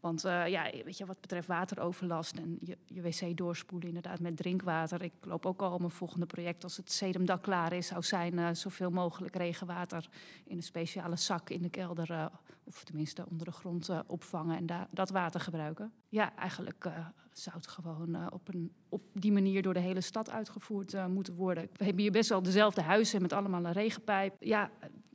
Want 0.00 0.24
eh, 0.24 0.46
ja, 0.46 0.70
weet 0.84 0.98
je, 0.98 1.06
wat 1.06 1.20
betreft 1.20 1.46
wateroverlast 1.46 2.36
en 2.36 2.58
je, 2.60 2.78
je 2.86 3.02
wc 3.02 3.36
doorspoelen 3.36 3.88
inderdaad 3.88 4.20
met 4.20 4.36
drinkwater. 4.36 5.02
Ik 5.02 5.12
loop 5.20 5.46
ook 5.46 5.62
al 5.62 5.78
mijn 5.78 5.90
volgende 5.90 6.26
project 6.26 6.64
als 6.64 6.76
het 6.76 6.92
sedumdak 6.92 7.42
klaar 7.42 7.72
is, 7.72 7.86
zou 7.86 8.02
zijn 8.02 8.38
eh, 8.38 8.48
zoveel 8.52 8.90
mogelijk 8.90 9.36
regenwater 9.36 10.08
in 10.44 10.56
een 10.56 10.62
speciale 10.62 11.16
zak 11.16 11.50
in 11.50 11.62
de 11.62 11.68
kelder, 11.68 12.10
eh, 12.10 12.26
of 12.64 12.84
tenminste 12.84 13.26
onder 13.30 13.46
de 13.46 13.52
grond 13.52 13.90
opvangen 14.06 14.56
en 14.56 14.88
dat 14.90 15.10
water 15.10 15.40
gebruiken. 15.40 15.92
Ja, 16.08 16.36
eigenlijk 16.36 16.90
zou 17.32 17.56
het 17.56 17.66
gewoon 17.66 18.32
op, 18.32 18.48
een, 18.48 18.72
op 18.88 19.02
die 19.12 19.32
manier 19.32 19.62
door 19.62 19.74
de 19.74 19.80
hele 19.80 20.00
stad 20.00 20.30
uitgevoerd 20.30 21.08
moeten 21.08 21.34
worden. 21.34 21.68
We 21.76 21.84
hebben 21.84 22.02
hier 22.02 22.12
best 22.12 22.28
wel 22.28 22.42
dezelfde 22.42 22.82
huizen 22.82 23.22
met 23.22 23.32
allemaal 23.32 23.64
een 23.64 23.72
regenpijp. 23.72 24.36
Ja, 24.38 24.70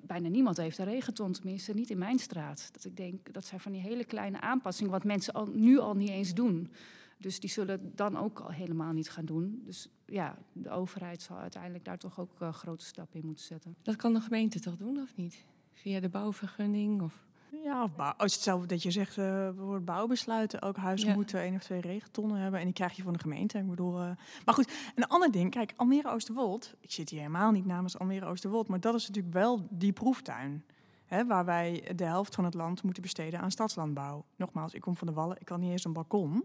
bijna 0.08 0.28
niemand 0.28 0.58
heeft 0.58 0.78
een 0.78 0.86
regenton, 0.86 1.32
tenminste 1.32 1.74
niet 1.74 1.90
in 1.90 1.98
mijn 1.98 2.20
straat. 2.20 2.70
Dat 2.74 2.86
ik 2.86 2.98
denk, 2.98 3.34
dat 3.34 3.46
zijn 3.46 3.60
van 3.60 3.72
die 3.72 3.82
hele 3.82 4.06
kleine 4.06 4.42
aanpassingen 4.42 4.92
wat 4.92 5.04
mensen 5.04 5.34
al, 5.34 5.46
nu 5.46 5.80
al 5.80 5.94
niet 5.94 6.10
eens 6.10 6.34
doen. 6.34 6.72
Dus 7.18 7.40
die 7.40 7.50
zullen 7.50 7.92
dan 7.96 8.18
ook 8.18 8.40
al 8.40 8.52
helemaal 8.52 8.94
niet 8.94 9.10
gaan 9.10 9.26
doen. 9.26 9.62
Dus 9.66 9.88
ja, 10.06 10.38
de 10.52 10.70
overheid 10.70 11.22
zal 11.22 11.38
uiteindelijk 11.38 11.86
daar 11.86 11.98
toch 11.98 12.20
ook 12.20 12.42
eh, 12.42 12.54
grote 12.54 12.86
stappen 12.86 13.20
in 13.20 13.26
moeten 13.26 13.46
zetten. 13.46 13.76
Dat 13.82 13.96
kan 13.96 14.14
de 14.14 14.22
gemeente 14.22 14.60
toch 14.60 14.78
doen, 14.78 14.98
of 14.98 15.16
niet? 15.16 15.46
Via 15.74 16.00
de 16.00 16.10
bouwvergunning? 16.10 17.02
Of... 17.02 17.26
Ja, 17.64 17.84
of 17.84 17.96
bouw, 17.96 18.14
als 18.18 18.34
hetzelfde 18.34 18.68
dat 18.68 18.84
je 18.84 18.92
zegt, 18.92 19.18
eh 19.18 19.50
voor 19.58 19.82
bouwbesluiten, 19.82 20.62
ook 20.62 20.78
huizen 20.78 21.08
Ja. 21.10 21.16
moeten 21.16 21.40
één 21.42 21.56
of 21.56 21.64
twee 21.64 21.82
regentonnen 21.82 22.38
hebben. 22.38 22.60
En 22.60 22.66
die 22.66 22.74
krijg 22.74 22.94
je 22.96 23.04
van 23.04 23.14
de 23.14 23.20
gemeente. 23.20 23.58
Ik 23.58 23.70
bedoel, 23.70 24.00
eh, 24.00 24.10
maar 24.46 24.54
goed, 24.54 24.74
een 24.96 25.08
ander 25.08 25.32
ding, 25.32 25.52
kijk, 25.52 25.74
Almere 25.76 26.10
Oosterwold, 26.12 26.74
ik 26.80 26.92
zit 26.92 27.10
hier 27.10 27.20
helemaal 27.20 27.52
niet 27.52 27.66
namens 27.66 28.00
Almere 28.00 28.26
Oosterwold, 28.26 28.68
maar 28.68 28.80
dat 28.80 28.96
is 28.96 29.08
natuurlijk 29.08 29.34
wel 29.34 29.68
die 29.70 29.94
proeftuin. 29.94 30.64
Hè, 31.06 31.26
waar 31.26 31.46
wij 31.46 31.92
de 31.96 32.04
helft 32.04 32.36
van 32.36 32.44
het 32.46 32.54
land 32.54 32.84
moeten 32.84 33.02
besteden 33.02 33.40
aan 33.40 33.52
stadslandbouw. 33.52 34.26
Nogmaals, 34.36 34.74
ik 34.74 34.82
kom 34.82 34.96
van 34.96 35.08
de 35.08 35.14
Wallen, 35.14 35.38
ik 35.40 35.50
had 35.50 35.60
niet 35.60 35.72
eens 35.72 35.86
een 35.86 35.94
balkon. 35.94 36.44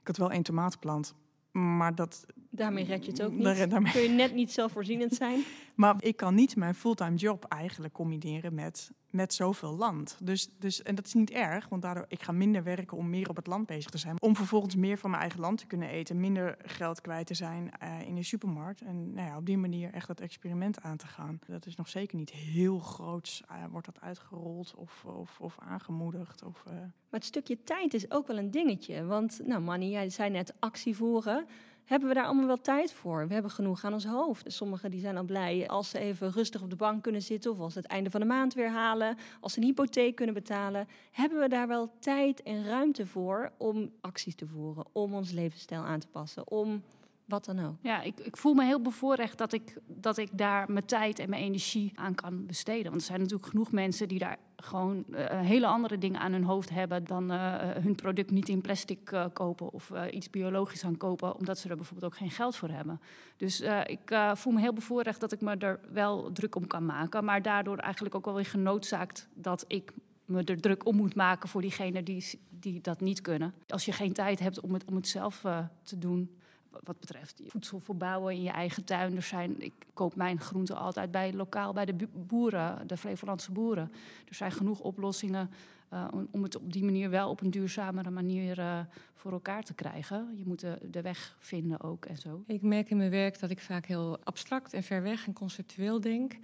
Ik 0.00 0.06
had 0.06 0.16
wel 0.16 0.30
één 0.30 0.42
tomatenplant, 0.42 1.14
maar 1.50 1.94
dat... 1.94 2.26
Daarmee 2.50 2.84
red 2.84 3.04
je 3.04 3.10
het 3.10 3.22
ook 3.22 3.32
niet. 3.36 3.42
Daar- 3.44 3.68
daarmee- 3.68 3.92
Kun 3.92 4.02
je 4.02 4.08
net 4.08 4.34
niet 4.34 4.52
zelfvoorzienend 4.52 5.14
zijn. 5.14 5.44
Maar 5.74 5.94
ik 5.98 6.16
kan 6.16 6.34
niet 6.34 6.56
mijn 6.56 6.74
fulltime 6.74 7.16
job 7.16 7.44
eigenlijk 7.44 7.94
combineren 7.94 8.54
met, 8.54 8.90
met 9.14 9.34
zoveel 9.34 9.76
land. 9.76 10.16
Dus, 10.22 10.48
dus, 10.58 10.82
en 10.82 10.94
dat 10.94 11.06
is 11.06 11.12
niet 11.12 11.30
erg, 11.30 11.68
want 11.68 11.82
daardoor 11.82 12.04
ik 12.08 12.22
ga 12.22 12.32
minder 12.32 12.62
werken 12.62 12.96
om 12.96 13.10
meer 13.10 13.28
op 13.28 13.36
het 13.36 13.46
land 13.46 13.66
bezig 13.66 13.90
te 13.90 13.98
zijn. 13.98 14.20
Om 14.20 14.36
vervolgens 14.36 14.74
meer 14.76 14.98
van 14.98 15.10
mijn 15.10 15.22
eigen 15.22 15.40
land 15.40 15.58
te 15.58 15.66
kunnen 15.66 15.88
eten, 15.88 16.20
minder 16.20 16.56
geld 16.62 17.00
kwijt 17.00 17.26
te 17.26 17.34
zijn 17.34 17.70
eh, 17.78 18.00
in 18.00 18.14
de 18.14 18.22
supermarkt. 18.22 18.80
En 18.80 19.14
nou 19.14 19.28
ja, 19.28 19.36
op 19.36 19.46
die 19.46 19.58
manier 19.58 19.92
echt 19.92 20.06
dat 20.06 20.20
experiment 20.20 20.80
aan 20.80 20.96
te 20.96 21.06
gaan. 21.06 21.38
Dat 21.46 21.66
is 21.66 21.76
nog 21.76 21.88
zeker 21.88 22.16
niet 22.16 22.30
heel 22.30 22.78
groots. 22.78 23.42
eh, 23.48 23.56
wordt 23.70 23.86
dat 23.86 24.00
uitgerold 24.00 24.74
of, 24.74 25.04
of, 25.04 25.40
of 25.40 25.56
aangemoedigd? 25.58 26.42
Of, 26.42 26.62
eh, 26.66 26.72
Maar 26.72 26.90
het 27.20 27.24
stukje 27.24 27.62
tijd 27.64 27.94
is 27.94 28.10
ook 28.10 28.26
wel 28.26 28.38
een 28.38 28.50
dingetje. 28.50 29.04
Want, 29.04 29.40
nou 29.44 29.60
Manny, 29.62 29.90
jij 29.90 30.10
zei 30.10 30.30
net 30.30 30.54
actie 30.58 30.96
voeren. 30.96 31.46
Hebben 31.84 32.08
we 32.08 32.14
daar 32.14 32.24
allemaal 32.24 32.46
wel 32.46 32.60
tijd 32.60 32.92
voor? 32.92 33.26
We 33.26 33.32
hebben 33.32 33.50
genoeg 33.50 33.84
aan 33.84 33.92
ons 33.92 34.04
hoofd. 34.04 34.52
Sommigen 34.52 34.90
die 34.90 35.00
zijn 35.00 35.16
al 35.16 35.24
blij 35.24 35.68
als 35.68 35.90
ze 35.90 35.98
even 35.98 36.30
rustig 36.30 36.62
op 36.62 36.70
de 36.70 36.76
bank 36.76 37.02
kunnen 37.02 37.22
zitten... 37.22 37.50
of 37.50 37.58
als 37.58 37.72
ze 37.72 37.78
het 37.78 37.88
einde 37.88 38.10
van 38.10 38.20
de 38.20 38.26
maand 38.26 38.54
weer 38.54 38.70
halen, 38.70 39.16
als 39.40 39.52
ze 39.52 39.58
een 39.58 39.66
hypotheek 39.66 40.14
kunnen 40.14 40.34
betalen. 40.34 40.88
Hebben 41.12 41.40
we 41.40 41.48
daar 41.48 41.68
wel 41.68 41.92
tijd 41.98 42.42
en 42.42 42.64
ruimte 42.64 43.06
voor 43.06 43.52
om 43.56 43.90
acties 44.00 44.34
te 44.34 44.46
voeren... 44.46 44.84
om 44.92 45.14
ons 45.14 45.30
levensstijl 45.30 45.82
aan 45.82 46.00
te 46.00 46.08
passen, 46.08 46.50
om 46.50 46.82
wat 47.24 47.44
dan 47.44 47.58
ook? 47.64 47.76
Ja, 47.80 48.02
ik, 48.02 48.20
ik 48.20 48.36
voel 48.36 48.54
me 48.54 48.64
heel 48.64 48.80
bevoorrecht 48.80 49.38
dat 49.38 49.52
ik, 49.52 49.78
dat 49.86 50.18
ik 50.18 50.28
daar 50.32 50.72
mijn 50.72 50.86
tijd 50.86 51.18
en 51.18 51.30
mijn 51.30 51.42
energie 51.42 51.92
aan 51.94 52.14
kan 52.14 52.46
besteden. 52.46 52.84
Want 52.84 53.00
er 53.00 53.06
zijn 53.06 53.20
natuurlijk 53.20 53.48
genoeg 53.48 53.72
mensen 53.72 54.08
die 54.08 54.18
daar 54.18 54.38
gewoon 54.56 55.04
eh, 55.04 55.40
hele 55.40 55.66
andere 55.66 55.98
dingen 55.98 56.20
aan 56.20 56.32
hun 56.32 56.44
hoofd 56.44 56.70
hebben 56.70 57.04
dan 57.04 57.30
eh, 57.30 57.54
hun 57.58 57.94
product 57.94 58.30
niet 58.30 58.48
in 58.48 58.60
plastic 58.60 59.10
eh, 59.10 59.24
kopen 59.32 59.72
of 59.72 59.90
eh, 59.90 60.02
iets 60.10 60.30
biologisch 60.30 60.82
gaan 60.82 60.96
kopen, 60.96 61.36
omdat 61.36 61.58
ze 61.58 61.68
er 61.68 61.76
bijvoorbeeld 61.76 62.12
ook 62.12 62.18
geen 62.18 62.30
geld 62.30 62.56
voor 62.56 62.68
hebben. 62.68 63.00
Dus 63.36 63.60
eh, 63.60 63.80
ik 63.86 64.10
eh, 64.10 64.34
voel 64.34 64.52
me 64.52 64.60
heel 64.60 64.72
bevoorrecht 64.72 65.20
dat 65.20 65.32
ik 65.32 65.40
me 65.40 65.56
er 65.56 65.80
wel 65.92 66.32
druk 66.32 66.54
om 66.54 66.66
kan 66.66 66.86
maken, 66.86 67.24
maar 67.24 67.42
daardoor 67.42 67.78
eigenlijk 67.78 68.14
ook 68.14 68.24
wel 68.24 68.34
weer 68.34 68.46
genoodzaakt 68.46 69.28
dat 69.34 69.64
ik 69.68 69.92
me 70.24 70.42
er 70.42 70.60
druk 70.60 70.86
om 70.86 70.96
moet 70.96 71.14
maken 71.14 71.48
voor 71.48 71.60
diegenen 71.60 72.04
die, 72.04 72.40
die 72.50 72.80
dat 72.80 73.00
niet 73.00 73.20
kunnen. 73.20 73.54
Als 73.68 73.84
je 73.84 73.92
geen 73.92 74.12
tijd 74.12 74.38
hebt 74.38 74.60
om 74.60 74.72
het, 74.72 74.84
om 74.84 74.94
het 74.94 75.08
zelf 75.08 75.44
eh, 75.44 75.58
te 75.82 75.98
doen, 75.98 76.38
wat 76.82 77.00
betreft 77.00 77.40
voedsel 77.46 77.80
verbouwen 77.80 78.34
in 78.34 78.42
je 78.42 78.50
eigen 78.50 78.84
tuin. 78.84 79.16
Er 79.16 79.22
zijn, 79.22 79.60
ik 79.60 79.72
koop 79.92 80.16
mijn 80.16 80.40
groenten 80.40 80.76
altijd 80.76 81.10
bij 81.10 81.32
lokaal 81.32 81.72
bij 81.72 81.84
de 81.84 82.08
boeren, 82.12 82.86
de 82.86 82.96
Flevolandse 82.96 83.52
boeren. 83.52 83.92
Er 84.28 84.34
zijn 84.34 84.52
genoeg 84.52 84.80
oplossingen 84.80 85.50
eh, 85.88 86.08
om, 86.30 86.42
het 86.42 86.56
op 86.56 86.72
die 86.72 86.84
manier 86.84 87.10
wel 87.10 87.30
op 87.30 87.40
een 87.40 87.50
duurzamere 87.50 88.10
manier 88.10 88.58
eh, 88.58 88.80
voor 89.14 89.32
elkaar 89.32 89.62
te 89.62 89.74
krijgen. 89.74 90.34
Je 90.36 90.46
moet 90.46 90.66
de 90.90 91.02
weg 91.02 91.36
vinden 91.38 91.80
ook 91.80 92.04
en 92.04 92.16
zo. 92.16 92.42
Ik 92.46 92.62
merk 92.62 92.90
in 92.90 92.96
mijn 92.96 93.10
werk 93.10 93.40
dat 93.40 93.50
ik 93.50 93.60
vaak 93.60 93.86
heel 93.86 94.18
abstract 94.24 94.72
en 94.72 94.82
ver 94.82 95.02
weg 95.02 95.26
en 95.26 95.32
conceptueel 95.32 96.00
denk. 96.00 96.36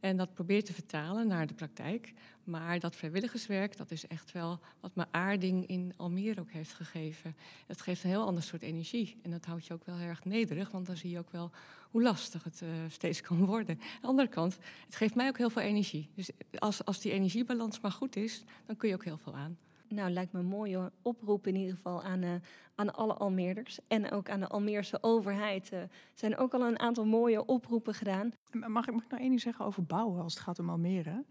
En 0.00 0.16
dat 0.16 0.34
probeer 0.34 0.64
te 0.64 0.72
vertalen 0.72 1.26
naar 1.26 1.46
de 1.46 1.54
praktijk. 1.54 2.12
Maar 2.44 2.80
dat 2.80 2.96
vrijwilligerswerk, 2.96 3.76
dat 3.76 3.90
is 3.90 4.06
echt 4.06 4.32
wel 4.32 4.60
wat 4.80 4.94
me 4.94 5.06
aarding 5.10 5.66
in 5.66 5.92
Almere 5.96 6.40
ook 6.40 6.50
heeft 6.50 6.72
gegeven. 6.72 7.36
Het 7.66 7.80
geeft 7.80 8.04
een 8.04 8.10
heel 8.10 8.26
ander 8.26 8.42
soort 8.42 8.62
energie. 8.62 9.16
En 9.22 9.30
dat 9.30 9.44
houdt 9.44 9.66
je 9.66 9.74
ook 9.74 9.86
wel 9.86 9.96
heel 9.96 10.08
erg 10.08 10.24
nederig, 10.24 10.70
want 10.70 10.86
dan 10.86 10.96
zie 10.96 11.10
je 11.10 11.18
ook 11.18 11.30
wel 11.30 11.50
hoe 11.90 12.02
lastig 12.02 12.44
het 12.44 12.62
eh, 12.62 12.68
steeds 12.88 13.20
kan 13.20 13.44
worden. 13.44 13.78
Aan 13.80 14.00
de 14.00 14.06
andere 14.06 14.28
kant, 14.28 14.58
het 14.86 14.96
geeft 14.96 15.14
mij 15.14 15.28
ook 15.28 15.38
heel 15.38 15.50
veel 15.50 15.62
energie. 15.62 16.08
Dus 16.14 16.30
als, 16.58 16.84
als 16.84 17.00
die 17.00 17.12
energiebalans 17.12 17.80
maar 17.80 17.92
goed 17.92 18.16
is, 18.16 18.44
dan 18.66 18.76
kun 18.76 18.88
je 18.88 18.94
ook 18.94 19.04
heel 19.04 19.18
veel 19.18 19.34
aan. 19.34 19.58
Nou, 19.88 20.10
lijkt 20.10 20.32
me 20.32 20.38
een 20.38 20.46
mooie 20.46 20.92
oproep 21.02 21.46
in 21.46 21.54
ieder 21.56 21.74
geval 21.74 22.02
aan, 22.02 22.22
eh, 22.22 22.30
aan 22.74 22.94
alle 22.94 23.14
Almeerders. 23.14 23.78
En 23.88 24.10
ook 24.10 24.30
aan 24.30 24.40
de 24.40 24.48
Almeerse 24.48 24.98
overheid. 25.00 25.72
Er 25.72 25.88
zijn 26.14 26.36
ook 26.36 26.54
al 26.54 26.60
een 26.60 26.78
aantal 26.78 27.04
mooie 27.04 27.44
oproepen 27.44 27.94
gedaan. 27.94 28.32
Mag 28.50 28.86
ik, 28.86 28.94
mag 28.94 29.04
ik 29.04 29.10
nou 29.10 29.20
één 29.20 29.28
ding 29.28 29.40
zeggen 29.40 29.64
over 29.64 29.84
bouwen 29.84 30.22
als 30.22 30.34
het 30.34 30.42
gaat 30.42 30.58
om 30.58 30.70
Almere? 30.70 31.24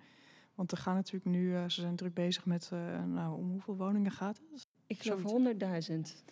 Want 0.55 0.71
er 0.71 0.77
gaan 0.77 0.95
natuurlijk 0.95 1.25
nu, 1.25 1.55
eh, 1.55 1.63
ze 1.63 1.81
zijn 1.81 1.95
druk 1.95 2.13
bezig 2.13 2.45
met, 2.45 2.71
nou, 3.05 3.37
om 3.37 3.51
hoeveel 3.51 3.75
woningen 3.75 4.11
gaat 4.11 4.41
het? 4.51 4.67
Ik 4.87 5.01
geloof 5.01 5.19
Zoiets. 5.19 5.33
100.000. 5.33 6.23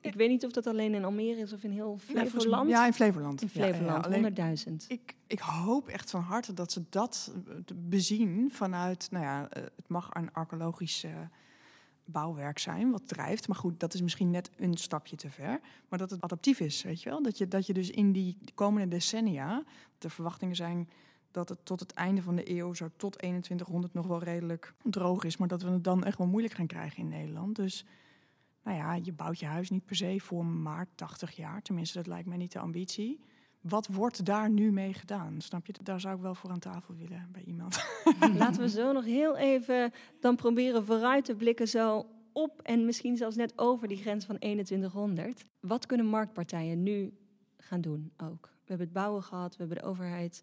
Ik, 0.00 0.14
weet 0.14 0.28
niet 0.28 0.44
of 0.44 0.52
dat 0.52 0.66
alleen 0.66 0.94
in 0.94 1.04
Almere 1.04 1.40
is 1.40 1.52
of 1.52 1.62
in 1.62 1.70
heel 1.70 1.98
Flevoland. 1.98 2.70
Ja, 2.70 2.86
in 2.86 2.92
Flevoland. 2.92 3.42
in 3.42 3.50
Ja, 3.52 3.60
ja, 3.60 3.66
ja. 3.66 3.74
Flevoland, 3.74 4.06
Alleen, 4.06 4.80
100.000. 4.82 4.86
ik, 4.86 5.16
ik 5.26 5.38
hoop 5.38 5.88
echt 5.88 6.10
van 6.10 6.20
harte 6.20 6.54
dat 6.54 6.72
ze 6.72 6.82
dat 6.88 7.32
eh, 7.48 7.54
bezien 7.74 8.50
vanuit, 8.52 9.08
nou 9.10 9.24
ja, 9.24 9.48
eh, 9.48 9.62
het 9.62 9.88
mag 9.88 10.08
een 10.12 10.32
archeologisch 10.32 11.04
bouwwerk 12.04 12.58
zijn, 12.58 12.90
wat 12.90 13.08
drijft. 13.08 13.48
Maar 13.48 13.56
goed, 13.56 13.80
dat 13.80 13.94
is 13.94 14.02
misschien 14.02 14.30
net 14.30 14.50
een 14.56 14.76
stapje 14.76 15.16
te 15.16 15.30
ver. 15.30 15.60
Maar 15.88 15.98
dat 15.98 16.10
het 16.10 16.20
adaptief 16.20 16.60
is, 16.60 16.82
weet 16.82 17.02
je 17.02 17.10
wel? 17.10 17.22
Dat 17.22 17.38
je, 17.38 17.48
dat 17.48 17.66
je 17.66 17.72
dus 17.72 17.90
in 17.90 18.12
die 18.12 18.38
komende 18.54 18.88
decennia, 18.88 19.64
de 19.98 20.10
verwachtingen 20.10 20.56
zijn 20.56 20.88
dat 21.30 21.48
het 21.48 21.58
tot 21.62 21.80
het 21.80 21.92
einde 21.92 22.22
van 22.22 22.36
de 22.36 22.50
eeuw, 22.50 22.74
zo 22.74 22.90
tot 22.96 23.18
2100 23.18 23.94
nog 23.94 24.06
wel 24.06 24.22
redelijk 24.22 24.74
droog 24.82 25.24
is. 25.24 25.36
Maar 25.36 25.48
dat 25.48 25.62
we 25.62 25.70
het 25.70 25.84
dan 25.84 26.04
echt 26.04 26.18
wel 26.18 26.26
moeilijk 26.26 26.54
gaan 26.54 26.66
krijgen 26.66 26.98
in 26.98 27.08
Nederland. 27.08 27.56
Dus 27.56 27.84
nou 28.70 28.82
ja, 28.82 29.04
je 29.04 29.12
bouwt 29.12 29.38
je 29.38 29.46
huis 29.46 29.70
niet 29.70 29.84
per 29.84 29.96
se 29.96 30.20
voor 30.20 30.44
maar 30.44 30.86
80 30.94 31.36
jaar. 31.36 31.62
Tenminste, 31.62 31.98
dat 31.98 32.06
lijkt 32.06 32.28
mij 32.28 32.36
niet 32.36 32.52
de 32.52 32.58
ambitie. 32.58 33.20
Wat 33.60 33.86
wordt 33.86 34.24
daar 34.24 34.50
nu 34.50 34.72
mee 34.72 34.94
gedaan? 34.94 35.40
Snap 35.40 35.66
je? 35.66 35.74
Daar 35.82 36.00
zou 36.00 36.16
ik 36.16 36.22
wel 36.22 36.34
voor 36.34 36.50
aan 36.50 36.58
tafel 36.58 36.94
willen 36.94 37.28
bij 37.32 37.42
iemand. 37.42 37.84
Laten 38.38 38.60
we 38.60 38.68
zo 38.68 38.92
nog 38.92 39.04
heel 39.04 39.36
even 39.36 39.92
dan 40.20 40.36
proberen 40.36 40.84
vooruit 40.84 41.24
te 41.24 41.34
blikken 41.34 41.68
zo 41.68 42.06
op 42.32 42.60
en 42.62 42.84
misschien 42.84 43.16
zelfs 43.16 43.36
net 43.36 43.58
over 43.58 43.88
die 43.88 43.96
grens 43.96 44.24
van 44.24 44.38
2100. 44.38 45.44
Wat 45.60 45.86
kunnen 45.86 46.06
marktpartijen 46.06 46.82
nu 46.82 47.12
gaan 47.56 47.80
doen 47.80 48.12
ook? 48.16 48.42
We 48.42 48.66
hebben 48.66 48.86
het 48.86 48.94
bouwen 48.94 49.22
gehad, 49.22 49.56
we 49.56 49.64
hebben 49.64 49.82
de 49.82 49.88
overheid. 49.88 50.42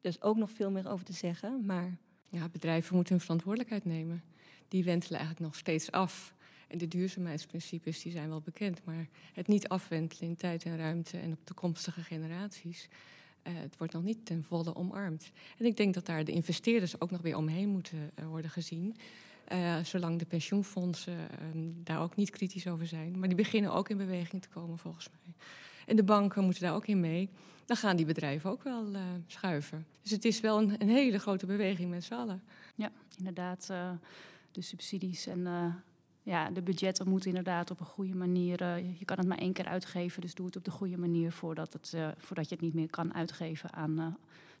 Dus 0.00 0.22
ook 0.22 0.36
nog 0.36 0.50
veel 0.50 0.70
meer 0.70 0.88
over 0.88 1.04
te 1.04 1.12
zeggen, 1.12 1.66
maar 1.66 1.98
Ja, 2.30 2.48
bedrijven 2.48 2.94
moeten 2.94 3.14
hun 3.14 3.22
verantwoordelijkheid 3.22 3.84
nemen. 3.84 4.22
Die 4.68 4.84
wentelen 4.84 5.18
eigenlijk 5.18 5.50
nog 5.50 5.58
steeds 5.58 5.90
af. 5.90 6.36
En 6.68 6.78
de 6.78 6.88
duurzaamheidsprincipes 6.88 8.02
die 8.02 8.12
zijn 8.12 8.28
wel 8.28 8.40
bekend, 8.40 8.84
maar 8.84 9.08
het 9.32 9.46
niet 9.46 9.68
afwentelen 9.68 10.28
in 10.28 10.36
tijd 10.36 10.64
en 10.64 10.76
ruimte 10.76 11.18
en 11.18 11.32
op 11.32 11.44
toekomstige 11.44 12.02
generaties, 12.02 12.88
eh, 13.42 13.52
het 13.56 13.76
wordt 13.76 13.92
nog 13.92 14.02
niet 14.02 14.26
ten 14.26 14.44
volle 14.44 14.74
omarmd. 14.74 15.30
En 15.58 15.64
ik 15.64 15.76
denk 15.76 15.94
dat 15.94 16.06
daar 16.06 16.24
de 16.24 16.32
investeerders 16.32 17.00
ook 17.00 17.10
nog 17.10 17.20
weer 17.20 17.36
omheen 17.36 17.68
moeten 17.68 18.10
eh, 18.14 18.26
worden 18.26 18.50
gezien. 18.50 18.96
Eh, 19.44 19.78
zolang 19.84 20.18
de 20.18 20.24
pensioenfondsen 20.24 21.30
ehm, 21.30 21.68
daar 21.84 22.02
ook 22.02 22.16
niet 22.16 22.30
kritisch 22.30 22.66
over 22.66 22.86
zijn. 22.86 23.18
Maar 23.18 23.28
die 23.28 23.36
beginnen 23.36 23.72
ook 23.72 23.88
in 23.88 23.96
beweging 23.96 24.42
te 24.42 24.48
komen 24.48 24.78
volgens 24.78 25.08
mij. 25.10 25.34
En 25.86 25.96
de 25.96 26.02
banken 26.02 26.44
moeten 26.44 26.62
daar 26.62 26.74
ook 26.74 26.86
in 26.86 27.00
mee. 27.00 27.28
Dan 27.64 27.76
gaan 27.76 27.96
die 27.96 28.06
bedrijven 28.06 28.50
ook 28.50 28.62
wel 28.62 28.86
schuiven. 29.26 29.86
Dus 30.02 30.10
het 30.10 30.24
is 30.24 30.40
wel 30.40 30.58
een, 30.58 30.82
een 30.82 30.88
hele 30.88 31.18
grote 31.18 31.46
beweging 31.46 31.90
met 31.90 32.04
z'n 32.04 32.14
allen. 32.14 32.42
Ja, 32.74 32.92
inderdaad. 33.18 33.66
de 34.52 34.62
subsidies 34.62 35.26
en 35.26 35.46
ja, 36.28 36.50
de 36.50 36.62
budgetten 36.62 37.08
moeten 37.08 37.28
inderdaad 37.28 37.70
op 37.70 37.80
een 37.80 37.86
goede 37.86 38.14
manier. 38.14 38.62
Uh, 38.62 38.98
je 38.98 39.04
kan 39.04 39.18
het 39.18 39.26
maar 39.26 39.38
één 39.38 39.52
keer 39.52 39.66
uitgeven, 39.66 40.20
dus 40.20 40.34
doe 40.34 40.46
het 40.46 40.56
op 40.56 40.64
de 40.64 40.70
goede 40.70 40.98
manier 40.98 41.32
voordat, 41.32 41.72
het, 41.72 41.92
uh, 41.94 42.08
voordat 42.18 42.48
je 42.48 42.54
het 42.54 42.64
niet 42.64 42.74
meer 42.74 42.90
kan 42.90 43.14
uitgeven 43.14 43.72
aan 43.72 44.00
uh, 44.00 44.06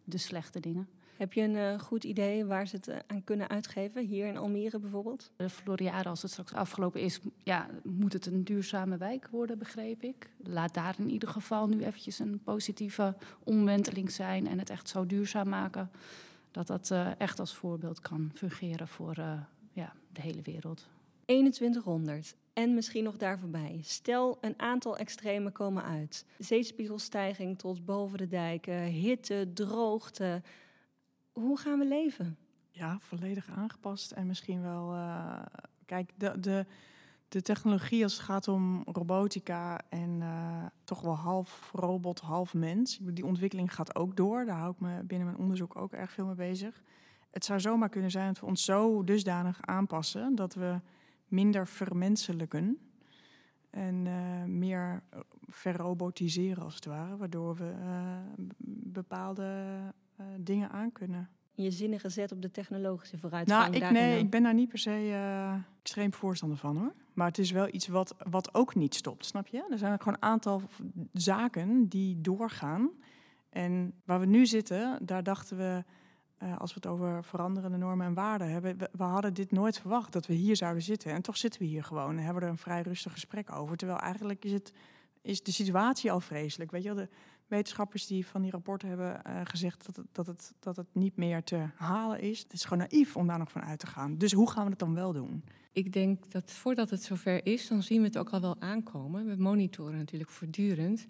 de 0.04 0.18
slechte 0.18 0.60
dingen. 0.60 0.88
Heb 1.16 1.32
je 1.32 1.42
een 1.42 1.80
goed 1.80 2.04
idee 2.04 2.44
waar 2.44 2.66
ze 2.66 2.76
het 2.76 3.04
aan 3.06 3.24
kunnen 3.24 3.48
uitgeven? 3.48 4.06
Hier 4.06 4.26
in 4.26 4.36
Almere 4.36 4.78
bijvoorbeeld? 4.78 5.30
De 5.36 5.48
Floriade, 5.48 6.08
als 6.08 6.22
het 6.22 6.30
straks 6.30 6.54
afgelopen 6.54 7.00
is, 7.00 7.20
ja, 7.42 7.66
moet 7.82 8.12
het 8.12 8.26
een 8.26 8.44
duurzame 8.44 8.96
wijk 8.96 9.28
worden, 9.30 9.58
begreep 9.58 10.02
ik. 10.02 10.30
Laat 10.36 10.74
daar 10.74 10.94
in 10.98 11.10
ieder 11.10 11.28
geval 11.28 11.66
nu 11.66 11.84
eventjes 11.84 12.18
een 12.18 12.40
positieve 12.44 13.16
omwenteling 13.44 14.10
zijn 14.10 14.46
en 14.46 14.58
het 14.58 14.70
echt 14.70 14.88
zo 14.88 15.06
duurzaam 15.06 15.48
maken 15.48 15.90
dat 16.50 16.66
dat 16.66 16.90
echt 17.18 17.40
als 17.40 17.54
voorbeeld 17.54 18.00
kan 18.00 18.30
fungeren 18.34 18.88
voor 18.88 19.14
ja, 19.72 19.92
de 20.12 20.20
hele 20.20 20.42
wereld. 20.42 20.88
2100 21.28 22.36
en 22.52 22.74
misschien 22.74 23.04
nog 23.04 23.16
daar 23.16 23.38
voorbij. 23.38 23.80
Stel, 23.82 24.38
een 24.40 24.54
aantal 24.56 24.96
extremen 24.96 25.52
komen 25.52 25.84
uit. 25.84 26.24
Zeespiegelstijging 26.38 27.58
tot 27.58 27.84
boven 27.84 28.18
de 28.18 28.26
dijken, 28.26 28.82
hitte, 28.82 29.50
droogte. 29.54 30.42
Hoe 31.32 31.58
gaan 31.58 31.78
we 31.78 31.86
leven? 31.86 32.38
Ja, 32.70 32.98
volledig 33.00 33.48
aangepast 33.50 34.10
en 34.10 34.26
misschien 34.26 34.62
wel. 34.62 34.94
Uh, 34.94 35.42
kijk, 35.86 36.12
de, 36.16 36.40
de, 36.40 36.66
de 37.28 37.42
technologie 37.42 38.02
als 38.02 38.12
het 38.12 38.22
gaat 38.22 38.48
om 38.48 38.82
robotica 38.84 39.80
en 39.88 40.20
uh, 40.20 40.64
toch 40.84 41.00
wel 41.00 41.16
half 41.16 41.70
robot, 41.72 42.20
half 42.20 42.54
mens. 42.54 42.98
Die 43.02 43.26
ontwikkeling 43.26 43.74
gaat 43.74 43.94
ook 43.94 44.16
door. 44.16 44.44
Daar 44.44 44.58
hou 44.58 44.72
ik 44.72 44.80
me 44.80 45.02
binnen 45.02 45.26
mijn 45.26 45.40
onderzoek 45.40 45.76
ook 45.76 45.92
erg 45.92 46.10
veel 46.12 46.26
mee 46.26 46.34
bezig. 46.34 46.82
Het 47.30 47.44
zou 47.44 47.60
zomaar 47.60 47.88
kunnen 47.88 48.10
zijn 48.10 48.26
dat 48.26 48.40
we 48.40 48.46
ons 48.46 48.64
zo 48.64 49.04
dusdanig 49.04 49.58
aanpassen 49.60 50.34
dat 50.34 50.54
we 50.54 50.80
minder 51.28 51.68
vermenselijken 51.68 52.78
en 53.70 54.06
uh, 54.06 54.44
meer 54.44 55.02
verrobotiseren 55.46 56.62
als 56.62 56.74
het 56.74 56.84
ware, 56.84 57.16
waardoor 57.16 57.56
we 57.56 57.72
uh, 57.80 58.46
bepaalde 58.92 59.64
uh, 60.20 60.26
dingen 60.38 60.70
aan 60.70 60.92
kunnen. 60.92 61.28
Je 61.54 61.70
zinnige 61.70 62.08
zet 62.08 62.32
op 62.32 62.42
de 62.42 62.50
technologische 62.50 63.18
vooruitgang. 63.18 63.74
Nou, 63.74 63.84
ik, 63.84 63.90
nee, 63.90 64.18
ik 64.18 64.30
ben 64.30 64.42
daar 64.42 64.54
niet 64.54 64.68
per 64.68 64.78
se 64.78 65.60
extreem 65.80 66.12
voorstander 66.12 66.58
van 66.58 66.76
hoor. 66.76 66.92
Maar 67.12 67.26
het 67.26 67.38
is 67.38 67.50
wel 67.50 67.68
iets 67.74 67.88
wat, 67.88 68.14
wat 68.30 68.54
ook 68.54 68.74
niet 68.74 68.94
stopt, 68.94 69.26
snap 69.26 69.46
je? 69.46 69.66
Er 69.70 69.78
zijn 69.78 69.92
ook 69.92 70.02
gewoon 70.02 70.18
een 70.20 70.28
aantal 70.28 70.62
zaken 71.12 71.88
die 71.88 72.20
doorgaan. 72.20 72.90
En 73.48 73.92
waar 74.04 74.20
we 74.20 74.26
nu 74.26 74.46
zitten, 74.46 74.98
daar 75.02 75.22
dachten 75.22 75.56
we 75.56 75.84
uh, 76.42 76.58
als 76.58 76.74
we 76.74 76.80
het 76.82 76.86
over 76.92 77.24
veranderende 77.24 77.76
normen 77.76 78.06
en 78.06 78.14
waarden 78.14 78.50
hebben. 78.50 78.78
We, 78.78 78.88
we, 78.92 79.02
hadden 79.02 79.34
dit 79.34 79.52
nooit 79.52 79.78
verwacht 79.78 80.12
dat 80.12 80.26
we 80.26 80.34
hier 80.34 80.56
zouden 80.56 80.82
zitten. 80.82 81.12
En 81.12 81.22
toch 81.22 81.36
zitten 81.36 81.60
we 81.60 81.66
hier 81.66 81.84
gewoon 81.84 82.16
en 82.16 82.22
hebben 82.22 82.34
we 82.34 82.44
er 82.44 82.52
een 82.52 82.58
vrij 82.58 82.82
rustig 82.82 83.12
gesprek 83.12 83.52
over. 83.52 83.76
Terwijl 83.76 83.98
eigenlijk 83.98 84.44
is, 84.44 84.52
het, 84.52 84.72
is 85.22 85.42
de 85.42 85.52
situatie 85.52 86.12
al 86.12 86.20
vreselijk. 86.20 86.70
Weet 86.70 86.82
je 86.82 86.94
wel, 86.94 87.04
de 87.04 87.08
wetenschappers 87.46 88.06
die 88.06 88.26
van 88.26 88.42
die 88.42 88.50
rapporten 88.50 88.88
hebben 88.88 89.22
uh, 89.26 89.40
gezegd 89.44 89.86
dat 89.86 90.04
dat, 90.12 90.26
het, 90.26 90.54
dat 90.60 90.76
het 90.76 90.86
niet 90.92 91.16
meer 91.16 91.42
te 91.42 91.66
halen 91.74 92.20
is. 92.20 92.38
Het 92.38 92.52
is 92.52 92.64
gewoon 92.64 92.86
naïef 92.90 93.16
om 93.16 93.26
daar 93.26 93.38
nog 93.38 93.50
van 93.50 93.62
uit 93.62 93.78
te 93.78 93.86
gaan. 93.86 94.18
Dus 94.18 94.32
hoe 94.32 94.50
gaan 94.50 94.64
we 94.64 94.70
het 94.70 94.78
dan 94.78 94.94
wel 94.94 95.12
doen? 95.12 95.44
Ik 95.72 95.92
denk 95.92 96.30
dat 96.30 96.52
voordat 96.52 96.90
het 96.90 97.02
zover 97.02 97.46
is, 97.46 97.68
dan 97.68 97.82
zien 97.82 98.00
we 98.00 98.06
het 98.06 98.18
ook 98.18 98.30
al 98.30 98.40
wel 98.40 98.60
aankomen. 98.60 99.26
We 99.26 99.42
monitoren 99.42 99.98
natuurlijk 99.98 100.30
voortdurend. 100.30 101.06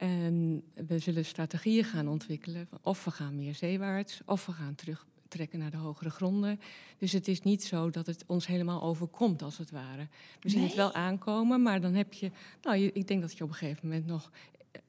En 0.00 0.62
we 0.86 0.98
zullen 0.98 1.24
strategieën 1.24 1.84
gaan 1.84 2.08
ontwikkelen. 2.08 2.68
Of 2.82 3.04
we 3.04 3.10
gaan 3.10 3.36
meer 3.36 3.54
zeewaarts, 3.54 4.20
of 4.26 4.46
we 4.46 4.52
gaan 4.52 4.74
terugtrekken 4.74 5.58
naar 5.58 5.70
de 5.70 5.76
hogere 5.76 6.10
gronden. 6.10 6.60
Dus 6.98 7.12
het 7.12 7.28
is 7.28 7.42
niet 7.42 7.64
zo 7.64 7.90
dat 7.90 8.06
het 8.06 8.24
ons 8.26 8.46
helemaal 8.46 8.82
overkomt, 8.82 9.42
als 9.42 9.58
het 9.58 9.70
ware. 9.70 10.08
We 10.40 10.48
zien 10.48 10.62
het 10.62 10.74
wel 10.74 10.92
aankomen, 10.92 11.62
maar 11.62 11.80
dan 11.80 11.94
heb 11.94 12.12
je... 12.12 12.30
Nou, 12.62 12.78
ik 12.78 13.06
denk 13.06 13.20
dat 13.20 13.38
je 13.38 13.44
op 13.44 13.50
een 13.50 13.56
gegeven 13.56 13.88
moment 13.88 14.06
nog 14.06 14.30
eh, 14.72 14.80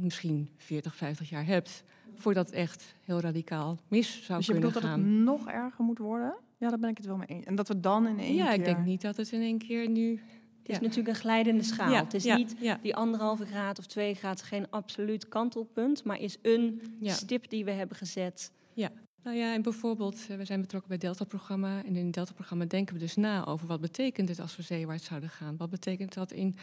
misschien 0.00 0.48
40, 0.56 0.96
50 0.96 1.28
jaar 1.28 1.46
hebt... 1.46 1.84
voordat 2.14 2.46
het 2.46 2.54
echt 2.54 2.94
heel 3.00 3.20
radicaal 3.20 3.78
mis 3.88 4.24
zou 4.24 4.38
dus 4.38 4.46
kunnen 4.48 4.72
gaan. 4.72 4.82
Dus 4.82 4.82
je 4.82 4.98
bedoelt 5.00 5.04
dat 5.04 5.16
het 5.16 5.24
nog 5.24 5.48
erger 5.48 5.84
moet 5.84 5.98
worden? 5.98 6.36
Ja, 6.58 6.68
daar 6.68 6.78
ben 6.78 6.90
ik 6.90 6.96
het 6.96 7.06
wel 7.06 7.16
mee 7.16 7.26
eens. 7.26 7.44
En 7.44 7.54
dat 7.54 7.68
we 7.68 7.80
dan 7.80 8.06
in 8.06 8.18
één 8.18 8.34
ja, 8.34 8.44
keer... 8.44 8.52
Ja, 8.52 8.58
ik 8.58 8.64
denk 8.64 8.84
niet 8.84 9.00
dat 9.00 9.16
het 9.16 9.32
in 9.32 9.40
één 9.40 9.58
keer 9.58 9.88
nu 9.88 10.20
het 10.66 10.76
is 10.76 10.80
natuurlijk 10.80 11.08
een 11.08 11.22
glijdende 11.22 11.62
schaal. 11.62 11.94
het 11.94 12.14
is 12.14 12.24
niet 12.24 12.56
die 12.82 12.96
anderhalve 12.96 13.46
graad 13.46 13.78
of 13.78 13.86
twee 13.86 14.14
graad, 14.14 14.42
geen 14.42 14.70
absoluut 14.70 15.28
kantelpunt, 15.28 16.04
maar 16.04 16.20
is 16.20 16.38
een 16.42 16.82
stip 17.02 17.50
die 17.50 17.64
we 17.64 17.70
hebben 17.70 17.96
gezet. 17.96 18.52
Ja. 18.72 18.90
Nou 19.24 19.36
ja, 19.36 19.54
en 19.54 19.62
bijvoorbeeld, 19.62 20.26
eh, 20.28 20.36
we 20.36 20.44
zijn 20.44 20.60
betrokken 20.60 20.88
bij 20.88 20.98
het 21.00 21.06
Delta-programma. 21.06 21.84
En 21.84 21.96
in 21.96 22.04
het 22.04 22.14
Delta-programma 22.14 22.64
denken 22.64 22.94
we 22.94 23.00
dus 23.00 23.16
na 23.16 23.46
over 23.46 23.66
wat 23.66 23.80
betekent 23.80 24.28
het 24.28 24.40
als 24.40 24.56
we 24.56 24.62
zeewaarts 24.62 25.04
zouden 25.04 25.30
gaan. 25.30 25.56
Wat 25.56 25.70
betekent 25.70 26.14
dat 26.14 26.32
in 26.32 26.56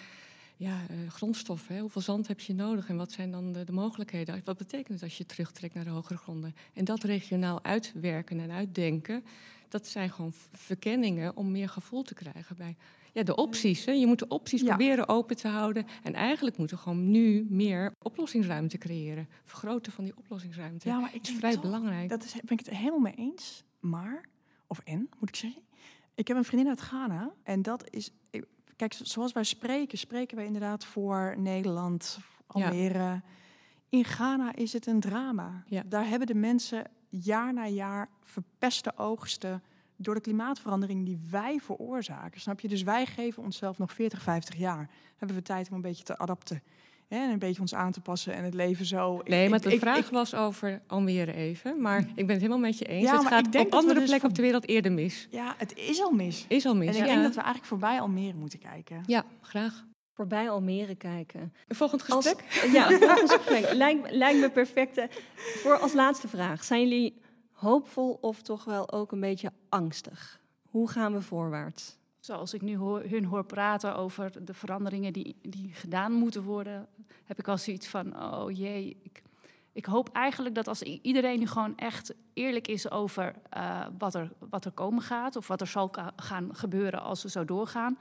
ja, 0.58 0.80
uh, 0.92 1.10
grondstoffen? 1.10 1.76
Hè? 1.76 1.82
Hoeveel 1.82 2.02
zand 2.02 2.28
heb 2.28 2.40
je 2.40 2.54
nodig 2.54 2.90
en 2.90 2.96
wat 2.96 3.12
zijn 3.12 3.32
dan 3.32 3.52
de, 3.52 3.64
de, 3.64 3.72
mogelijkheden? 3.72 4.42
Wat 4.44 4.58
betekent 4.58 4.94
het 4.94 5.04
als 5.04 5.18
je 5.18 5.26
terugtrekt 5.26 5.74
naar 5.74 5.84
de 5.84 5.90
hogere 5.90 6.18
gronden? 6.18 6.56
En 6.74 6.86
dat 6.86 7.04
regionaal 7.04 7.64
uitwerken 7.64 8.40
en 8.40 8.52
uitdenken, 8.52 9.24
dat 9.70 9.88
zijn 9.88 10.10
gewoon 10.10 10.34
verkenningen 10.52 11.36
om 11.36 11.52
meer 11.52 11.70
gevoel 11.70 12.04
te 12.04 12.14
krijgen 12.14 12.56
bij 12.56 12.76
ja, 13.12 13.24
de 13.24 13.36
opties. 13.36 13.86
Hè. 13.86 13.92
Je 13.92 14.08
moet 14.08 14.20
de 14.20 14.28
opties 14.28 14.64
proberen 14.64 15.08
open 15.08 15.36
te 15.36 15.48
houden. 15.48 15.86
En 16.04 16.14
eigenlijk 16.14 16.58
moeten 16.58 16.76
we 16.76 16.82
gewoon 16.82 17.12
nu 17.12 17.46
meer 17.50 17.94
oplossingsruimte 18.02 18.78
creëren. 18.78 19.30
Vergroten 19.44 19.92
van 19.92 20.04
die 20.04 20.18
oplossingsruimte. 20.18 20.88
Ja, 20.90 21.00
maar 21.00 21.16
ik 21.16 21.22
is 21.22 21.30
vrij 21.30 21.60
belangrijk. 21.60 22.10
Dat 22.10 22.24
is, 22.24 22.34
ben 22.34 22.58
ik 22.58 22.66
het 22.66 22.76
helemaal 22.76 23.00
mee 23.00 23.16
eens. 23.16 23.64
Maar, 23.80 24.26
of 24.68 24.80
en, 24.80 25.10
moet 25.20 25.30
ik 25.30 25.36
zeggen. 25.36 25.62
Ik 26.16 26.28
heb 26.28 26.38
een 26.38 26.46
vriendin 26.46 26.70
uit 26.70 26.82
Ghana. 26.82 27.32
En 27.44 27.62
dat 27.62 27.90
is, 27.90 28.12
kijk, 28.76 28.94
zoals 29.02 29.32
wij 29.32 29.44
spreken, 29.44 29.98
spreken 29.98 30.38
wij 30.38 30.46
inderdaad 30.46 30.86
voor 30.86 31.36
Nederland, 31.38 32.20
Almere. 32.48 32.98
Ja. 32.98 33.24
In 33.90 34.06
Ghana 34.06 34.56
is 34.56 34.74
het 34.74 34.86
een 34.86 35.00
drama. 35.00 35.64
Ja. 35.66 35.84
Daar 35.86 36.08
hebben 36.08 36.28
de 36.28 36.36
mensen 36.36 36.84
jaar 37.10 37.54
na 37.54 37.68
jaar 37.68 38.10
verpeste 38.22 38.98
oogsten 38.98 39.64
door 40.02 40.16
de 40.16 40.22
klimaatverandering 40.22 41.06
die 41.06 41.20
wij 41.30 41.60
veroorzaken. 41.60 42.42
Snap 42.42 42.60
je? 42.60 42.68
Dus 42.68 42.84
wij 42.84 43.06
geven 43.06 43.44
onszelf 43.44 43.78
nog 43.78 43.94
40, 43.94 44.22
50 44.22 44.56
jaar. 44.56 44.90
Hebben 45.18 45.38
we 45.38 45.44
tijd 45.44 45.70
om 45.70 45.76
een 45.76 45.82
beetje 45.82 46.04
te 46.04 46.18
adapten. 46.18 46.64
En 47.08 47.30
een 47.30 47.40
beetje 47.40 47.62
ons 47.62 47.74
aan 47.74 47.92
te 47.92 48.02
passen 48.02 48.34
en 48.34 48.44
het 48.44 48.54
leven 48.54 48.86
zo. 48.86 49.22
Nee, 49.24 49.50
maar 49.50 49.62
de 49.62 49.80
vraag 49.80 50.10
was 50.10 50.36
over 50.36 50.82
Almere 50.88 51.34
even. 51.34 51.82
Maar 51.82 52.00
ik 52.00 52.16
ben 52.16 52.28
het 52.28 52.38
helemaal 52.38 52.60
met 52.60 52.78
je 52.78 52.86
eens. 52.86 53.10
Ja, 53.10 53.18
het 53.18 53.28
gaat 53.28 53.46
ik 53.46 53.52
denk 53.52 53.66
op 53.66 53.74
andere 53.74 54.00
dus 54.00 54.08
plekken 54.08 54.30
op 54.30 54.36
de 54.36 54.42
wereld 54.42 54.68
eerder 54.68 54.92
mis. 54.92 55.28
Ja, 55.32 55.56
het 55.58 55.78
is 55.78 56.02
al 56.02 56.12
mis. 56.12 56.46
Is 56.48 56.66
al 56.66 56.76
mis. 56.76 56.96
En 56.96 57.02
ik 57.02 57.08
denk 57.08 57.22
dat 57.22 57.34
we 57.34 57.42
eigenlijk 57.42 57.66
voorbij 57.66 58.00
Almere 58.00 58.38
moeten 58.38 58.60
kijken. 58.60 59.04
Ja, 59.06 59.24
graag. 59.42 59.86
Voorbij 60.14 60.50
Almere 60.50 60.96
kijken. 60.96 61.54
Volgend 61.68 62.02
gesprek? 62.02 62.44
Als, 62.62 62.72
ja, 62.72 62.90
volgend 62.90 63.32
gesprek. 63.32 63.74
Lijkt, 63.74 64.12
lijkt 64.12 64.40
me 64.40 64.50
perfect. 64.50 65.02
Voor 65.36 65.78
als 65.78 65.94
laatste 65.94 66.28
vraag. 66.28 66.64
Zijn 66.64 66.82
jullie 66.82 67.21
hoopvol 67.62 68.18
of 68.22 68.42
toch 68.42 68.64
wel 68.64 68.92
ook 68.92 69.12
een 69.12 69.20
beetje 69.20 69.52
angstig? 69.70 70.40
Hoe 70.70 70.90
gaan 70.90 71.14
we 71.14 71.22
voorwaarts? 71.22 71.98
Zoals 72.20 72.54
ik 72.54 72.62
nu 72.62 72.78
hun 72.78 73.26
hoor 73.26 73.44
praten 73.46 73.96
over 73.96 74.46
de 74.46 74.54
veranderingen 74.54 75.14
die, 75.14 75.36
die 75.42 75.74
gedaan 75.74 76.12
moeten 76.12 76.44
worden, 76.44 76.88
heb 77.24 77.40
ik 77.40 77.48
al 77.48 77.58
zoiets 77.58 77.88
van: 77.88 78.24
oh 78.24 78.52
jee, 78.58 78.98
ik, 79.04 79.22
ik 79.72 79.86
hoop 79.86 80.10
eigenlijk 80.12 80.56
dat 80.56 80.68
als 80.68 80.82
iedereen 80.82 81.40
nu 81.40 81.48
gewoon 81.48 81.78
echt 81.78 82.14
eerlijk 82.34 82.68
is 82.68 82.92
over 82.92 83.36
uh, 83.58 83.86
wat, 83.98 84.16
er, 84.16 84.32
wat 84.50 84.66
er 84.66 84.72
komen 84.72 85.04
gaat, 85.04 85.36
of 85.36 85.48
wat 85.48 85.62
er 85.62 85.68
zal 85.68 85.92
gaan 86.16 86.56
gebeuren 86.56 87.02
als 87.02 87.24
we 87.24 87.30
zo 87.30 87.46
doorgaan, 87.46 87.98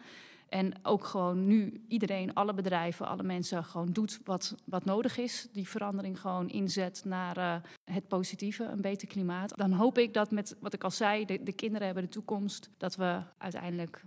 en 0.51 0.72
ook 0.82 1.05
gewoon 1.05 1.46
nu 1.46 1.84
iedereen, 1.88 2.34
alle 2.34 2.55
bedrijven, 2.55 3.07
alle 3.07 3.22
mensen 3.22 3.64
gewoon 3.64 3.92
doet 3.92 4.20
wat, 4.24 4.55
wat 4.64 4.84
nodig 4.84 5.18
is. 5.18 5.48
Die 5.53 5.68
verandering 5.68 6.20
gewoon 6.20 6.48
inzet 6.48 7.03
naar 7.05 7.38
uh, 7.38 7.55
het 7.84 8.09
positieve, 8.09 8.64
een 8.64 8.80
beter 8.80 9.09
klimaat. 9.09 9.57
Dan 9.57 9.72
hoop 9.72 9.98
ik 9.98 10.14
dat 10.14 10.30
met 10.30 10.57
wat 10.61 10.72
ik 10.72 10.84
al 10.84 10.90
zei, 10.90 11.24
de, 11.24 11.42
de 11.42 11.53
kinderen 11.53 11.86
hebben 11.86 12.05
de 12.05 12.11
toekomst. 12.11 12.70
Dat 12.76 12.96
we 12.96 13.20
uiteindelijk 13.38 14.05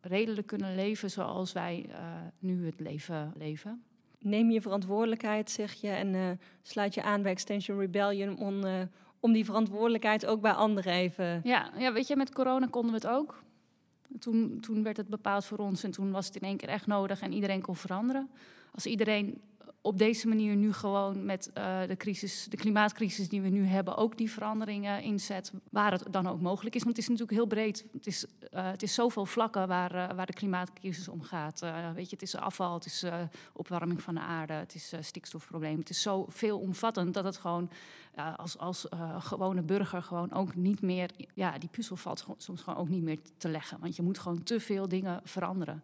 redelijk 0.00 0.46
kunnen 0.46 0.74
leven 0.74 1.10
zoals 1.10 1.52
wij 1.52 1.86
uh, 1.88 1.96
nu 2.38 2.66
het 2.66 2.80
leven 2.80 3.32
leven. 3.36 3.82
Neem 4.18 4.50
je 4.50 4.60
verantwoordelijkheid, 4.60 5.50
zeg 5.50 5.72
je, 5.72 5.88
en 5.88 6.14
uh, 6.14 6.30
sluit 6.62 6.94
je 6.94 7.02
aan 7.02 7.22
bij 7.22 7.32
Extension 7.32 7.78
Rebellion 7.78 8.38
om, 8.38 8.64
om 9.20 9.32
die 9.32 9.44
verantwoordelijkheid 9.44 10.26
ook 10.26 10.40
bij 10.40 10.52
anderen 10.52 10.92
even. 10.92 11.40
Ja, 11.44 11.70
ja, 11.78 11.92
weet 11.92 12.06
je, 12.06 12.16
met 12.16 12.32
corona 12.32 12.66
konden 12.66 12.90
we 12.90 12.96
het 12.96 13.06
ook. 13.16 13.44
Toen, 14.18 14.58
toen 14.60 14.82
werd 14.82 14.96
het 14.96 15.08
bepaald 15.08 15.44
voor 15.44 15.58
ons 15.58 15.82
en 15.82 15.90
toen 15.90 16.10
was 16.10 16.26
het 16.26 16.36
in 16.36 16.48
één 16.48 16.56
keer 16.56 16.68
echt 16.68 16.86
nodig 16.86 17.20
en 17.20 17.32
iedereen 17.32 17.60
kon 17.60 17.76
veranderen. 17.76 18.30
Als 18.74 18.86
iedereen 18.86 19.40
op 19.86 19.98
deze 19.98 20.28
manier 20.28 20.56
nu 20.56 20.72
gewoon 20.72 21.24
met 21.24 21.50
uh, 21.58 21.78
de, 21.86 21.96
crisis, 21.96 22.46
de 22.50 22.56
klimaatcrisis 22.56 23.28
die 23.28 23.40
we 23.40 23.48
nu 23.48 23.64
hebben, 23.64 23.96
ook 23.96 24.16
die 24.16 24.30
veranderingen 24.30 25.02
inzet, 25.02 25.52
waar 25.70 25.92
het 25.92 26.04
dan 26.10 26.26
ook 26.26 26.40
mogelijk 26.40 26.74
is. 26.74 26.82
Want 26.82 26.96
het 26.96 27.04
is 27.04 27.10
natuurlijk 27.10 27.38
heel 27.38 27.48
breed. 27.48 27.84
Het 27.92 28.06
is, 28.06 28.24
uh, 28.24 28.70
het 28.70 28.82
is 28.82 28.94
zoveel 28.94 29.26
vlakken 29.26 29.68
waar, 29.68 29.94
uh, 29.94 30.16
waar 30.16 30.26
de 30.26 30.32
klimaatcrisis 30.32 31.08
om 31.08 31.22
gaat. 31.22 31.60
weet 31.94 32.10
je, 32.10 32.16
het 32.16 32.22
is 32.22 32.36
afval, 32.36 32.74
het 32.74 32.86
is 32.86 33.04
opwarming 33.52 34.02
van 34.02 34.14
de 34.14 34.20
aarde, 34.20 34.52
het 34.52 34.74
is 34.74 34.92
stikstofprobleem. 35.00 35.78
Het 35.78 35.90
is 35.90 36.02
zo 36.02 36.26
veelomvattend 36.28 37.14
dat 37.14 37.24
het 37.24 37.36
gewoon 37.36 37.70
als, 38.36 38.58
als 38.58 38.86
gewone 39.18 39.62
burger 39.62 40.02
gewoon 40.02 40.32
ook 40.32 40.54
niet 40.54 40.82
meer, 40.82 41.10
ja, 41.34 41.58
die 41.58 41.68
puzzel 41.68 41.96
valt 41.96 42.26
soms 42.36 42.62
gewoon 42.62 42.78
ook 42.78 42.88
niet 42.88 43.02
meer 43.02 43.18
te 43.36 43.48
leggen. 43.48 43.78
Want 43.80 43.96
je 43.96 44.02
moet 44.02 44.18
gewoon 44.18 44.42
te 44.42 44.60
veel 44.60 44.88
dingen 44.88 45.20
veranderen. 45.24 45.82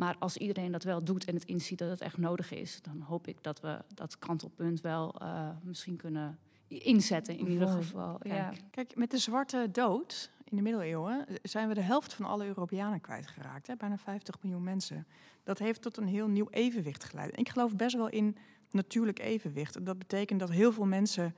Maar 0.00 0.16
als 0.18 0.36
iedereen 0.36 0.72
dat 0.72 0.82
wel 0.82 1.04
doet 1.04 1.24
en 1.24 1.34
het 1.34 1.44
inziet 1.44 1.78
dat 1.78 1.90
het 1.90 2.00
echt 2.00 2.16
nodig 2.16 2.52
is, 2.52 2.82
dan 2.82 3.00
hoop 3.00 3.26
ik 3.26 3.42
dat 3.42 3.60
we 3.60 3.78
dat 3.94 4.18
kantelpunt 4.18 4.80
wel 4.80 5.14
uh, 5.22 5.48
misschien 5.62 5.96
kunnen 5.96 6.38
inzetten 6.68 7.38
in 7.38 7.48
ieder 7.48 7.68
geval. 7.68 8.18
Kijk. 8.18 8.34
Ja. 8.34 8.52
Kijk, 8.70 8.96
met 8.96 9.10
de 9.10 9.18
zwarte 9.18 9.68
dood 9.72 10.30
in 10.44 10.56
de 10.56 10.62
middeleeuwen 10.62 11.26
zijn 11.42 11.68
we 11.68 11.74
de 11.74 11.80
helft 11.80 12.14
van 12.14 12.26
alle 12.26 12.46
Europeanen 12.46 13.00
kwijtgeraakt. 13.00 13.66
Hè? 13.66 13.76
Bijna 13.76 13.98
50 13.98 14.42
miljoen 14.42 14.62
mensen. 14.62 15.06
Dat 15.44 15.58
heeft 15.58 15.82
tot 15.82 15.96
een 15.96 16.06
heel 16.06 16.28
nieuw 16.28 16.48
evenwicht 16.50 17.04
geleid. 17.04 17.38
Ik 17.38 17.48
geloof 17.48 17.76
best 17.76 17.96
wel 17.96 18.08
in 18.08 18.36
natuurlijk 18.70 19.18
evenwicht. 19.18 19.84
Dat 19.86 19.98
betekent 19.98 20.40
dat 20.40 20.50
heel 20.50 20.72
veel 20.72 20.86
mensen 20.86 21.34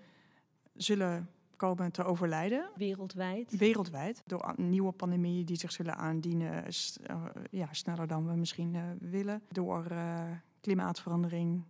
zullen 0.74 1.28
komen 1.62 1.92
te 1.92 2.04
overlijden. 2.04 2.70
Wereldwijd? 2.76 3.56
Wereldwijd. 3.56 4.22
Door 4.26 4.54
nieuwe 4.56 4.92
pandemieën 4.92 5.44
die 5.44 5.56
zich 5.56 5.72
zullen 5.72 5.96
aandienen. 5.96 6.64
Uh, 7.10 7.16
ja, 7.50 7.68
sneller 7.70 8.06
dan 8.06 8.26
we 8.26 8.36
misschien 8.36 8.74
uh, 8.74 8.82
willen. 8.98 9.42
Door 9.48 9.86
uh, 9.92 10.22
klimaatverandering. 10.60 11.62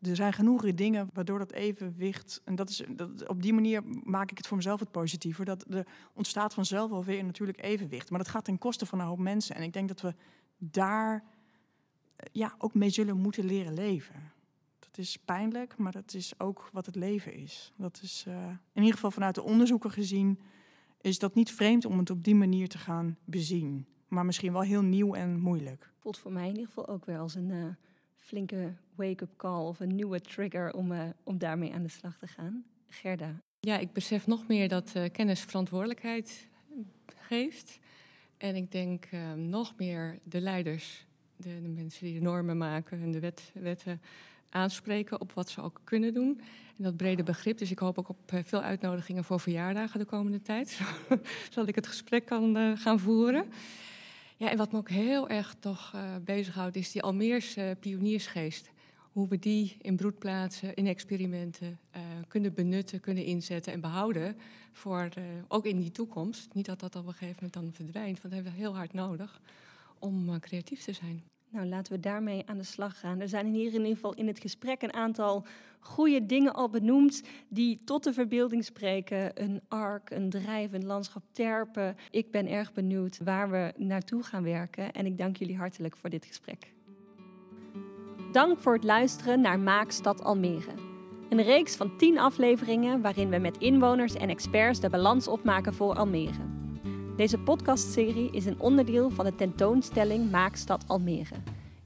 Er 0.00 0.16
zijn 0.16 0.32
genoeg 0.32 0.74
dingen 0.74 1.10
waardoor 1.12 1.38
dat 1.38 1.52
evenwicht. 1.52 2.40
En 2.44 2.54
dat 2.54 2.68
is, 2.68 2.84
dat, 2.88 3.28
op 3.28 3.42
die 3.42 3.52
manier 3.52 3.82
maak 4.02 4.30
ik 4.30 4.36
het 4.36 4.46
voor 4.46 4.56
mezelf 4.56 4.80
het 4.80 4.90
positiever. 4.90 5.44
Dat 5.44 5.64
er 5.70 5.86
ontstaat 6.14 6.54
vanzelf 6.54 6.90
alweer 6.90 7.24
natuurlijk 7.24 7.62
evenwicht. 7.62 8.10
Maar 8.10 8.18
dat 8.18 8.28
gaat 8.28 8.44
ten 8.44 8.58
koste 8.58 8.86
van 8.86 9.00
een 9.00 9.06
hoop 9.06 9.18
mensen. 9.18 9.56
En 9.56 9.62
ik 9.62 9.72
denk 9.72 9.88
dat 9.88 10.00
we 10.00 10.14
daar 10.58 11.24
ja, 12.32 12.54
ook 12.58 12.74
mee 12.74 12.90
zullen 12.90 13.16
moeten 13.16 13.44
leren 13.44 13.74
leven. 13.74 14.32
Het 14.94 15.04
is 15.04 15.16
pijnlijk, 15.16 15.76
maar 15.76 15.92
dat 15.92 16.14
is 16.14 16.40
ook 16.40 16.68
wat 16.72 16.86
het 16.86 16.94
leven 16.94 17.34
is. 17.34 17.72
Dat 17.76 18.00
is 18.02 18.24
uh, 18.28 18.46
in 18.72 18.80
ieder 18.80 18.94
geval 18.94 19.10
vanuit 19.10 19.34
de 19.34 19.42
onderzoeken 19.42 19.90
gezien, 19.90 20.38
is 21.00 21.18
dat 21.18 21.34
niet 21.34 21.52
vreemd 21.52 21.84
om 21.84 21.98
het 21.98 22.10
op 22.10 22.24
die 22.24 22.34
manier 22.34 22.68
te 22.68 22.78
gaan 22.78 23.16
bezien. 23.24 23.86
Maar 24.08 24.24
misschien 24.24 24.52
wel 24.52 24.62
heel 24.62 24.82
nieuw 24.82 25.14
en 25.14 25.40
moeilijk. 25.40 25.90
Voelt 25.98 26.18
voor 26.18 26.32
mij 26.32 26.42
in 26.42 26.50
ieder 26.50 26.66
geval 26.66 26.88
ook 26.88 27.04
weer 27.04 27.18
als 27.18 27.34
een 27.34 27.48
uh, 27.48 27.64
flinke 28.16 28.74
wake-up 28.94 29.36
call 29.36 29.66
of 29.66 29.80
een 29.80 29.94
nieuwe 29.94 30.20
trigger 30.20 30.72
om, 30.72 30.92
uh, 30.92 31.02
om 31.22 31.38
daarmee 31.38 31.72
aan 31.72 31.82
de 31.82 31.88
slag 31.88 32.18
te 32.18 32.26
gaan. 32.26 32.64
Gerda. 32.88 33.40
Ja, 33.60 33.78
ik 33.78 33.92
besef 33.92 34.26
nog 34.26 34.46
meer 34.46 34.68
dat 34.68 34.92
kennis 35.12 35.40
verantwoordelijkheid 35.40 36.48
geeft. 37.06 37.78
En 38.36 38.56
ik 38.56 38.72
denk 38.72 39.08
nog 39.36 39.74
meer 39.76 40.18
de 40.22 40.40
leiders, 40.40 41.06
de, 41.36 41.62
de, 41.62 41.68
mensen 41.68 42.04
die 42.04 42.14
de 42.14 42.20
normen 42.20 42.56
maken 42.56 43.02
en 43.02 43.10
de 43.10 43.20
wet, 43.20 43.52
wetten 43.54 44.00
aanspreken 44.54 45.20
op 45.20 45.32
wat 45.32 45.48
ze 45.50 45.62
ook 45.62 45.80
kunnen 45.84 46.14
doen. 46.14 46.40
En 46.76 46.84
dat 46.84 46.96
brede 46.96 47.22
begrip. 47.22 47.58
Dus 47.58 47.70
ik 47.70 47.78
hoop 47.78 47.98
ook 47.98 48.08
op 48.08 48.18
eh, 48.26 48.38
veel 48.44 48.60
uitnodigingen 48.60 49.24
voor 49.24 49.40
verjaardagen 49.40 49.98
de 49.98 50.04
komende 50.04 50.42
tijd. 50.42 50.80
Zodat 51.50 51.68
ik 51.68 51.74
het 51.74 51.86
gesprek 51.86 52.26
kan 52.26 52.56
uh, 52.56 52.78
gaan 52.78 53.00
voeren. 53.00 53.44
Ja, 54.36 54.50
en 54.50 54.56
wat 54.56 54.72
me 54.72 54.78
ook 54.78 54.88
heel 54.88 55.28
erg 55.28 55.56
toch 55.60 55.92
uh, 55.94 56.02
bezighoudt, 56.24 56.76
is 56.76 56.92
die 56.92 57.02
Almeerse 57.02 57.76
pioniersgeest. 57.80 58.70
Hoe 59.12 59.28
we 59.28 59.38
die 59.38 59.76
in 59.80 59.96
broedplaatsen, 59.96 60.74
in 60.74 60.86
experimenten 60.86 61.78
uh, 61.96 62.02
kunnen 62.28 62.54
benutten, 62.54 63.00
kunnen 63.00 63.24
inzetten 63.24 63.72
en 63.72 63.80
behouden. 63.80 64.36
Voor 64.72 65.08
ook 65.48 65.64
in 65.64 65.80
die 65.80 65.90
toekomst. 65.90 66.54
Niet 66.54 66.66
dat 66.66 66.80
dat 66.80 66.96
op 66.96 67.06
een 67.06 67.12
gegeven 67.12 67.34
moment 67.34 67.52
dan 67.52 67.72
verdwijnt, 67.72 68.20
want 68.20 68.22
dat 68.22 68.32
hebben 68.32 68.52
we 68.52 68.58
heel 68.58 68.76
hard 68.76 68.92
nodig 68.92 69.40
om 69.98 70.40
creatief 70.40 70.82
te 70.82 70.92
zijn. 70.92 71.33
Nou, 71.54 71.66
laten 71.66 71.92
we 71.92 72.00
daarmee 72.00 72.42
aan 72.46 72.58
de 72.58 72.64
slag 72.64 73.00
gaan. 73.00 73.20
Er 73.20 73.28
zijn 73.28 73.46
hier 73.46 73.66
in 73.66 73.80
ieder 73.80 73.94
geval 73.94 74.14
in 74.14 74.26
het 74.26 74.40
gesprek 74.40 74.82
een 74.82 74.92
aantal 74.92 75.44
goede 75.80 76.26
dingen 76.26 76.54
al 76.54 76.68
benoemd 76.68 77.22
die 77.48 77.84
tot 77.84 78.04
de 78.04 78.12
verbeelding 78.12 78.64
spreken. 78.64 79.42
Een 79.42 79.60
ark, 79.68 80.10
een 80.10 80.30
drijvend 80.30 80.84
landschap 80.84 81.22
terpen. 81.32 81.96
Ik 82.10 82.30
ben 82.30 82.48
erg 82.48 82.72
benieuwd 82.72 83.18
waar 83.24 83.50
we 83.50 83.72
naartoe 83.76 84.22
gaan 84.22 84.42
werken 84.42 84.92
en 84.92 85.06
ik 85.06 85.18
dank 85.18 85.36
jullie 85.36 85.56
hartelijk 85.56 85.96
voor 85.96 86.10
dit 86.10 86.24
gesprek. 86.24 86.72
Dank 88.32 88.58
voor 88.58 88.74
het 88.74 88.84
luisteren 88.84 89.40
naar 89.40 89.58
Maakstad 89.58 90.22
Almere. 90.22 90.72
Een 91.28 91.42
reeks 91.42 91.76
van 91.76 91.96
tien 91.96 92.18
afleveringen 92.18 93.00
waarin 93.00 93.28
we 93.28 93.38
met 93.38 93.58
inwoners 93.58 94.14
en 94.14 94.28
experts 94.28 94.80
de 94.80 94.90
balans 94.90 95.28
opmaken 95.28 95.74
voor 95.74 95.94
Almere. 95.94 96.53
Deze 97.16 97.38
podcastserie 97.38 98.30
is 98.32 98.46
een 98.46 98.60
onderdeel 98.60 99.10
van 99.10 99.24
de 99.24 99.34
tentoonstelling 99.34 100.30
Maakstad 100.30 100.84
Almere. 100.86 101.34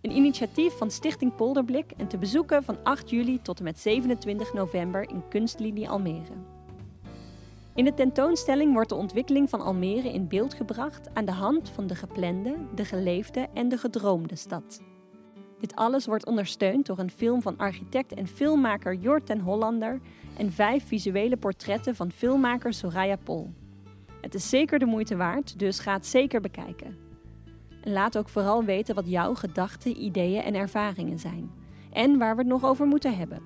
Een 0.00 0.16
initiatief 0.16 0.76
van 0.76 0.90
Stichting 0.90 1.34
Polderblik 1.34 1.90
en 1.96 2.08
te 2.08 2.18
bezoeken 2.18 2.64
van 2.64 2.76
8 2.82 3.10
juli 3.10 3.42
tot 3.42 3.58
en 3.58 3.64
met 3.64 3.78
27 3.78 4.52
november 4.52 5.08
in 5.10 5.22
Kunstlinie 5.28 5.88
Almere. 5.88 6.32
In 7.74 7.84
de 7.84 7.94
tentoonstelling 7.94 8.72
wordt 8.72 8.88
de 8.88 8.94
ontwikkeling 8.94 9.48
van 9.50 9.60
Almere 9.60 10.12
in 10.12 10.28
beeld 10.28 10.54
gebracht 10.54 11.14
aan 11.14 11.24
de 11.24 11.32
hand 11.32 11.70
van 11.70 11.86
de 11.86 11.94
geplande, 11.94 12.56
de 12.74 12.84
geleefde 12.84 13.48
en 13.54 13.68
de 13.68 13.78
gedroomde 13.78 14.36
stad. 14.36 14.82
Dit 15.58 15.74
alles 15.74 16.06
wordt 16.06 16.26
ondersteund 16.26 16.86
door 16.86 16.98
een 16.98 17.10
film 17.10 17.42
van 17.42 17.56
architect 17.56 18.14
en 18.14 18.26
filmmaker 18.26 18.94
Jort 18.94 19.26
ten 19.26 19.40
Hollander 19.40 20.00
en 20.36 20.52
vijf 20.52 20.86
visuele 20.86 21.36
portretten 21.36 21.96
van 21.96 22.10
filmmaker 22.10 22.72
Soraya 22.72 23.16
Pol. 23.16 23.50
Het 24.28 24.36
is 24.36 24.48
zeker 24.48 24.78
de 24.78 24.84
moeite 24.84 25.16
waard, 25.16 25.58
dus 25.58 25.78
ga 25.78 25.92
het 25.92 26.06
zeker 26.06 26.40
bekijken. 26.40 26.96
En 27.80 27.92
laat 27.92 28.18
ook 28.18 28.28
vooral 28.28 28.64
weten 28.64 28.94
wat 28.94 29.08
jouw 29.08 29.34
gedachten, 29.34 30.02
ideeën 30.02 30.42
en 30.42 30.54
ervaringen 30.54 31.18
zijn. 31.18 31.50
En 31.92 32.18
waar 32.18 32.34
we 32.34 32.40
het 32.40 32.50
nog 32.50 32.64
over 32.64 32.86
moeten 32.86 33.16
hebben. 33.16 33.42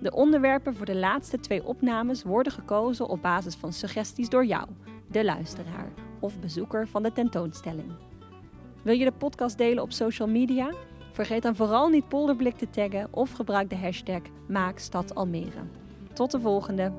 De 0.00 0.12
onderwerpen 0.12 0.74
voor 0.74 0.86
de 0.86 0.96
laatste 0.96 1.40
twee 1.40 1.64
opnames 1.64 2.22
worden 2.22 2.52
gekozen 2.52 3.08
op 3.08 3.22
basis 3.22 3.54
van 3.54 3.72
suggesties 3.72 4.28
door 4.28 4.44
jou, 4.44 4.68
de 5.10 5.24
luisteraar 5.24 5.92
of 6.20 6.38
bezoeker 6.38 6.88
van 6.88 7.02
de 7.02 7.12
tentoonstelling. 7.12 7.92
Wil 8.82 8.94
je 8.94 9.04
de 9.04 9.12
podcast 9.12 9.58
delen 9.58 9.82
op 9.82 9.92
social 9.92 10.28
media? 10.28 10.70
Vergeet 11.12 11.42
dan 11.42 11.56
vooral 11.56 11.88
niet 11.88 12.08
Polderblik 12.08 12.56
te 12.56 12.70
taggen 12.70 13.08
of 13.10 13.32
gebruik 13.32 13.70
de 13.70 13.76
hashtag 13.76 14.22
MaakStadAlmere. 14.48 15.62
Tot 16.12 16.30
de 16.30 16.40
volgende! 16.40 16.92